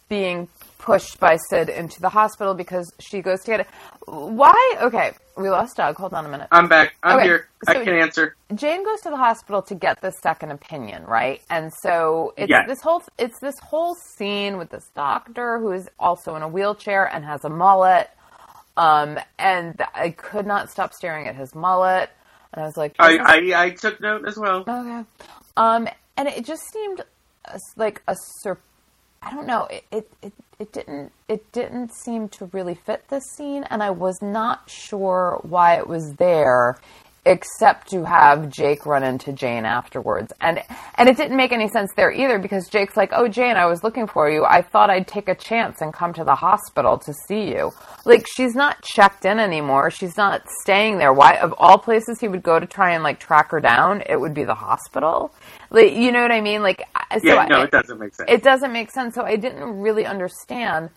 being 0.09 0.49
pushed 0.79 1.21
by 1.21 1.37
Sid 1.51 1.69
into 1.69 2.01
the 2.01 2.09
hospital 2.09 2.55
because 2.55 2.91
she 2.99 3.21
goes 3.21 3.41
to 3.41 3.47
get 3.51 3.61
it. 3.61 3.67
Why? 4.07 4.77
Okay, 4.81 5.13
we 5.37 5.51
lost 5.51 5.77
Doug. 5.77 5.97
Hold 5.97 6.15
on 6.15 6.25
a 6.25 6.29
minute. 6.29 6.49
I'm 6.51 6.69
back. 6.69 6.97
I'm 7.03 7.19
okay. 7.19 7.27
here. 7.27 7.49
So 7.65 7.81
I 7.81 7.85
can 7.85 7.95
answer. 7.95 8.37
Jane 8.55 8.85
goes 8.85 9.01
to 9.03 9.11
the 9.11 9.17
hospital 9.17 9.63
to 9.63 9.75
get 9.75 10.01
the 10.01 10.13
second 10.23 10.53
opinion, 10.53 11.05
right? 11.05 11.43
And 11.51 11.73
so 11.83 12.33
it's 12.37 12.51
yes. 12.51 12.67
this 12.69 12.81
whole 12.81 13.03
it's 13.19 13.39
this 13.41 13.59
whole 13.63 13.95
scene 14.17 14.57
with 14.57 14.71
this 14.71 14.89
doctor 14.95 15.59
who 15.59 15.73
is 15.73 15.89
also 15.99 16.37
in 16.37 16.43
a 16.43 16.49
wheelchair 16.49 17.05
and 17.13 17.25
has 17.25 17.45
a 17.45 17.51
mullet. 17.51 18.11
Um, 18.77 19.19
and 19.39 19.81
I 19.93 20.11
could 20.11 20.47
not 20.47 20.71
stop 20.71 20.95
staring 20.95 21.27
at 21.27 21.35
his 21.35 21.55
mullet. 21.55 22.11
And 22.53 22.63
I 22.63 22.67
was 22.67 22.77
like, 22.77 22.95
I, 23.01 23.19
I, 23.19 23.65
I 23.65 23.71
took 23.71 24.01
note 24.01 24.27
as 24.27 24.37
well. 24.37 24.61
Okay. 24.61 25.05
Um, 25.57 25.89
and 26.17 26.29
it 26.29 26.45
just 26.45 26.63
seemed 26.73 27.03
like 27.77 28.03
a 28.07 28.15
sur- 28.41 28.59
I 29.23 29.33
don't 29.33 29.47
know. 29.47 29.67
It, 29.71 29.85
it, 29.91 30.13
it, 30.23 30.33
it 30.59 30.73
didn't 30.73 31.13
it 31.29 31.53
didn't 31.53 31.93
seem 31.93 32.29
to 32.31 32.47
really 32.47 32.75
fit 32.75 33.09
this 33.09 33.25
scene, 33.31 33.65
and 33.65 33.83
I 33.83 33.91
was 33.91 34.21
not 34.21 34.69
sure 34.69 35.41
why 35.43 35.77
it 35.77 35.87
was 35.87 36.15
there 36.15 36.79
except 37.29 37.91
to 37.91 38.05
have 38.05 38.49
Jake 38.49 38.87
run 38.87 39.05
into 39.05 39.33
Jane 39.33 39.67
afterwards. 39.67 40.33
And 40.41 40.63
and 40.97 41.09
it 41.09 41.17
didn't 41.17 41.37
make 41.37 41.53
any 41.53 41.69
sense 41.69 41.93
there 41.95 42.11
either 42.11 42.39
because 42.39 42.69
Jake's 42.69 42.97
like, 42.97 43.11
"Oh, 43.13 43.29
Jane, 43.29 43.57
I 43.57 43.67
was 43.67 43.85
looking 43.85 44.07
for 44.07 44.31
you. 44.31 44.45
I 44.45 44.63
thought 44.63 44.89
I'd 44.89 45.07
take 45.07 45.29
a 45.29 45.35
chance 45.35 45.83
and 45.83 45.93
come 45.93 46.15
to 46.15 46.25
the 46.25 46.35
hospital 46.35 46.99
to 46.99 47.13
see 47.29 47.49
you." 47.51 47.73
Like 48.07 48.27
she's 48.27 48.55
not 48.55 48.83
checked 48.83 49.27
in 49.27 49.39
anymore. 49.39 49.91
She's 49.91 50.17
not 50.17 50.43
staying 50.63 50.97
there. 50.99 51.13
Why 51.13 51.35
of 51.35 51.55
all 51.59 51.79
places 51.79 52.19
he 52.19 52.29
would 52.29 52.43
go 52.43 52.59
to 52.59 52.67
try 52.67 52.93
and 52.93 53.05
like 53.05 53.21
track 53.21 53.51
her 53.51 53.61
down, 53.61 54.03
it 54.07 54.19
would 54.19 54.33
be 54.33 54.45
the 54.45 54.55
hospital. 54.55 55.33
Like, 55.71 55.93
you 55.93 56.11
know 56.13 56.23
what 56.23 56.33
I 56.33 56.41
mean? 56.41 56.63
Like 56.63 56.83
so 57.13 57.21
Yeah, 57.23 57.45
no, 57.45 57.61
I, 57.61 57.65
it 57.65 57.71
doesn't 57.71 57.99
make 57.99 58.15
sense. 58.15 58.31
It 58.31 58.43
doesn't 58.43 58.73
make 58.73 58.91
sense. 58.91 59.15
So 59.15 59.23
I 59.23 59.37
didn't 59.37 59.81
really 59.81 60.07
understand 60.07 60.89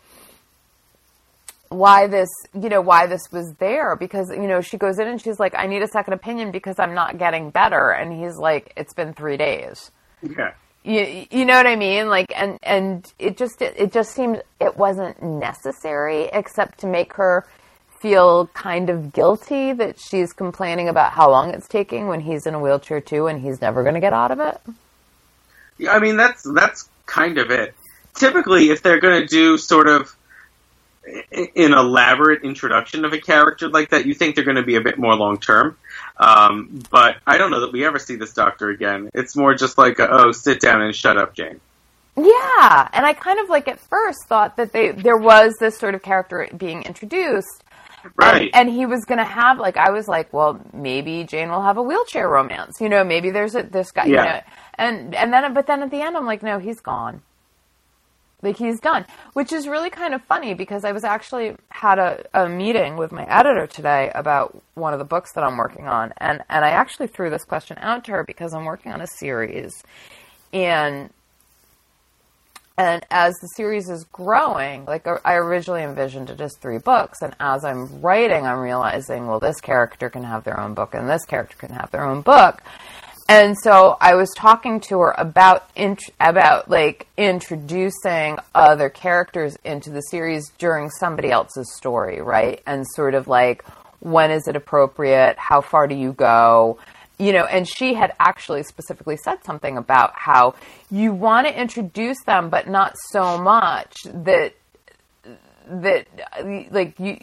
why 1.72 2.06
this, 2.06 2.28
you 2.54 2.68
know, 2.68 2.82
why 2.82 3.08
this 3.08 3.32
was 3.32 3.54
there 3.54 3.96
because, 3.96 4.30
you 4.30 4.46
know, 4.46 4.60
she 4.60 4.78
goes 4.78 5.00
in 5.00 5.08
and 5.08 5.22
she's 5.22 5.40
like, 5.40 5.56
I 5.56 5.68
need 5.68 5.82
a 5.82 5.88
second 5.88 6.14
opinion 6.14 6.52
because 6.52 6.78
I'm 6.80 6.94
not 6.94 7.18
getting 7.18 7.50
better. 7.50 7.92
And 7.92 8.12
he's 8.12 8.36
like, 8.36 8.74
it's 8.76 8.94
been 8.94 9.14
three 9.14 9.38
days. 9.38 9.90
Yeah. 10.22 10.52
You, 10.84 11.28
you 11.32 11.46
know 11.46 11.56
what 11.56 11.68
I 11.68 11.78
mean? 11.78 12.10
Like, 12.10 12.34
and, 12.36 12.60
and 12.62 13.10
it 13.18 13.38
just, 13.38 13.62
it, 13.62 13.74
it 13.78 13.94
just 13.94 14.14
seemed 14.14 14.42
it 14.60 14.76
wasn't 14.76 15.24
necessary 15.24 16.30
except 16.34 16.80
to 16.80 16.88
make 16.88 17.14
her 17.14 17.48
feel 18.02 18.48
kind 18.48 18.90
of 18.90 19.14
guilty 19.14 19.72
that 19.72 19.98
she's 19.98 20.34
complaining 20.34 20.90
about 20.90 21.14
how 21.14 21.30
long 21.30 21.54
it's 21.54 21.70
taking 21.70 22.08
when 22.08 22.20
he's 22.20 22.46
in 22.46 22.54
a 22.54 22.60
wheelchair 22.60 23.00
too 23.00 23.28
and 23.28 23.42
he's 23.42 23.62
never 23.62 23.82
going 23.82 23.96
to 23.96 24.02
get 24.02 24.12
out 24.12 24.32
of 24.32 24.42
it. 24.42 24.60
Yeah, 25.78 25.94
I 25.94 26.00
mean, 26.00 26.18
that's, 26.18 26.44
that's 26.54 26.90
kind 27.06 27.38
of 27.38 27.50
it. 27.50 27.74
Typically, 28.14 28.72
if 28.72 28.84
they're 28.84 29.00
going 29.00 29.22
to 29.22 29.28
do 29.28 29.58
sort 29.58 29.88
of, 29.88 30.14
an 31.06 31.74
elaborate 31.74 32.44
introduction 32.44 33.06
of 33.06 33.14
a 33.14 33.20
character 33.20 33.68
like 33.70 33.90
that, 33.90 34.06
you 34.06 34.14
think 34.14 34.36
they're 34.36 34.46
going 34.46 34.58
to 34.58 34.64
be 34.64 34.76
a 34.76 34.82
bit 34.82 34.98
more 34.98 35.16
long 35.16 35.40
term. 35.40 35.78
Um, 36.18 36.82
but 36.92 37.18
I 37.26 37.38
don't 37.38 37.52
know 37.52 37.62
that 37.62 37.72
we 37.72 37.86
ever 37.86 37.98
see 37.98 38.16
this 38.16 38.34
doctor 38.34 38.70
again. 38.70 39.10
It's 39.14 39.36
more 39.36 39.56
just 39.56 39.78
like, 39.78 40.00
a, 40.00 40.08
oh, 40.10 40.32
sit 40.32 40.62
down 40.62 40.82
and 40.82 40.96
shut 40.96 41.18
up, 41.18 41.34
Jane. 41.34 41.60
Yeah, 42.18 42.90
and 42.92 43.06
I 43.06 43.14
kind 43.14 43.40
of 43.40 43.50
like 43.50 43.68
at 43.68 43.80
first 43.80 44.28
thought 44.28 44.58
that 44.58 44.74
they 44.74 44.92
there 44.92 45.18
was 45.18 45.54
this 45.60 45.78
sort 45.78 45.96
of 45.96 46.04
character 46.04 46.46
being 46.56 46.84
introduced, 46.84 47.64
right? 48.16 48.52
And, 48.54 48.68
and 48.68 48.70
he 48.70 48.86
was 48.86 49.06
going 49.06 49.18
to 49.18 49.24
have 49.24 49.60
like 49.60 49.78
I 49.78 49.92
was 49.92 50.10
like, 50.10 50.34
well, 50.34 50.60
maybe 50.74 51.24
Jane 51.24 51.50
will 51.50 51.62
have 51.62 51.78
a 51.78 51.82
wheelchair 51.82 52.28
romance, 52.28 52.82
you 52.82 52.90
know? 52.90 53.06
Maybe 53.06 53.32
there's 53.32 53.56
a 53.56 53.64
this 53.64 53.92
guy, 53.92 54.06
yeah. 54.06 54.10
you 54.10 54.30
know? 54.30 54.42
And 54.76 55.16
and 55.16 55.34
then 55.34 55.54
but 55.54 55.68
then 55.68 55.82
at 55.82 55.90
the 55.90 56.02
end, 56.02 56.18
I'm 56.18 56.26
like, 56.26 56.44
no, 56.44 56.60
he's 56.60 56.82
gone. 56.82 57.22
Like 58.42 58.58
he's 58.58 58.80
done, 58.80 59.06
which 59.34 59.54
is 59.54 59.68
really 59.68 59.90
kind 59.90 60.14
of 60.14 60.24
funny 60.24 60.54
because 60.54 60.84
I 60.84 60.92
was 60.92 61.04
actually 61.04 61.56
had 61.70 62.00
a, 62.00 62.26
a 62.34 62.50
meeting 62.50 62.98
with 62.98 63.12
my 63.12 63.24
editor 63.26 63.68
today 63.68 64.12
about 64.16 64.62
one 64.74 64.94
of 64.94 65.00
the 65.00 65.06
books 65.06 65.34
that 65.34 65.44
I'm 65.44 65.58
working 65.58 65.88
on, 65.88 66.14
and 66.18 66.42
and 66.50 66.66
I 66.66 66.70
actually 66.70 67.08
threw 67.08 67.30
this 67.30 67.44
question 67.44 67.78
out 67.80 68.06
to 68.06 68.12
her 68.14 68.24
because 68.24 68.54
I'm 68.54 68.66
working 68.66 68.92
on 68.92 69.02
a 69.02 69.08
series, 69.08 69.84
and 70.52 71.12
and 72.78 73.06
as 73.12 73.36
the 73.36 73.48
series 73.56 73.90
is 73.90 74.06
growing, 74.06 74.86
like 74.86 75.06
uh, 75.06 75.18
I 75.24 75.36
originally 75.36 75.84
envisioned 75.84 76.32
it 76.32 76.42
as 76.42 76.58
three 76.58 76.80
books, 76.80 77.22
and 77.22 77.36
as 77.40 77.64
I'm 77.64 78.02
writing, 78.02 78.48
I'm 78.48 78.60
realizing, 78.60 79.28
well, 79.28 79.40
this 79.40 79.62
character 79.62 80.10
can 80.10 80.24
have 80.24 80.46
their 80.46 80.60
own 80.60 80.74
book, 80.74 80.96
and 80.96 81.08
this 81.08 81.26
character 81.26 81.56
can 81.58 81.76
have 81.76 81.92
their 81.92 82.04
own 82.04 82.22
book, 82.22 82.64
and 83.32 83.58
so 83.58 83.96
I 84.02 84.16
was 84.16 84.30
talking 84.36 84.82
to 84.82 85.00
her 85.00 85.16
about 85.18 85.70
int- 85.74 86.12
about 86.20 86.70
like 86.70 87.08
introducing 87.16 88.38
other 88.54 88.90
characters 88.90 89.58
into 89.64 89.90
the 89.90 90.02
series 90.02 90.50
during 90.58 90.90
somebody 90.90 91.32
else's 91.32 91.74
story, 91.78 92.22
right? 92.22 92.62
And 92.68 92.86
sort 92.94 93.16
of 93.16 93.30
like 93.30 93.64
when 94.02 94.32
is 94.32 94.50
it 94.50 94.58
appropriate? 94.58 95.38
How 95.38 95.62
far 95.62 95.88
do 95.88 95.96
you 95.96 96.12
go? 96.12 96.78
You 97.20 97.32
know, 97.32 97.46
and 97.46 97.66
she 97.66 97.94
had 97.94 98.14
actually 98.20 98.64
specifically 98.64 99.16
said 99.16 99.46
something 99.46 99.78
about 99.78 100.12
how 100.14 100.56
you 100.90 101.14
want 101.14 101.48
to 101.48 101.58
introduce 101.58 102.22
them, 102.26 102.50
but 102.50 102.68
not 102.68 102.96
so 103.12 103.38
much 103.38 103.96
that 104.08 104.56
that 105.70 106.06
like 106.70 107.00
you 107.00 107.22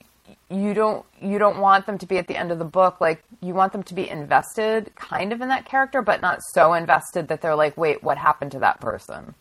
you 0.51 0.73
don't 0.73 1.05
you 1.21 1.39
don't 1.39 1.59
want 1.59 1.87
them 1.87 1.99
to 1.99 2.07
be 2.07 2.17
at 2.17 2.27
the 2.27 2.37
end 2.37 2.51
of 2.51 2.59
the 2.59 2.65
book 2.65 3.01
like 3.01 3.23
you 3.43 3.53
want 3.55 3.73
them 3.73 3.83
to 3.83 3.95
be 3.95 4.09
invested 4.09 4.91
kind 4.97 5.33
of 5.33 5.41
in 5.41 5.49
that 5.49 5.67
character 5.67 6.01
but 6.01 6.23
not 6.23 6.41
so 6.55 6.73
invested 6.73 7.29
that 7.29 7.41
they're 7.41 7.57
like 7.57 7.77
wait 7.77 8.03
what 8.03 8.17
happened 8.19 8.53
to 8.53 8.59
that 8.59 8.81
person? 8.81 9.35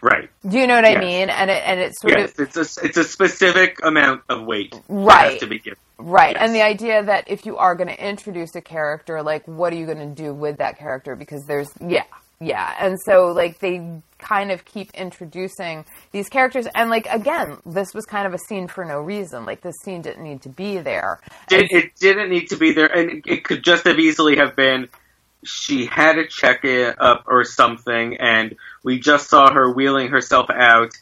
Right. 0.00 0.30
Do 0.48 0.58
you 0.58 0.66
know 0.66 0.76
what 0.76 0.84
yes. 0.84 0.96
i 0.96 1.00
mean? 1.00 1.28
And 1.28 1.50
it 1.50 1.62
and 1.66 1.80
it's 1.80 2.00
sort 2.00 2.18
yes, 2.18 2.32
of 2.38 2.40
it's 2.40 2.56
a 2.56 2.84
it's 2.84 2.96
a 2.96 3.04
specific 3.04 3.78
amount 3.84 4.22
of 4.28 4.44
weight 4.46 4.74
right. 4.88 5.38
to 5.40 5.46
be 5.46 5.58
given. 5.58 5.78
Right. 5.98 6.34
Yes. 6.34 6.42
and 6.44 6.54
the 6.54 6.62
idea 6.62 7.02
that 7.02 7.30
if 7.30 7.46
you 7.46 7.56
are 7.56 7.74
going 7.74 7.88
to 7.88 8.08
introduce 8.08 8.54
a 8.54 8.60
character 8.60 9.22
like 9.22 9.46
what 9.46 9.72
are 9.72 9.76
you 9.76 9.86
going 9.86 9.98
to 9.98 10.22
do 10.22 10.32
with 10.32 10.58
that 10.58 10.78
character? 10.78 11.16
Because 11.16 11.44
there's 11.46 11.68
yeah 11.80 12.04
yeah 12.40 12.74
and 12.78 12.98
so 13.00 13.28
like 13.28 13.58
they 13.60 14.00
kind 14.18 14.50
of 14.50 14.64
keep 14.64 14.92
introducing 14.94 15.84
these 16.12 16.28
characters 16.28 16.66
and 16.74 16.90
like 16.90 17.06
again 17.06 17.56
this 17.64 17.94
was 17.94 18.04
kind 18.04 18.26
of 18.26 18.34
a 18.34 18.38
scene 18.38 18.66
for 18.66 18.84
no 18.84 19.00
reason 19.00 19.46
like 19.46 19.60
this 19.62 19.74
scene 19.82 20.02
didn't 20.02 20.22
need 20.22 20.42
to 20.42 20.48
be 20.48 20.78
there 20.78 21.20
it, 21.50 21.70
it 21.70 21.94
didn't 21.98 22.30
need 22.30 22.48
to 22.48 22.56
be 22.56 22.72
there 22.72 22.86
and 22.86 23.22
it 23.26 23.44
could 23.44 23.62
just 23.62 23.86
have 23.86 23.98
easily 23.98 24.36
have 24.36 24.54
been 24.56 24.88
she 25.44 25.86
had 25.86 26.14
to 26.14 26.26
check 26.26 26.64
it 26.64 26.96
up 27.00 27.24
or 27.26 27.44
something 27.44 28.16
and 28.18 28.56
we 28.82 28.98
just 28.98 29.28
saw 29.28 29.50
her 29.52 29.70
wheeling 29.72 30.08
herself 30.08 30.50
out 30.50 30.92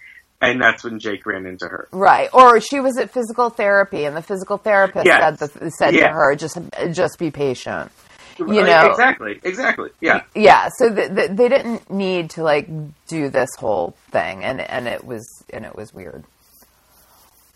and 0.41 0.61
that's 0.61 0.85
when 0.85 0.99
Jake 0.99 1.25
ran 1.27 1.47
into 1.47 1.67
her. 1.67 1.89
Right, 1.91 2.29
or 2.33 2.61
she 2.61 2.81
was 2.81 2.99
at 2.99 3.11
physical 3.11 3.51
therapy, 3.51 4.05
and 4.05 4.17
the 4.17 4.23
physical 4.23 4.59
therapist 4.59 5.07
yes. 5.07 5.39
said, 5.39 5.51
the, 5.51 5.71
said 5.71 5.91
to 5.93 6.09
her, 6.09 6.35
"Just, 6.37 6.59
just 6.93 7.19
be 7.19 7.31
patient." 7.31 7.91
You 8.39 8.47
know. 8.47 8.91
exactly 8.91 9.41
exactly 9.43 9.91
yeah. 10.01 10.23
Yeah 10.35 10.69
so 10.77 10.89
the, 10.89 11.09
the, 11.09 11.35
they 11.35 11.49
didn't 11.49 11.91
need 11.91 12.31
to 12.31 12.43
like 12.43 12.69
do 13.07 13.29
this 13.29 13.51
whole 13.59 13.97
thing 14.11 14.45
and 14.45 14.61
and 14.61 14.89
it 14.89 15.05
was 15.05 15.27
and 15.51 15.65
it 15.65 15.77
was 15.77 15.93
weird. 15.93 16.25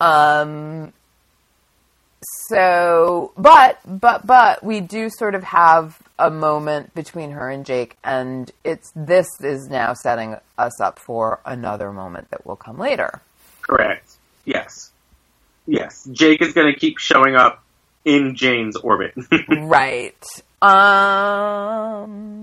Um 0.00 0.92
so 2.48 3.32
but 3.36 3.78
but 3.86 4.26
but 4.26 4.62
we 4.62 4.80
do 4.80 5.08
sort 5.10 5.34
of 5.34 5.44
have 5.44 5.98
a 6.18 6.30
moment 6.30 6.94
between 6.94 7.30
her 7.30 7.48
and 7.48 7.64
Jake 7.64 7.96
and 8.02 8.50
it's 8.64 8.92
this 8.94 9.28
is 9.40 9.68
now 9.68 9.94
setting 9.94 10.36
us 10.56 10.80
up 10.80 10.98
for 10.98 11.40
another 11.44 11.92
moment 11.92 12.30
that 12.30 12.44
will 12.46 12.56
come 12.56 12.78
later. 12.78 13.22
Correct. 13.62 14.16
Yes. 14.44 14.90
Yes. 15.66 16.08
Jake 16.10 16.40
is 16.40 16.54
going 16.54 16.72
to 16.72 16.78
keep 16.78 16.98
showing 16.98 17.36
up 17.36 17.62
in 18.04 18.34
Jane's 18.34 18.76
orbit. 18.76 19.12
right. 19.48 20.24
Um. 20.60 22.36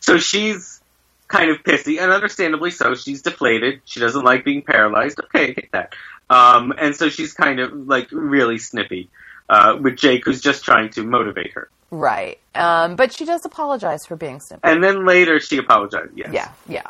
So 0.00 0.18
she's 0.18 0.80
kind 1.28 1.50
of 1.50 1.62
pissy, 1.62 2.00
and 2.00 2.10
understandably 2.12 2.70
so. 2.70 2.94
She's 2.94 3.22
deflated. 3.22 3.80
She 3.84 4.00
doesn't 4.00 4.24
like 4.24 4.44
being 4.44 4.62
paralyzed. 4.62 5.20
Okay, 5.24 5.50
I 5.50 5.52
get 5.52 5.72
that. 5.72 5.94
Um, 6.28 6.72
and 6.78 6.94
so 6.94 7.08
she's 7.08 7.32
kind 7.32 7.60
of 7.60 7.72
like 7.88 8.08
really 8.12 8.58
snippy 8.58 9.10
uh, 9.48 9.76
with 9.80 9.96
Jake, 9.96 10.24
who's 10.24 10.40
just 10.40 10.64
trying 10.64 10.90
to 10.90 11.02
motivate 11.02 11.52
her. 11.54 11.68
Right. 11.90 12.38
Um, 12.54 12.96
but 12.96 13.12
she 13.12 13.24
does 13.24 13.44
apologize 13.44 14.06
for 14.06 14.16
being 14.16 14.40
snippy. 14.40 14.60
And 14.62 14.82
then 14.82 15.04
later 15.04 15.40
she 15.40 15.58
apologized. 15.58 16.12
Yes. 16.16 16.30
Yeah. 16.32 16.50
Yeah. 16.68 16.86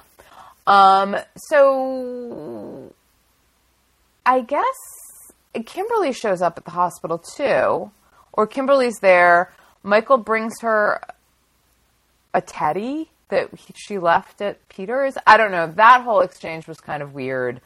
Um, 0.66 1.16
so 1.36 2.92
I 4.26 4.42
guess 4.42 4.76
Kimberly 5.66 6.12
shows 6.12 6.42
up 6.42 6.58
at 6.58 6.64
the 6.66 6.70
hospital 6.70 7.18
too, 7.18 7.90
or 8.32 8.46
Kimberly's 8.46 8.98
there. 9.00 9.52
Michael 9.82 10.18
brings 10.18 10.60
her 10.60 11.00
a 12.34 12.40
teddy 12.40 13.10
that 13.28 13.48
he, 13.54 13.74
she 13.76 13.98
left 13.98 14.40
at 14.40 14.68
Peter's. 14.68 15.16
I 15.26 15.36
don't 15.36 15.52
know. 15.52 15.66
That 15.68 16.02
whole 16.02 16.20
exchange 16.20 16.66
was 16.66 16.78
kind 16.80 17.02
of 17.02 17.14
weird, 17.14 17.60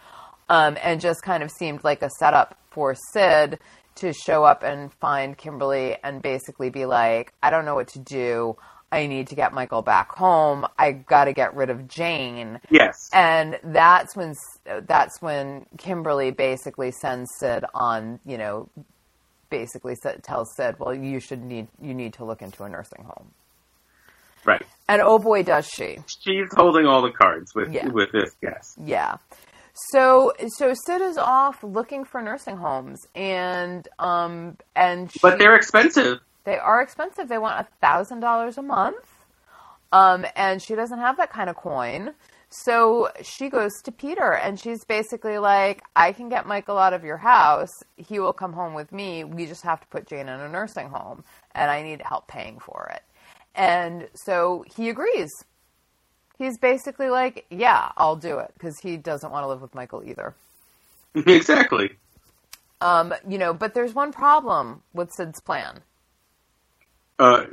um, 0.48 0.76
and 0.82 1.00
just 1.00 1.22
kind 1.22 1.42
of 1.42 1.50
seemed 1.50 1.84
like 1.84 2.02
a 2.02 2.10
setup 2.18 2.58
for 2.70 2.94
Sid 3.12 3.58
to 3.96 4.12
show 4.12 4.44
up 4.44 4.62
and 4.62 4.92
find 4.94 5.36
Kimberly 5.36 5.96
and 6.02 6.22
basically 6.22 6.70
be 6.70 6.86
like, 6.86 7.32
"I 7.42 7.50
don't 7.50 7.64
know 7.64 7.74
what 7.74 7.88
to 7.88 7.98
do. 7.98 8.56
I 8.92 9.06
need 9.06 9.28
to 9.28 9.34
get 9.34 9.52
Michael 9.52 9.82
back 9.82 10.12
home. 10.12 10.66
I 10.78 10.92
got 10.92 11.24
to 11.24 11.32
get 11.32 11.54
rid 11.54 11.70
of 11.70 11.88
Jane." 11.88 12.60
Yes. 12.70 13.08
And 13.12 13.58
that's 13.64 14.16
when 14.16 14.34
that's 14.86 15.20
when 15.20 15.66
Kimberly 15.78 16.30
basically 16.30 16.90
sends 16.90 17.30
Sid 17.38 17.64
on, 17.74 18.20
you 18.24 18.38
know, 18.38 18.68
basically 19.51 19.95
tells 20.22 20.55
Sid, 20.57 20.76
"Well, 20.78 20.95
you 20.95 21.20
should 21.20 21.42
need 21.42 21.68
you 21.80 21.95
need 21.95 22.14
to 22.14 22.24
look 22.24 22.42
into 22.42 22.64
a 22.64 22.68
nursing 22.68 23.05
home." 23.05 23.30
Right. 24.45 24.62
And 24.88 25.01
oh 25.03 25.18
boy, 25.18 25.42
does 25.42 25.66
she! 25.66 25.99
She's 26.07 26.49
holding 26.55 26.86
all 26.86 27.03
the 27.03 27.11
cards 27.11 27.55
with 27.55 27.72
Yeah. 27.72 27.88
with 27.88 28.12
this 28.12 28.32
guess. 28.42 28.76
Yeah. 28.82 29.16
So 29.90 30.32
so 30.49 30.72
Sid 30.86 31.01
is 31.01 31.16
off 31.18 31.62
looking 31.64 32.05
for 32.05 32.20
nursing 32.22 32.57
homes, 32.57 33.01
and 33.14 33.88
um 33.99 34.57
and 34.76 35.11
she, 35.11 35.18
But 35.22 35.38
they're 35.38 35.57
expensive. 35.57 36.20
they 36.45 36.59
are 36.59 36.80
expensive. 36.82 37.28
They 37.28 37.38
want 37.38 37.61
a 37.61 37.68
thousand 37.80 38.20
dollars 38.20 38.59
a 38.59 38.62
month, 38.62 39.05
um, 39.92 40.26
and 40.36 40.62
she 40.62 40.74
doesn't 40.74 40.99
have 40.99 41.16
that 41.16 41.32
kind 41.32 41.49
of 41.51 41.57
coin. 41.57 42.12
So 42.62 43.11
she 43.20 43.48
goes 43.48 43.72
to 43.82 43.90
Peter, 43.90 44.32
and 44.34 44.61
she's 44.61 44.84
basically 44.84 45.38
like, 45.38 45.82
"I 45.96 46.12
can 46.12 46.28
get 46.28 46.46
Michael 46.46 46.78
out 46.78 46.92
of 46.92 47.02
your 47.02 47.16
house. 47.16 47.82
He 47.96 48.20
will 48.20 48.32
come 48.32 48.52
home 48.52 48.74
with 48.74 48.92
me. 48.92 49.24
We 49.24 49.46
just 49.46 49.62
have 49.62 49.80
to 49.80 49.86
put 49.88 50.07
Jane 50.07 50.28
in 50.28 50.40
a 50.40 50.48
nursing 50.48 50.88
home, 50.88 51.24
and 51.52 51.68
I 51.68 51.82
need 51.82 52.00
help 52.02 52.28
paying 52.28 52.61
for 52.61 52.92
it." 52.94 53.02
And 53.57 54.09
so 54.14 54.64
he 54.76 54.88
agrees. 54.88 55.30
He's 56.38 56.57
basically 56.57 57.09
like, 57.09 57.44
"Yeah, 57.50 57.90
I'll 57.96 58.14
do 58.14 58.38
it," 58.38 58.52
because 58.55 58.78
he 58.78 58.98
doesn't 58.98 59.32
want 59.32 59.42
to 59.42 59.48
live 59.48 59.61
with 59.61 59.74
Michael 59.74 60.05
either. 60.05 60.32
exactly. 61.14 61.90
Um, 62.80 63.14
you 63.28 63.38
know, 63.38 63.52
but 63.52 63.74
there's 63.74 63.94
one 63.94 64.12
problem 64.12 64.82
with 64.92 65.11
Sid's 65.12 65.40
plan. 65.40 65.80
Uh, 67.18 67.46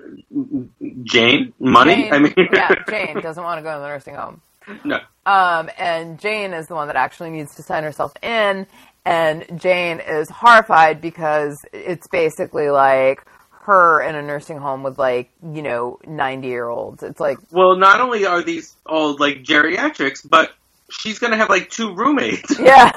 Jane, 1.04 1.54
money. 1.60 2.04
Jane, 2.04 2.14
I 2.14 2.20
mean, 2.20 2.34
yeah, 2.52 2.76
Jane 2.90 3.20
doesn't 3.20 3.44
want 3.44 3.58
to 3.58 3.64
go 3.64 3.74
to 3.74 3.80
the 3.80 3.88
nursing 3.88 4.16
home. 4.16 4.42
No. 4.84 5.00
Um, 5.26 5.70
and 5.78 6.20
Jane 6.20 6.54
is 6.54 6.68
the 6.68 6.76
one 6.76 6.88
that 6.88 6.96
actually 6.96 7.30
needs 7.30 7.56
to 7.56 7.64
sign 7.64 7.84
herself 7.84 8.14
in. 8.24 8.66
And 9.06 9.46
Jane 9.60 10.00
is 10.00 10.30
horrified 10.30 11.02
because 11.02 11.64
it's 11.74 12.08
basically 12.08 12.70
like 12.70 13.26
her 13.64 14.02
in 14.02 14.16
a 14.16 14.22
nursing 14.22 14.58
home 14.58 14.84
with 14.84 14.98
like, 14.98 15.32
you 15.54 15.62
know, 15.62 16.00
90 16.06 16.48
year 16.48 16.70
olds. 16.70 17.04
It's 17.04 17.20
like, 17.20 17.38
Well, 17.52 17.76
not 17.76 18.02
only 18.02 18.26
are 18.26 18.44
these 18.44 18.76
all 18.86 19.16
like 19.18 19.44
geriatrics, 19.44 20.28
but 20.28 20.52
she's 20.90 21.20
gonna 21.20 21.38
have 21.38 21.50
like 21.50 21.70
two 21.70 21.94
roommates. 21.94 22.60
yeah, 22.60 22.92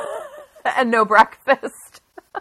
and 0.76 0.90
no 0.90 1.04
breakfast. 1.04 2.00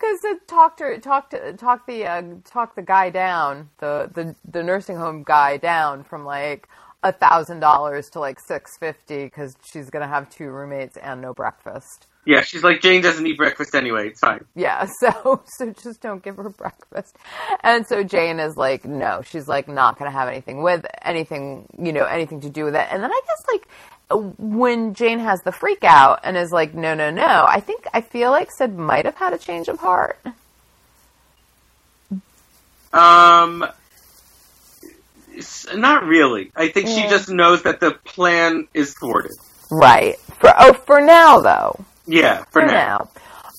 Because 0.00 0.24
it 0.24 0.46
talked 0.46 0.78
her, 0.78 0.96
talked, 0.98 1.34
talked 1.58 1.88
the, 1.88 2.06
uh, 2.06 2.22
talked 2.44 2.76
the 2.76 2.82
guy 2.82 3.10
down, 3.10 3.68
the, 3.78 4.08
the, 4.14 4.36
the 4.48 4.62
nursing 4.62 4.96
home 4.96 5.24
guy 5.24 5.56
down 5.56 6.04
from 6.04 6.24
like 6.24 6.68
a 7.02 7.12
thousand 7.12 7.60
dollars 7.60 8.10
to 8.10 8.20
like 8.20 8.40
six 8.40 8.76
fifty 8.78 9.24
because 9.24 9.56
she's 9.64 9.90
gonna 9.90 10.08
have 10.08 10.28
two 10.30 10.50
roommates 10.50 10.96
and 10.96 11.20
no 11.20 11.32
breakfast. 11.34 12.06
yeah, 12.26 12.42
she's 12.42 12.62
like 12.64 12.80
Jane 12.82 13.00
doesn't 13.02 13.26
eat 13.26 13.36
breakfast 13.36 13.74
anyway. 13.74 14.08
It's 14.08 14.20
fine. 14.20 14.44
Yeah, 14.54 14.86
so 15.00 15.42
so 15.46 15.72
just 15.82 16.00
don't 16.00 16.22
give 16.22 16.36
her 16.36 16.48
breakfast. 16.50 17.16
And 17.62 17.86
so 17.86 18.02
Jane 18.02 18.40
is 18.40 18.56
like, 18.56 18.84
no, 18.84 19.22
she's 19.22 19.46
like 19.48 19.68
not 19.68 19.98
gonna 19.98 20.10
have 20.10 20.28
anything 20.28 20.62
with 20.62 20.84
anything, 21.02 21.66
you 21.78 21.92
know, 21.92 22.04
anything 22.04 22.40
to 22.42 22.50
do 22.50 22.64
with 22.64 22.74
it. 22.74 22.86
And 22.90 23.02
then 23.02 23.12
I 23.12 23.20
guess 23.26 23.44
like 23.52 23.68
when 24.38 24.94
Jane 24.94 25.18
has 25.20 25.40
the 25.42 25.52
freak 25.52 25.84
out 25.84 26.20
and 26.24 26.36
is 26.36 26.50
like, 26.50 26.74
no, 26.74 26.94
no, 26.94 27.10
no, 27.10 27.44
I 27.48 27.60
think 27.60 27.86
I 27.94 28.00
feel 28.00 28.30
like 28.30 28.50
Sid 28.50 28.76
might 28.76 29.04
have 29.04 29.16
had 29.16 29.32
a 29.34 29.38
change 29.38 29.68
of 29.68 29.78
heart. 29.78 30.18
Um, 32.92 33.66
not 35.74 36.04
really. 36.04 36.50
I 36.54 36.68
think 36.68 36.88
she 36.88 37.02
just 37.02 37.28
knows 37.28 37.62
that 37.62 37.80
the 37.80 37.92
plan 37.92 38.68
is 38.74 38.94
thwarted. 38.94 39.32
Right. 39.70 40.18
For 40.18 40.52
oh, 40.58 40.72
for 40.72 41.00
now 41.00 41.40
though. 41.40 41.84
Yeah, 42.06 42.44
for, 42.44 42.62
for 42.62 42.66
now. 42.66 43.10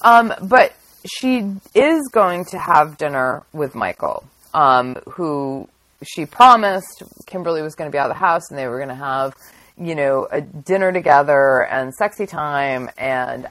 now. 0.03 0.19
Um, 0.19 0.33
but 0.41 0.73
she 1.05 1.45
is 1.73 2.07
going 2.11 2.45
to 2.45 2.57
have 2.57 2.97
dinner 2.97 3.43
with 3.53 3.75
Michael, 3.75 4.23
um, 4.53 4.95
who 5.11 5.67
she 6.03 6.25
promised 6.25 7.03
Kimberly 7.25 7.61
was 7.61 7.75
going 7.75 7.89
to 7.89 7.91
be 7.91 7.99
out 7.99 8.09
of 8.09 8.15
the 8.15 8.19
house 8.19 8.49
and 8.49 8.57
they 8.57 8.67
were 8.67 8.77
going 8.77 8.89
to 8.89 8.95
have, 8.95 9.33
you 9.77 9.95
know, 9.95 10.27
a 10.31 10.41
dinner 10.41 10.91
together 10.91 11.65
and 11.65 11.93
sexy 11.93 12.25
time. 12.25 12.89
And 12.97 13.47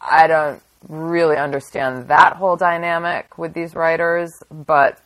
I 0.00 0.26
don't 0.26 0.62
really 0.88 1.36
understand 1.36 2.08
that 2.08 2.36
whole 2.36 2.56
dynamic 2.56 3.38
with 3.38 3.54
these 3.54 3.74
writers, 3.74 4.32
but 4.50 4.98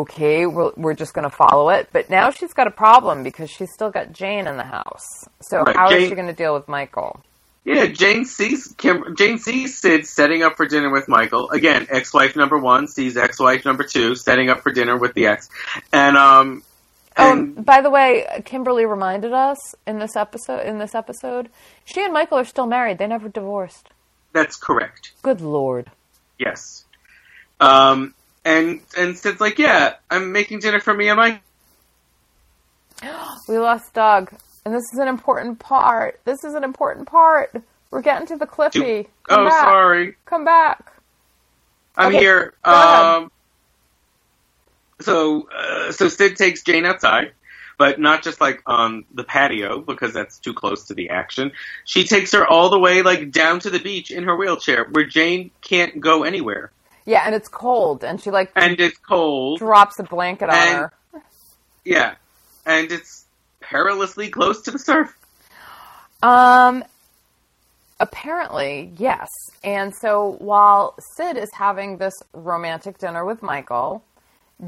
okay, 0.00 0.46
we're, 0.46 0.72
we're 0.76 0.94
just 0.94 1.12
going 1.14 1.28
to 1.28 1.34
follow 1.34 1.70
it. 1.70 1.88
But 1.92 2.08
now 2.10 2.30
she's 2.30 2.52
got 2.52 2.66
a 2.66 2.70
problem 2.70 3.22
because 3.22 3.50
she's 3.50 3.72
still 3.72 3.90
got 3.90 4.12
Jane 4.12 4.46
in 4.46 4.56
the 4.56 4.64
house. 4.64 5.04
So 5.40 5.62
Right, 5.62 5.76
how 5.76 5.86
is 5.90 5.92
Jane- 5.98 6.08
she 6.08 6.14
going 6.14 6.28
to 6.28 6.32
deal 6.34 6.54
with 6.54 6.68
Michael? 6.68 7.20
Yeah, 7.64 7.86
Jane 7.86 8.24
sees 8.24 8.74
Kim, 8.78 9.14
Jane 9.18 9.38
sees 9.38 9.76
Sid 9.78 10.06
setting 10.06 10.42
up 10.42 10.56
for 10.56 10.66
dinner 10.66 10.90
with 10.90 11.08
Michael. 11.08 11.50
Again, 11.50 11.86
ex-wife 11.90 12.34
number 12.34 12.58
one 12.58 12.88
sees 12.88 13.18
ex-wife 13.18 13.66
number 13.66 13.84
two 13.84 14.14
setting 14.14 14.48
up 14.48 14.62
for 14.62 14.72
dinner 14.72 14.96
with 14.96 15.12
the 15.12 15.26
ex, 15.26 15.48
and 15.92 16.16
um, 16.16 16.62
Oh, 17.18 17.32
and 17.32 17.62
by 17.66 17.82
the 17.82 17.90
way, 17.90 18.24
Kimberly 18.46 18.86
reminded 18.86 19.34
us 19.34 19.58
in 19.86 19.98
this 19.98 20.16
episode. 20.16 20.60
In 20.64 20.78
this 20.78 20.94
episode, 20.94 21.50
she 21.84 22.02
and 22.02 22.14
Michael 22.14 22.38
are 22.38 22.44
still 22.46 22.66
married. 22.66 22.96
They 22.96 23.06
never 23.06 23.28
divorced. 23.28 23.90
that's 24.32 24.56
correct. 24.56 25.12
Good 25.20 25.42
lord. 25.42 25.90
Yes. 26.38 26.84
Um, 27.60 28.14
and 28.44 28.80
and 28.96 29.16
Sid's 29.16 29.40
like, 29.40 29.58
yeah, 29.58 29.94
I'm 30.10 30.32
making 30.32 30.60
dinner 30.60 30.80
for 30.80 30.94
me 30.94 31.08
and 31.08 31.16
Mike. 31.16 31.42
We 33.48 33.58
lost 33.58 33.94
Doug, 33.94 34.32
and 34.64 34.74
this 34.74 34.84
is 34.92 34.98
an 34.98 35.08
important 35.08 35.58
part. 35.58 36.20
This 36.24 36.44
is 36.44 36.54
an 36.54 36.64
important 36.64 37.08
part. 37.08 37.54
We're 37.90 38.02
getting 38.02 38.26
to 38.28 38.36
the 38.36 38.46
Cliffy. 38.46 39.08
Come 39.28 39.40
oh, 39.40 39.48
back. 39.48 39.64
sorry, 39.64 40.16
Come 40.24 40.44
back. 40.44 40.92
I'm 41.96 42.08
Okay, 42.08 42.18
here. 42.18 42.54
Um, 42.64 43.32
so 45.00 45.48
uh, 45.48 45.92
so 45.92 46.08
Sid 46.08 46.36
takes 46.36 46.62
Jane 46.62 46.86
outside. 46.86 47.32
But 47.78 47.98
not 47.98 48.22
just 48.22 48.42
like 48.42 48.62
on 48.66 49.06
the 49.14 49.24
patio 49.24 49.80
because 49.80 50.12
that's 50.12 50.38
too 50.38 50.52
close 50.52 50.88
to 50.88 50.94
the 50.94 51.08
action. 51.08 51.52
She 51.86 52.04
takes 52.04 52.32
her 52.32 52.46
all 52.46 52.68
the 52.68 52.78
way 52.78 53.00
like 53.00 53.32
down 53.32 53.60
to 53.60 53.70
the 53.70 53.78
beach 53.78 54.10
in 54.10 54.24
her 54.24 54.36
wheelchair 54.36 54.86
where 54.90 55.06
Jane 55.06 55.50
can't 55.62 55.98
go 55.98 56.22
anywhere. 56.22 56.72
Yeah, 57.06 57.22
and 57.24 57.34
it's 57.34 57.48
cold, 57.48 58.04
and 58.04 58.20
she 58.20 58.30
like 58.30 58.52
And 58.56 58.78
it's 58.80 58.98
cold. 58.98 59.58
drops 59.58 59.98
a 59.98 60.02
blanket 60.04 60.48
on 60.50 60.54
And- 60.56 60.76
her. 60.78 60.92
Yeah. 61.84 62.14
And 62.66 62.92
it's 62.92 63.24
perilously 63.60 64.28
close 64.28 64.62
to 64.62 64.70
the 64.70 64.78
surf. 64.78 65.16
Um, 66.22 66.84
apparently, 67.98 68.92
yes. 68.98 69.28
And 69.64 69.94
so 69.94 70.36
while 70.38 70.94
Sid 71.16 71.36
is 71.38 71.48
having 71.54 71.96
this 71.96 72.14
romantic 72.34 72.98
dinner 72.98 73.24
with 73.24 73.42
Michael, 73.42 74.04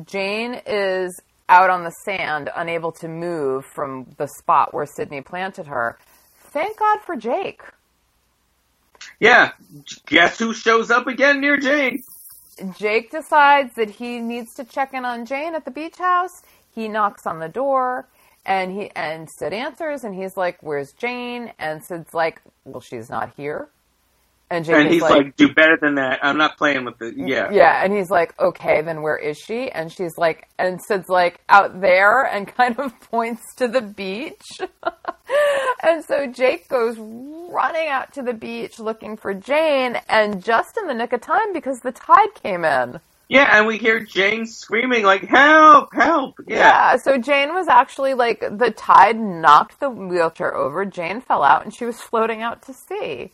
Jane 0.07 0.61
is 0.67 1.21
out 1.51 1.69
on 1.69 1.85
the 1.85 1.91
sand, 2.07 2.49
unable 2.57 2.93
to 2.93 3.09
move 3.09 3.67
from 3.67 4.07
the 4.17 4.27
spot 4.27 4.73
where 4.73 4.87
Sydney 4.87 5.21
planted 5.21 5.67
her. 5.67 5.99
Thank 6.51 6.79
God 6.79 7.01
for 7.03 7.15
Jake. 7.15 7.61
Yeah. 9.21 9.53
Guess 10.07 10.39
who 10.39 10.55
shows 10.55 10.91
up 10.91 11.07
again 11.07 11.41
near 11.41 11.57
Jane? 11.59 12.03
Jake 12.79 13.11
decides 13.11 13.75
that 13.75 13.91
he 13.91 14.21
needs 14.21 14.55
to 14.55 14.65
check 14.65 14.95
in 14.95 15.05
on 15.05 15.27
Jane 15.27 15.55
at 15.55 15.65
the 15.65 15.71
beach 15.71 15.99
house. 15.99 16.43
He 16.75 16.89
knocks 16.89 17.27
on 17.27 17.39
the 17.39 17.49
door 17.49 18.09
and 18.45 18.73
he 18.73 18.91
and 18.97 19.29
Sid 19.39 19.53
answers 19.53 20.05
and 20.05 20.15
he's 20.15 20.37
like, 20.37 20.59
Where's 20.63 20.93
Jane? 20.93 21.53
And 21.59 21.83
Sid's 21.85 22.15
like, 22.15 22.43
Well, 22.65 22.81
she's 22.81 23.11
not 23.11 23.33
here. 23.37 23.71
And 24.53 24.67
Jake 24.67 24.77
And 24.77 24.91
he's 24.91 25.01
like, 25.01 25.35
do 25.37 25.51
better 25.55 25.79
than 25.81 25.95
that. 25.95 26.19
I'm 26.23 26.37
not 26.37 26.59
playing 26.59 26.85
with 26.85 27.01
it. 27.01 27.15
Yeah. 27.17 27.51
Yeah, 27.51 27.83
and 27.83 27.91
he's 27.91 28.11
like, 28.11 28.39
okay, 28.39 28.83
then 28.83 29.01
where 29.01 29.17
is 29.17 29.39
she? 29.39 29.71
And 29.71 29.91
she's 29.91 30.19
like, 30.19 30.47
and 30.59 30.79
Sid's 30.79 31.09
like, 31.09 31.41
out 31.49 31.81
there, 31.81 32.27
and 32.27 32.47
kind 32.55 32.79
of 32.79 32.93
points 33.01 33.43
to 33.57 33.67
the 33.67 33.81
beach. 33.81 34.61
and 35.83 36.05
so 36.05 36.27
Jake 36.27 36.69
goes 36.69 36.99
running 36.99 37.89
out 37.89 38.13
to 38.13 38.23
the 38.23 38.35
beach 38.35 38.79
looking 38.79 39.17
for 39.17 39.33
Jane, 39.33 39.97
and 40.07 40.45
just 40.45 40.77
in 40.77 40.87
the 40.87 40.93
nick 40.93 41.15
of 41.15 41.23
time 41.23 41.55
because 41.55 41.79
the 41.81 41.93
tide 41.93 42.35
came 42.35 42.67
in. 42.67 43.01
Yeah, 43.31 43.57
and 43.57 43.67
we 43.67 43.79
hear 43.79 44.01
Jane 44.01 44.45
screaming 44.45 45.05
like 45.05 45.23
"Help! 45.25 45.95
Help!" 45.95 46.35
Yeah. 46.47 46.57
Yeah, 46.59 46.97
so 46.99 47.17
Jane 47.17 47.55
was 47.55 47.67
actually 47.69 48.13
like 48.13 48.41
the 48.41 48.71
tide 48.71 49.19
knocked 49.19 49.81
the 49.81 49.89
wheelchair 49.89 50.55
over. 50.55 50.85
Jane 50.85 51.23
fell 51.23 51.43
out 51.43 51.65
and 51.65 51.75
she 51.75 51.87
was 51.87 51.99
floating 52.11 52.43
out 52.43 52.61
to 52.67 52.75
sea. 52.75 53.33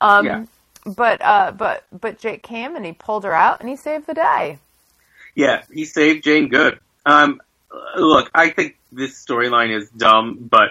Um, 0.00 0.26
Yeah. 0.26 0.44
But 0.86 1.20
uh, 1.20 1.52
but 1.52 1.84
but 1.92 2.18
Jake 2.18 2.42
came 2.42 2.74
and 2.76 2.84
he 2.86 2.92
pulled 2.92 3.24
her 3.24 3.32
out 3.34 3.60
and 3.60 3.68
he 3.68 3.76
saved 3.76 4.06
the 4.06 4.14
day. 4.14 4.58
Yeah, 5.34 5.62
he 5.72 5.84
saved 5.84 6.24
Jane 6.24 6.48
good. 6.48 6.78
Um, 7.04 7.42
look, 7.96 8.30
I 8.34 8.50
think 8.50 8.76
this 8.90 9.22
storyline 9.24 9.76
is 9.76 9.90
dumb, 9.90 10.38
but 10.50 10.70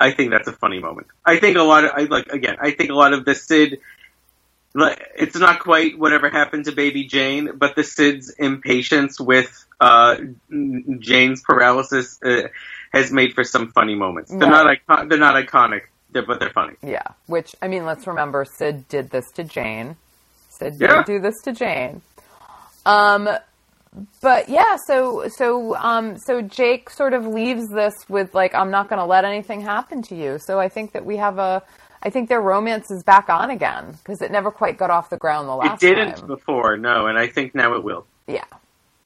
I 0.00 0.12
think 0.12 0.30
that's 0.30 0.48
a 0.48 0.52
funny 0.52 0.78
moment. 0.80 1.08
I 1.24 1.38
think 1.38 1.56
a 1.56 1.62
lot 1.62 1.84
of, 1.84 1.90
I 1.94 2.02
like, 2.04 2.28
again, 2.28 2.56
I 2.60 2.70
think 2.70 2.90
a 2.90 2.94
lot 2.94 3.12
of 3.12 3.24
the 3.24 3.34
Sid, 3.34 3.80
it's 4.74 5.36
not 5.36 5.60
quite 5.60 5.98
whatever 5.98 6.30
happened 6.30 6.66
to 6.66 6.72
baby 6.72 7.04
Jane, 7.04 7.50
but 7.56 7.74
the 7.74 7.84
Sid's 7.84 8.30
impatience 8.30 9.20
with, 9.20 9.66
uh, 9.80 10.16
Jane's 10.50 11.42
paralysis, 11.42 12.18
uh, 12.22 12.48
has 12.92 13.12
made 13.12 13.34
for 13.34 13.44
some 13.44 13.70
funny 13.72 13.94
moments. 13.94 14.30
They're 14.30 14.48
not 14.50 14.66
icon- 14.66 15.08
they're 15.08 15.18
not 15.18 15.34
iconic, 15.34 15.82
they're, 16.18 16.26
but 16.26 16.40
they're 16.40 16.50
funny. 16.50 16.74
Yeah, 16.82 17.02
which 17.26 17.54
I 17.62 17.68
mean, 17.68 17.84
let's 17.84 18.06
remember 18.06 18.44
Sid 18.44 18.88
did 18.88 19.10
this 19.10 19.24
to 19.34 19.44
Jane. 19.44 19.96
Sid 20.50 20.76
Yeah. 20.80 20.96
did 20.96 21.04
do 21.06 21.20
this 21.20 21.34
to 21.44 21.52
Jane. 21.52 22.02
Um, 22.86 23.28
but 24.20 24.48
yeah, 24.48 24.76
so 24.86 25.28
so 25.28 25.74
um, 25.76 26.18
so 26.18 26.42
Jake 26.42 26.90
sort 26.90 27.14
of 27.14 27.26
leaves 27.26 27.68
this 27.68 27.94
with 28.08 28.34
like, 28.34 28.54
I'm 28.54 28.70
not 28.70 28.88
going 28.88 28.98
to 29.00 29.04
let 29.06 29.24
anything 29.24 29.60
happen 29.60 30.02
to 30.02 30.14
you. 30.14 30.38
So 30.38 30.60
I 30.60 30.68
think 30.68 30.92
that 30.92 31.04
we 31.04 31.16
have 31.16 31.38
a, 31.38 31.62
I 32.02 32.10
think 32.10 32.28
their 32.28 32.40
romance 32.40 32.90
is 32.90 33.02
back 33.02 33.28
on 33.28 33.50
again 33.50 33.96
because 33.98 34.20
it 34.22 34.30
never 34.30 34.50
quite 34.50 34.76
got 34.78 34.90
off 34.90 35.10
the 35.10 35.16
ground 35.16 35.48
the 35.48 35.54
last. 35.56 35.80
Time. 35.80 35.90
It 35.90 35.94
didn't 35.94 36.16
time. 36.18 36.26
before, 36.26 36.76
no, 36.76 37.06
and 37.06 37.18
I 37.18 37.26
think 37.28 37.54
now 37.54 37.74
it 37.74 37.82
will. 37.82 38.06
Yeah, 38.26 38.44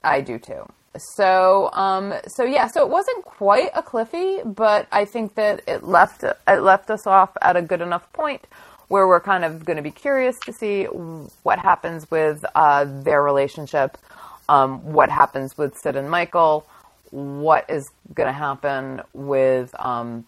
I 0.02 0.20
do 0.20 0.38
too. 0.38 0.66
So, 0.98 1.70
um, 1.72 2.12
so 2.26 2.44
yeah, 2.44 2.66
so 2.66 2.82
it 2.82 2.88
wasn't 2.90 3.24
quite 3.24 3.70
a 3.74 3.82
Cliffy, 3.82 4.40
but 4.44 4.86
I 4.92 5.06
think 5.06 5.34
that 5.36 5.62
it 5.66 5.84
left 5.84 6.22
it 6.22 6.60
left 6.60 6.90
us 6.90 7.06
off 7.06 7.30
at 7.40 7.56
a 7.56 7.62
good 7.62 7.80
enough 7.80 8.12
point 8.12 8.46
where 8.88 9.08
we're 9.08 9.20
kind 9.20 9.42
of 9.44 9.64
going 9.64 9.78
to 9.78 9.82
be 9.82 9.90
curious 9.90 10.38
to 10.40 10.52
see 10.52 10.84
what 10.84 11.58
happens 11.58 12.10
with 12.10 12.44
uh, 12.54 12.84
their 12.84 13.22
relationship, 13.22 13.96
um, 14.50 14.92
what 14.92 15.08
happens 15.08 15.56
with 15.56 15.74
Sid 15.78 15.96
and 15.96 16.10
Michael, 16.10 16.66
what 17.10 17.70
is 17.70 17.90
going 18.12 18.26
to 18.26 18.32
happen 18.34 19.00
with 19.14 19.74
um, 19.78 20.26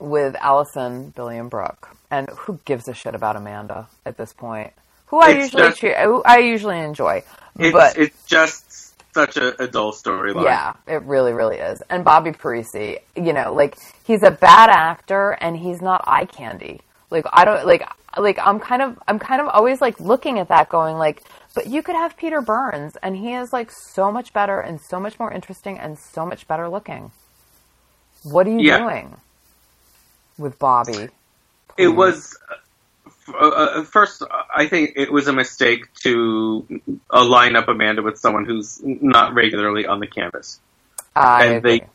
with 0.00 0.34
Alison, 0.40 1.10
Billy, 1.10 1.38
and 1.38 1.48
Brooke, 1.48 1.96
and 2.10 2.28
who 2.30 2.58
gives 2.64 2.88
a 2.88 2.94
shit 2.94 3.14
about 3.14 3.36
Amanda 3.36 3.86
at 4.04 4.16
this 4.16 4.32
point? 4.32 4.72
Who 5.06 5.20
I 5.20 5.30
It's 5.30 5.52
usually 5.54 5.68
just- 5.68 5.80
who 5.80 6.22
I 6.24 6.38
usually 6.38 6.80
enjoy, 6.80 7.22
It's, 7.56 7.72
but 7.72 7.96
it's 7.96 8.24
just 8.24 8.85
such 9.16 9.36
a, 9.38 9.62
a 9.62 9.66
dull 9.66 9.92
storyline. 9.92 10.44
yeah, 10.44 10.74
it 10.86 11.02
really, 11.02 11.32
really 11.32 11.56
is. 11.56 11.82
And 11.90 12.04
Bobby 12.04 12.32
Parezi, 12.32 12.98
you 13.16 13.32
know, 13.32 13.52
like 13.54 13.76
he's 14.04 14.22
a 14.22 14.30
bad 14.30 14.68
actor 14.70 15.30
and 15.40 15.56
he's 15.56 15.80
not 15.80 16.04
eye 16.06 16.26
candy. 16.26 16.80
Like 17.10 17.24
I 17.32 17.44
don't 17.46 17.66
like 17.66 17.82
like 18.18 18.38
I'm 18.48 18.58
kind 18.60 18.82
of 18.82 18.98
I'm 19.08 19.18
kind 19.18 19.40
of 19.42 19.48
always 19.48 19.80
like 19.80 19.98
looking 20.00 20.38
at 20.38 20.48
that 20.48 20.68
going 20.68 20.96
like 20.96 21.22
but 21.54 21.66
you 21.66 21.82
could 21.82 21.96
have 21.96 22.16
Peter 22.16 22.40
Burns 22.42 22.96
and 23.02 23.16
he 23.16 23.32
is 23.34 23.52
like 23.52 23.70
so 23.94 24.12
much 24.12 24.32
better 24.34 24.60
and 24.60 24.80
so 24.80 25.00
much 25.00 25.18
more 25.18 25.32
interesting 25.32 25.78
and 25.78 25.98
so 25.98 26.26
much 26.26 26.46
better 26.46 26.68
looking. 26.68 27.10
What 28.22 28.46
are 28.46 28.50
you 28.50 28.60
Yeah. 28.60 28.78
doing 28.78 29.16
with 30.38 30.58
Bobby? 30.58 31.08
It 31.78 31.88
was 31.88 32.36
uh, 33.28 33.32
uh, 33.48 33.82
first. 33.84 34.22
I 34.54 34.66
think 34.66 34.92
it 34.96 35.10
was 35.12 35.26
a 35.28 35.32
mistake 35.32 35.92
to 36.02 36.66
line 37.12 37.56
up 37.56 37.68
Amanda 37.68 38.02
with 38.02 38.18
someone 38.18 38.44
who's 38.44 38.80
not 38.82 39.34
regularly 39.34 39.86
on 39.86 40.00
the 40.00 40.06
canvas. 40.06 40.60
I 41.14 41.46
and 41.46 41.56
agree. 41.56 41.78
they 41.78 41.86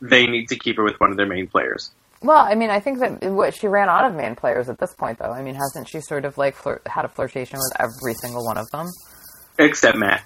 they 0.00 0.26
need 0.26 0.48
to 0.48 0.56
keep 0.56 0.76
her 0.76 0.84
with 0.84 1.00
one 1.00 1.10
of 1.10 1.16
their 1.16 1.26
main 1.26 1.46
players. 1.48 1.90
Well, 2.22 2.38
I 2.38 2.54
mean, 2.56 2.70
I 2.70 2.80
think 2.80 2.98
that 2.98 3.22
what 3.32 3.54
she 3.54 3.68
ran 3.68 3.88
out 3.88 4.04
of 4.04 4.14
main 4.14 4.34
players 4.34 4.68
at 4.68 4.78
this 4.78 4.92
point, 4.94 5.18
though. 5.18 5.30
I 5.30 5.42
mean, 5.42 5.54
hasn't 5.54 5.88
she 5.88 6.00
sort 6.00 6.24
of 6.24 6.36
like 6.36 6.56
flirt, 6.56 6.82
had 6.86 7.04
a 7.04 7.08
flirtation 7.08 7.58
with 7.58 7.72
every 7.80 8.14
single 8.14 8.44
one 8.44 8.58
of 8.58 8.68
them? 8.70 8.86
Except 9.58 9.96
Matt. 9.96 10.24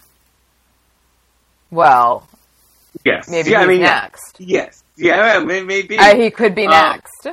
Well, 1.70 2.28
Yes. 3.04 3.28
maybe 3.28 3.50
yeah, 3.50 3.60
he's 3.60 3.64
I 3.64 3.70
mean, 3.70 3.80
next. 3.82 4.36
Yes. 4.38 4.82
Yeah, 4.96 5.38
maybe. 5.44 5.98
Uh, 5.98 6.14
he 6.16 6.30
could 6.30 6.54
be 6.54 6.66
Uh, 6.66 6.70
next. 6.92 7.26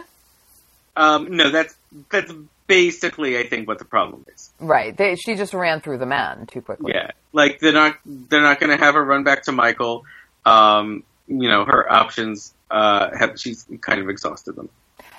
um, 0.95 1.35
no, 1.35 1.49
that's 1.51 1.75
that's 2.09 2.31
basically 2.69 3.37
I 3.37 3.45
think 3.47 3.67
what 3.67 3.79
the 3.79 3.85
problem 3.85 4.25
is. 4.33 4.51
Right. 4.59 4.95
They, 4.95 5.15
she 5.15 5.35
just 5.35 5.53
ran 5.53 5.81
through 5.81 5.97
the 5.97 6.05
man 6.05 6.45
too 6.45 6.61
quickly. 6.61 6.93
Yeah, 6.95 7.11
like 7.33 7.59
they're 7.59 7.73
not 7.73 7.97
they're 8.05 8.41
not 8.43 8.61
going 8.61 8.69
to 8.69 8.81
have 8.81 8.93
her 8.93 9.03
run 9.03 9.25
back 9.25 9.43
to 9.43 9.51
Michael. 9.51 10.05
Um, 10.45 11.03
you 11.27 11.49
know, 11.49 11.65
her 11.65 11.91
options 11.91 12.53
uh, 12.71 13.09
have 13.19 13.37
she's 13.37 13.67
kind 13.81 13.99
of 13.99 14.07
exhausted 14.07 14.55
them. 14.55 14.69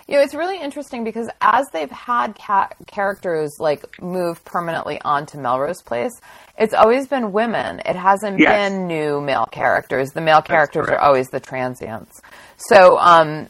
You 0.09 0.17
know, 0.17 0.23
it's 0.23 0.35
really 0.35 0.61
interesting 0.61 1.05
because 1.05 1.29
as 1.41 1.67
they've 1.73 1.91
had 1.91 2.35
ca- 2.37 2.71
characters 2.87 3.51
like 3.61 4.01
move 4.01 4.45
permanently 4.45 5.01
onto 5.03 5.39
Melrose 5.39 5.83
Place, 5.83 6.11
it's 6.59 6.75
always 6.75 7.07
been 7.07 7.31
women. 7.31 7.81
It 7.85 7.95
hasn't 7.95 8.41
Yes. 8.41 8.71
been 8.73 8.87
new 8.89 9.21
male 9.21 9.47
characters. 9.47 10.11
The 10.11 10.21
male 10.21 10.43
characters 10.43 10.89
are 10.89 10.99
always 10.99 11.29
the 11.29 11.39
transients. 11.39 12.21
So, 12.69 12.99
um, 12.99 13.49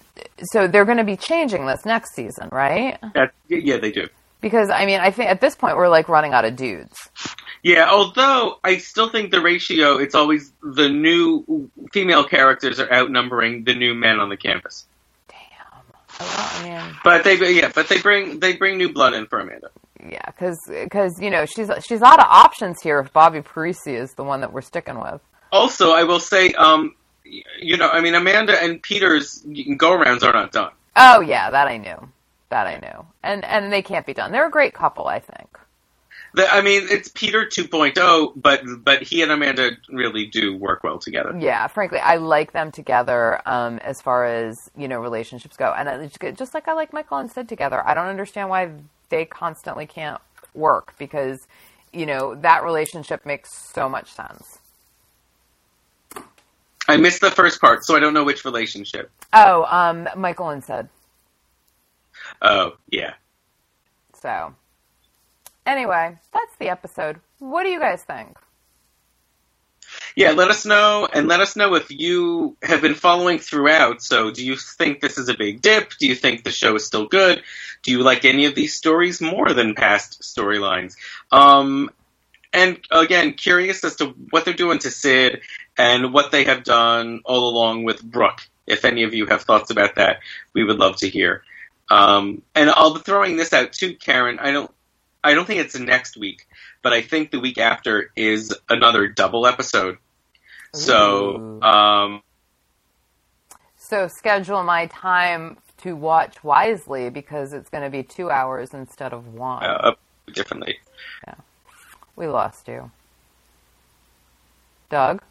so 0.52 0.68
they're 0.68 0.84
going 0.84 0.98
to 0.98 1.04
be 1.04 1.16
changing 1.16 1.66
this 1.66 1.84
next 1.84 2.14
season, 2.14 2.48
right? 2.52 2.98
That, 3.14 3.32
yeah, 3.48 3.78
they 3.78 3.90
do. 3.90 4.08
Because 4.40 4.70
I 4.70 4.86
mean, 4.86 5.00
I 5.00 5.11
think 5.11 5.28
at 5.30 5.40
this 5.40 5.54
point 5.54 5.76
we're 5.76 5.88
like 5.88 6.08
running 6.08 6.32
out 6.32 6.44
of 6.46 6.56
dudes. 6.56 6.96
Yeah, 7.62 7.90
although 7.90 8.58
I 8.64 8.78
still 8.78 9.11
think 9.11 9.30
the 9.32 9.42
ratio 9.42 9.98
it's 9.98 10.14
always 10.14 10.50
the 10.62 10.88
new 10.88 11.70
female 11.92 12.24
characters 12.24 12.80
are 12.80 12.90
outnumbering 12.90 13.64
the 13.64 13.74
new 13.74 13.94
men 13.94 14.18
on 14.18 14.30
the 14.30 14.38
campus. 14.38 14.86
Damn. 15.28 15.36
I 16.20 16.62
mean, 16.86 16.96
But 17.04 17.24
they 17.24 17.36
yeah, 17.52 17.70
but 17.74 17.88
they 17.88 18.00
bring 18.00 18.40
they 18.40 18.54
bring 18.56 18.78
new 18.78 18.90
blood 18.92 19.12
in 19.12 19.26
for 19.26 19.40
Amanda. 19.40 19.68
yeah, 20.08 20.24
because 20.24 20.58
you 21.20 21.28
know 21.28 21.44
she's 21.44 21.68
she's 21.86 22.00
out 22.00 22.18
of 22.18 22.26
options 22.26 22.80
here. 22.82 22.98
If 23.00 23.12
Bobby 23.12 23.40
Parezi 23.40 23.94
is 23.94 24.14
the 24.14 24.24
one 24.24 24.40
that 24.40 24.54
we're 24.54 24.62
sticking 24.62 24.98
with. 24.98 25.20
Also, 25.52 25.92
I 25.92 26.04
will 26.04 26.20
say, 26.20 26.52
um, 26.52 26.94
you 27.60 27.76
know, 27.76 27.88
I 27.88 28.00
mean, 28.00 28.14
Amanda 28.14 28.60
and 28.62 28.82
Peter's 28.82 29.44
go 29.76 29.96
arounds 29.98 30.22
are 30.22 30.32
not 30.32 30.52
done. 30.52 30.72
Oh 30.96 31.20
yeah, 31.20 31.50
that 31.50 31.68
I 31.68 31.76
knew. 31.76 32.08
That 32.48 32.66
I 32.66 32.78
knew. 32.78 33.06
And 33.22 33.44
and 33.44 33.72
they 33.72 33.82
can't 33.82 34.06
be 34.06 34.14
done. 34.14 34.32
They're 34.32 34.46
a 34.46 34.50
great 34.50 34.74
couple, 34.74 35.06
I 35.06 35.20
think. 35.20 35.58
The, 36.32 36.52
I 36.52 36.60
mean, 36.60 36.86
it's 36.88 37.08
Peter 37.08 37.44
2.0, 37.44 38.32
but 38.36 38.62
but 38.84 39.02
he 39.02 39.22
and 39.22 39.32
Amanda 39.32 39.72
really 39.88 40.26
do 40.26 40.56
work 40.56 40.84
well 40.84 40.98
together. 40.98 41.36
Yeah, 41.38 41.66
frankly, 41.66 41.98
I 41.98 42.16
like 42.16 42.52
them 42.52 42.70
together 42.70 43.40
um, 43.46 43.78
as 43.78 44.00
far 44.00 44.26
as 44.26 44.56
you 44.76 44.86
know 44.86 45.00
relationships 45.00 45.56
go, 45.56 45.72
and 45.76 46.10
just 46.36 46.54
like 46.54 46.68
I 46.68 46.72
like 46.72 46.92
Michael 46.92 47.18
and 47.18 47.30
Sid 47.30 47.48
together. 47.48 47.84
I 47.86 47.94
don't 47.94 48.06
understand 48.06 48.48
why 48.48 48.70
they 49.08 49.24
constantly 49.24 49.86
can't 49.86 50.20
work 50.54 50.94
because 50.98 51.46
you 51.92 52.06
know 52.06 52.36
that 52.36 52.62
relationship 52.62 53.26
makes 53.26 53.50
so 53.72 53.88
much 53.88 54.12
sense. 54.12 54.59
I 56.91 56.97
missed 56.97 57.20
the 57.20 57.30
first 57.30 57.61
part, 57.61 57.84
so 57.84 57.97
I 57.97 58.01
don't 58.01 58.14
know 58.14 58.24
which 58.24 58.45
relationship. 58.45 59.11
Oh, 59.32 59.64
um, 59.64 60.09
Michael 60.16 60.51
and 60.51 60.62
Sid. 60.62 60.88
Oh, 62.43 62.76
yeah. 62.88 63.14
So, 64.20 64.55
anyway, 65.66 66.18
that's 66.32 66.57
the 66.59 66.68
episode. 66.68 67.20
What 67.38 67.62
do 67.62 67.70
you 67.70 67.78
guys 67.78 68.03
think? 68.03 68.36
Yeah, 70.16 70.32
let 70.32 70.51
us 70.51 70.66
know, 70.66 71.09
and 71.12 71.28
let 71.28 71.41
us 71.41 71.57
know 71.57 71.74
if 71.74 71.91
you 71.91 72.57
have 72.62 72.82
been 72.82 72.95
following 72.95 73.38
throughout. 73.38 74.03
So, 74.03 74.30
do 74.30 74.45
you 74.45 74.57
think 74.57 75.01
this 75.01 75.18
is 75.18 75.28
a 75.28 75.36
big 75.36 75.62
dip? 75.62 75.93
Do 75.99 76.07
you 76.07 76.14
think 76.14 76.45
the 76.45 76.51
show 76.51 76.74
is 76.76 76.84
still 76.84 77.07
good? 77.07 77.43
Do 77.82 77.91
you 77.93 78.03
like 78.03 78.24
any 78.24 78.47
of 78.47 78.55
these 78.55 78.74
stories 78.74 79.20
more 79.20 79.53
than 79.53 79.74
past 79.74 80.22
storylines? 80.22 80.97
Um, 81.32 81.91
and 82.53 82.80
again, 82.91 83.34
curious 83.34 83.84
as 83.84 83.97
to 83.97 84.07
what 84.30 84.45
they're 84.45 84.55
doing 84.55 84.80
to 84.80 84.91
Sid 84.91 85.41
and 85.80 86.12
what 86.12 86.30
they 86.30 86.44
have 86.44 86.62
done 86.62 87.22
all 87.24 87.48
along 87.48 87.84
with 87.84 88.02
Brooke. 88.02 88.46
If 88.66 88.84
any 88.84 89.02
of 89.02 89.14
you 89.14 89.24
have 89.26 89.42
thoughts 89.42 89.70
about 89.70 89.94
that, 89.94 90.20
we 90.52 90.62
would 90.62 90.76
love 90.76 90.96
to 90.96 91.08
hear. 91.08 91.42
Um, 91.88 92.42
and 92.54 92.68
I'll 92.68 92.92
be 92.92 93.00
throwing 93.00 93.38
this 93.38 93.54
out 93.54 93.72
too, 93.72 93.94
Karen. 93.94 94.38
I 94.38 94.52
don't, 94.52 94.70
I 95.24 95.32
don't 95.32 95.46
think 95.46 95.60
it's 95.60 95.78
next 95.78 96.18
week, 96.18 96.46
but 96.82 96.92
I 96.92 97.00
think 97.00 97.30
the 97.30 97.40
week 97.40 97.56
after 97.56 98.12
is 98.14 98.54
another 98.68 99.08
double 99.08 99.46
episode. 99.46 99.96
So, 100.74 101.62
um, 101.62 102.22
So 103.78 104.06
schedule 104.06 104.62
my 104.62 104.84
time 104.86 105.56
to 105.78 105.96
watch 105.96 106.44
wisely 106.44 107.08
because 107.08 107.54
it's 107.54 107.70
going 107.70 107.84
to 107.84 107.90
be 107.90 108.02
two 108.02 108.30
hours 108.30 108.74
instead 108.74 109.14
of 109.14 109.32
one. 109.32 109.64
uh, 109.64 109.94
differently. 110.32 110.78
We 112.16 112.26
lost 112.26 112.68
you. 112.68 112.90
Doug? 114.90 115.22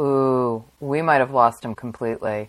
Ooh, 0.00 0.64
we 0.80 1.02
might 1.02 1.18
have 1.18 1.30
lost 1.30 1.64
him 1.64 1.74
completely. 1.74 2.48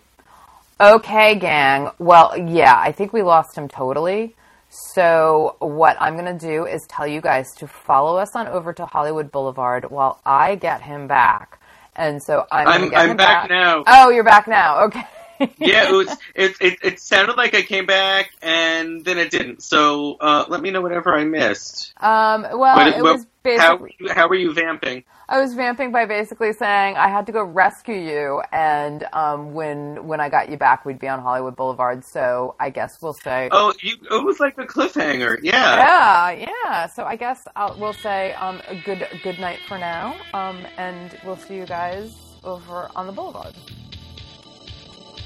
Okay, 0.79 1.35
gang. 1.35 1.91
Well, 1.99 2.37
yeah, 2.37 2.75
I 2.75 2.91
think 2.91 3.13
we 3.13 3.21
lost 3.21 3.57
him 3.57 3.67
totally. 3.67 4.35
So 4.69 5.55
what 5.59 5.97
I'm 5.99 6.17
going 6.17 6.37
to 6.37 6.47
do 6.47 6.65
is 6.65 6.81
tell 6.89 7.05
you 7.05 7.21
guys 7.21 7.53
to 7.57 7.67
follow 7.67 8.17
us 8.17 8.35
on 8.35 8.47
over 8.47 8.73
to 8.73 8.85
Hollywood 8.85 9.31
Boulevard 9.31 9.91
while 9.91 10.19
I 10.25 10.55
get 10.55 10.81
him 10.81 11.07
back. 11.07 11.59
And 11.95 12.21
so 12.23 12.47
I'm, 12.51 12.67
I'm, 12.67 12.89
get 12.89 12.99
I'm 12.99 13.09
him 13.11 13.17
back 13.17 13.49
now. 13.49 13.83
Oh, 13.85 14.09
you're 14.09 14.23
back 14.23 14.47
now. 14.47 14.85
Okay. 14.85 15.03
yeah, 15.57 15.89
it, 15.89 15.91
was, 15.91 16.17
it, 16.35 16.55
it 16.61 16.79
it 16.81 16.99
sounded 16.99 17.37
like 17.37 17.53
I 17.53 17.63
came 17.63 17.85
back 17.85 18.31
and 18.41 19.03
then 19.03 19.17
it 19.17 19.29
didn't. 19.29 19.61
So 19.61 20.17
uh, 20.19 20.45
let 20.47 20.61
me 20.61 20.71
know 20.71 20.81
whatever 20.81 21.15
I 21.15 21.23
missed. 21.23 21.93
Um, 21.97 22.47
well, 22.53 22.87
it 22.87 23.01
was 23.01 23.25
basically. 23.43 23.95
how 24.07 24.13
how 24.13 24.27
were 24.29 24.35
you 24.35 24.53
vamping? 24.53 25.03
I 25.33 25.41
was 25.41 25.55
vamping 25.55 25.91
by 25.91 26.05
basically 26.05 26.53
saying 26.53 26.95
I 26.95 27.07
had 27.07 27.25
to 27.25 27.31
go 27.31 27.43
rescue 27.43 27.95
you, 27.95 28.43
and 28.51 29.03
um, 29.13 29.55
when 29.55 30.05
when 30.05 30.19
I 30.19 30.29
got 30.29 30.47
you 30.47 30.57
back, 30.57 30.85
we'd 30.85 30.99
be 30.99 31.07
on 31.07 31.23
Hollywood 31.23 31.55
Boulevard. 31.55 32.05
So 32.05 32.53
I 32.59 32.69
guess 32.69 33.01
we'll 33.01 33.15
say, 33.15 33.49
Oh, 33.51 33.73
you, 33.81 33.95
it 34.11 34.23
was 34.23 34.39
like 34.39 34.59
a 34.59 34.67
cliffhanger. 34.67 35.39
Yeah. 35.41 36.29
yeah, 36.31 36.47
yeah. 36.63 36.85
So 36.85 37.05
I 37.05 37.15
guess 37.15 37.47
I'll, 37.55 37.75
we'll 37.79 37.93
say 37.93 38.33
um, 38.33 38.61
a 38.67 38.75
good 38.75 39.07
good 39.23 39.39
night 39.39 39.57
for 39.67 39.79
now, 39.79 40.15
um, 40.35 40.67
and 40.77 41.17
we'll 41.25 41.37
see 41.37 41.55
you 41.55 41.65
guys 41.65 42.15
over 42.43 42.91
on 42.95 43.07
the 43.07 43.11
Boulevard. 43.11 43.55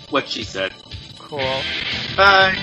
What 0.09 0.29
she 0.29 0.45
said. 0.45 0.71
Cool. 1.19 1.61
Bye. 2.15 2.55